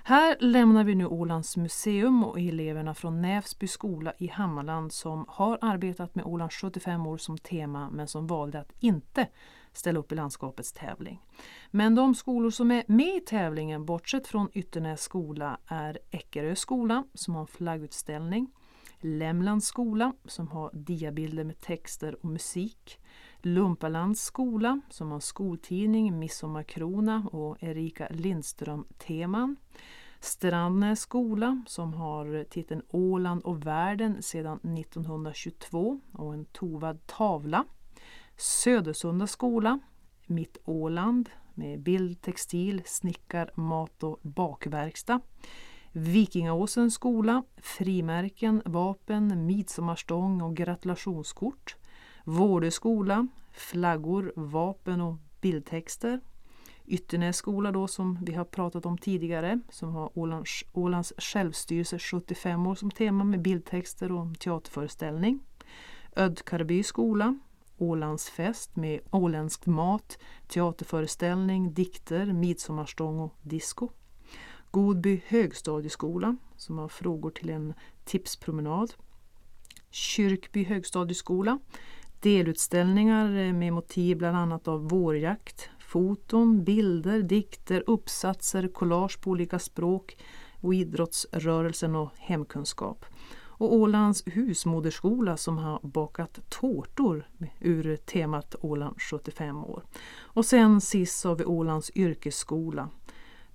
Här 0.05 0.37
lämnar 0.41 0.85
vi 0.85 0.95
nu 0.95 1.07
Ålands 1.07 1.57
museum 1.57 2.25
och 2.25 2.41
eleverna 2.41 2.95
från 2.95 3.23
Nävsby 3.23 3.67
skola 3.67 4.13
i 4.19 4.27
Hammarland 4.27 4.93
som 4.93 5.25
har 5.29 5.59
arbetat 5.61 6.15
med 6.15 6.25
Ålands 6.25 6.57
75 6.57 7.07
år 7.07 7.17
som 7.17 7.39
tema 7.39 7.91
men 7.91 8.09
som 8.09 8.27
valde 8.27 8.61
att 8.61 8.73
inte 8.81 9.29
ställa 9.73 9.99
upp 9.99 10.13
i 10.13 10.15
landskapets 10.15 10.73
tävling. 10.73 11.23
Men 11.71 11.95
de 11.95 12.15
skolor 12.15 12.51
som 12.51 12.71
är 12.71 12.85
med 12.87 13.17
i 13.17 13.21
tävlingen, 13.21 13.85
bortsett 13.85 14.27
från 14.27 14.49
Ytternäs 14.53 15.01
skola, 15.01 15.59
är 15.67 15.99
Eckerö 16.11 16.57
skola 16.57 17.05
som 17.15 17.35
har 17.35 17.41
en 17.41 17.47
flaggutställning, 17.47 18.51
Lämlands 19.01 19.67
skola 19.67 20.13
som 20.25 20.49
har 20.49 20.71
diabilder 20.73 21.45
med 21.45 21.61
texter 21.61 22.17
och 22.25 22.31
musik, 22.31 22.99
Lumpalands 23.43 24.22
skola 24.22 24.80
som 24.90 25.11
har 25.11 25.20
skoltidning, 25.20 26.18
Midsommarkrona 26.18 27.28
och 27.32 27.57
Erika 27.61 28.09
Lindström-teman. 28.11 29.57
Strandnäs 30.20 31.01
skola 31.01 31.62
som 31.66 31.95
har 31.95 32.45
titeln 32.45 32.82
Åland 32.88 33.43
och 33.43 33.66
världen 33.66 34.22
sedan 34.22 34.59
1922 34.78 36.01
och 36.12 36.34
en 36.34 36.45
tovad 36.45 37.07
tavla. 37.07 37.64
Södersunda 38.36 39.26
skola, 39.26 39.78
Mitt 40.26 40.59
Åland 40.64 41.30
med 41.55 41.80
bild, 41.80 42.20
textil, 42.22 42.82
snickar, 42.86 43.51
mat 43.55 44.03
och 44.03 44.18
bakverkstad. 44.22 45.20
Vikingaåsens 45.93 46.95
skola, 46.95 47.43
frimärken, 47.57 48.62
vapen, 48.64 49.47
midsommarstång 49.47 50.43
och 50.43 50.57
gratulationskort. 50.57 51.76
Vårdö 52.25 52.70
skola, 52.70 53.29
flaggor, 53.53 54.33
vapen 54.37 55.01
och 55.01 55.16
bildtexter. 55.41 56.20
Ytternäs 56.87 57.37
skola 57.37 57.73
då 57.73 57.89
som 57.89 58.18
vi 58.25 58.35
har 58.35 58.45
pratat 58.45 58.87
om 58.87 58.99
tidigare 58.99 59.61
som 59.70 59.93
har 59.93 60.18
Ålands, 60.18 60.64
Ålands 60.73 61.12
självstyrelse 61.18 61.99
75 61.99 62.66
år 62.66 62.75
som 62.75 62.91
tema 62.91 63.25
med 63.25 63.43
bildtexter 63.43 64.12
och 64.12 64.39
teaterföreställning. 64.39 65.41
Ödkarby 66.16 66.83
skola, 66.83 67.39
Ålandsfest 67.79 68.77
med 68.77 69.01
åländsk 69.11 69.66
mat, 69.66 70.18
teaterföreställning, 70.49 71.75
dikter, 71.75 72.27
midsommarstång 72.27 73.20
och 73.20 73.35
disco. 73.43 73.89
Godby 74.70 75.23
högstadieskola 75.27 76.37
som 76.57 76.79
har 76.79 76.89
frågor 76.89 77.31
till 77.31 77.51
en 77.51 77.75
tipspromenad. 78.05 78.95
Kyrkby 79.91 80.64
högstadieskola 80.64 81.59
delutställningar 82.23 83.37
eh, 83.37 83.53
med 83.53 83.73
motiv 83.73 84.18
bland 84.18 84.37
annat 84.37 84.68
av 84.68 84.89
vårjakt, 84.89 85.70
foton, 85.79 86.64
bilder, 86.64 87.23
dikter, 87.23 87.85
uppsatser, 87.87 88.68
collage 88.68 89.20
på 89.20 89.31
olika 89.31 89.59
språk 89.59 90.16
och 90.61 90.75
idrottsrörelsen 90.75 91.97
och 91.97 92.11
hemkunskap. 92.18 93.05
Och 93.62 93.75
Ålands 93.75 94.23
husmoderskola 94.27 95.37
som 95.37 95.59
har 95.59 95.81
bakat 95.83 96.39
tårtor 96.49 97.29
ur 97.61 97.97
temat 97.97 98.55
Åland 98.61 99.03
75 99.03 99.64
år. 99.64 99.83
Och 100.18 100.45
sen 100.45 100.81
sist 100.81 101.25
har 101.25 101.35
vi 101.35 101.45
Ålands 101.45 101.91
yrkesskola. 101.95 102.89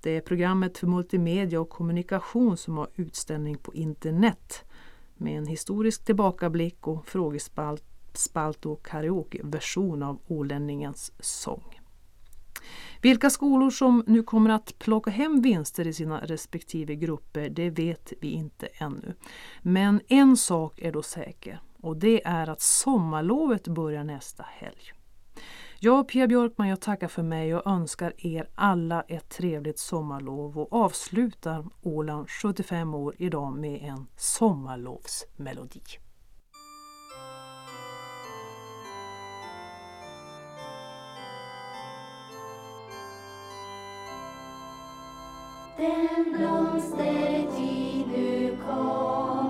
Det 0.00 0.16
är 0.16 0.20
programmet 0.20 0.78
för 0.78 0.86
multimedia 0.86 1.60
och 1.60 1.68
kommunikation 1.68 2.56
som 2.56 2.78
har 2.78 2.88
utställning 2.94 3.58
på 3.58 3.74
internet 3.74 4.64
med 5.16 5.38
en 5.38 5.46
historisk 5.46 6.04
tillbakablick 6.04 6.86
och 6.86 7.06
frågespalt 7.06 7.87
spalt 8.18 8.66
och 8.66 8.86
karaokeversion 8.86 10.02
av 10.02 10.20
Ålänningens 10.26 11.12
sång. 11.20 11.80
Vilka 13.02 13.30
skolor 13.30 13.70
som 13.70 14.04
nu 14.06 14.22
kommer 14.22 14.50
att 14.50 14.78
plocka 14.78 15.10
hem 15.10 15.42
vinster 15.42 15.86
i 15.86 15.92
sina 15.92 16.20
respektive 16.20 16.94
grupper 16.94 17.48
det 17.48 17.70
vet 17.70 18.12
vi 18.20 18.28
inte 18.28 18.66
ännu. 18.66 19.14
Men 19.62 20.00
en 20.08 20.36
sak 20.36 20.78
är 20.78 20.92
då 20.92 21.02
säker 21.02 21.60
och 21.82 21.96
det 21.96 22.26
är 22.26 22.48
att 22.48 22.60
sommarlovet 22.60 23.68
börjar 23.68 24.04
nästa 24.04 24.42
helg. 24.48 24.92
Jag, 25.80 26.08
Pia 26.08 26.26
Björkman, 26.26 26.68
jag 26.68 26.80
tackar 26.80 27.08
för 27.08 27.22
mig 27.22 27.54
och 27.54 27.66
önskar 27.66 28.12
er 28.18 28.48
alla 28.54 29.02
ett 29.02 29.28
trevligt 29.28 29.78
sommarlov 29.78 30.58
och 30.58 30.72
avslutar 30.72 31.66
Åland 31.82 32.30
75 32.30 32.94
år 32.94 33.14
idag 33.18 33.52
med 33.52 33.82
en 33.82 34.06
sommarlovsmelodi. 34.16 35.80
Den 45.78 46.32
blomstertid 46.34 48.06
nu 48.06 48.56
kommer 48.66 49.47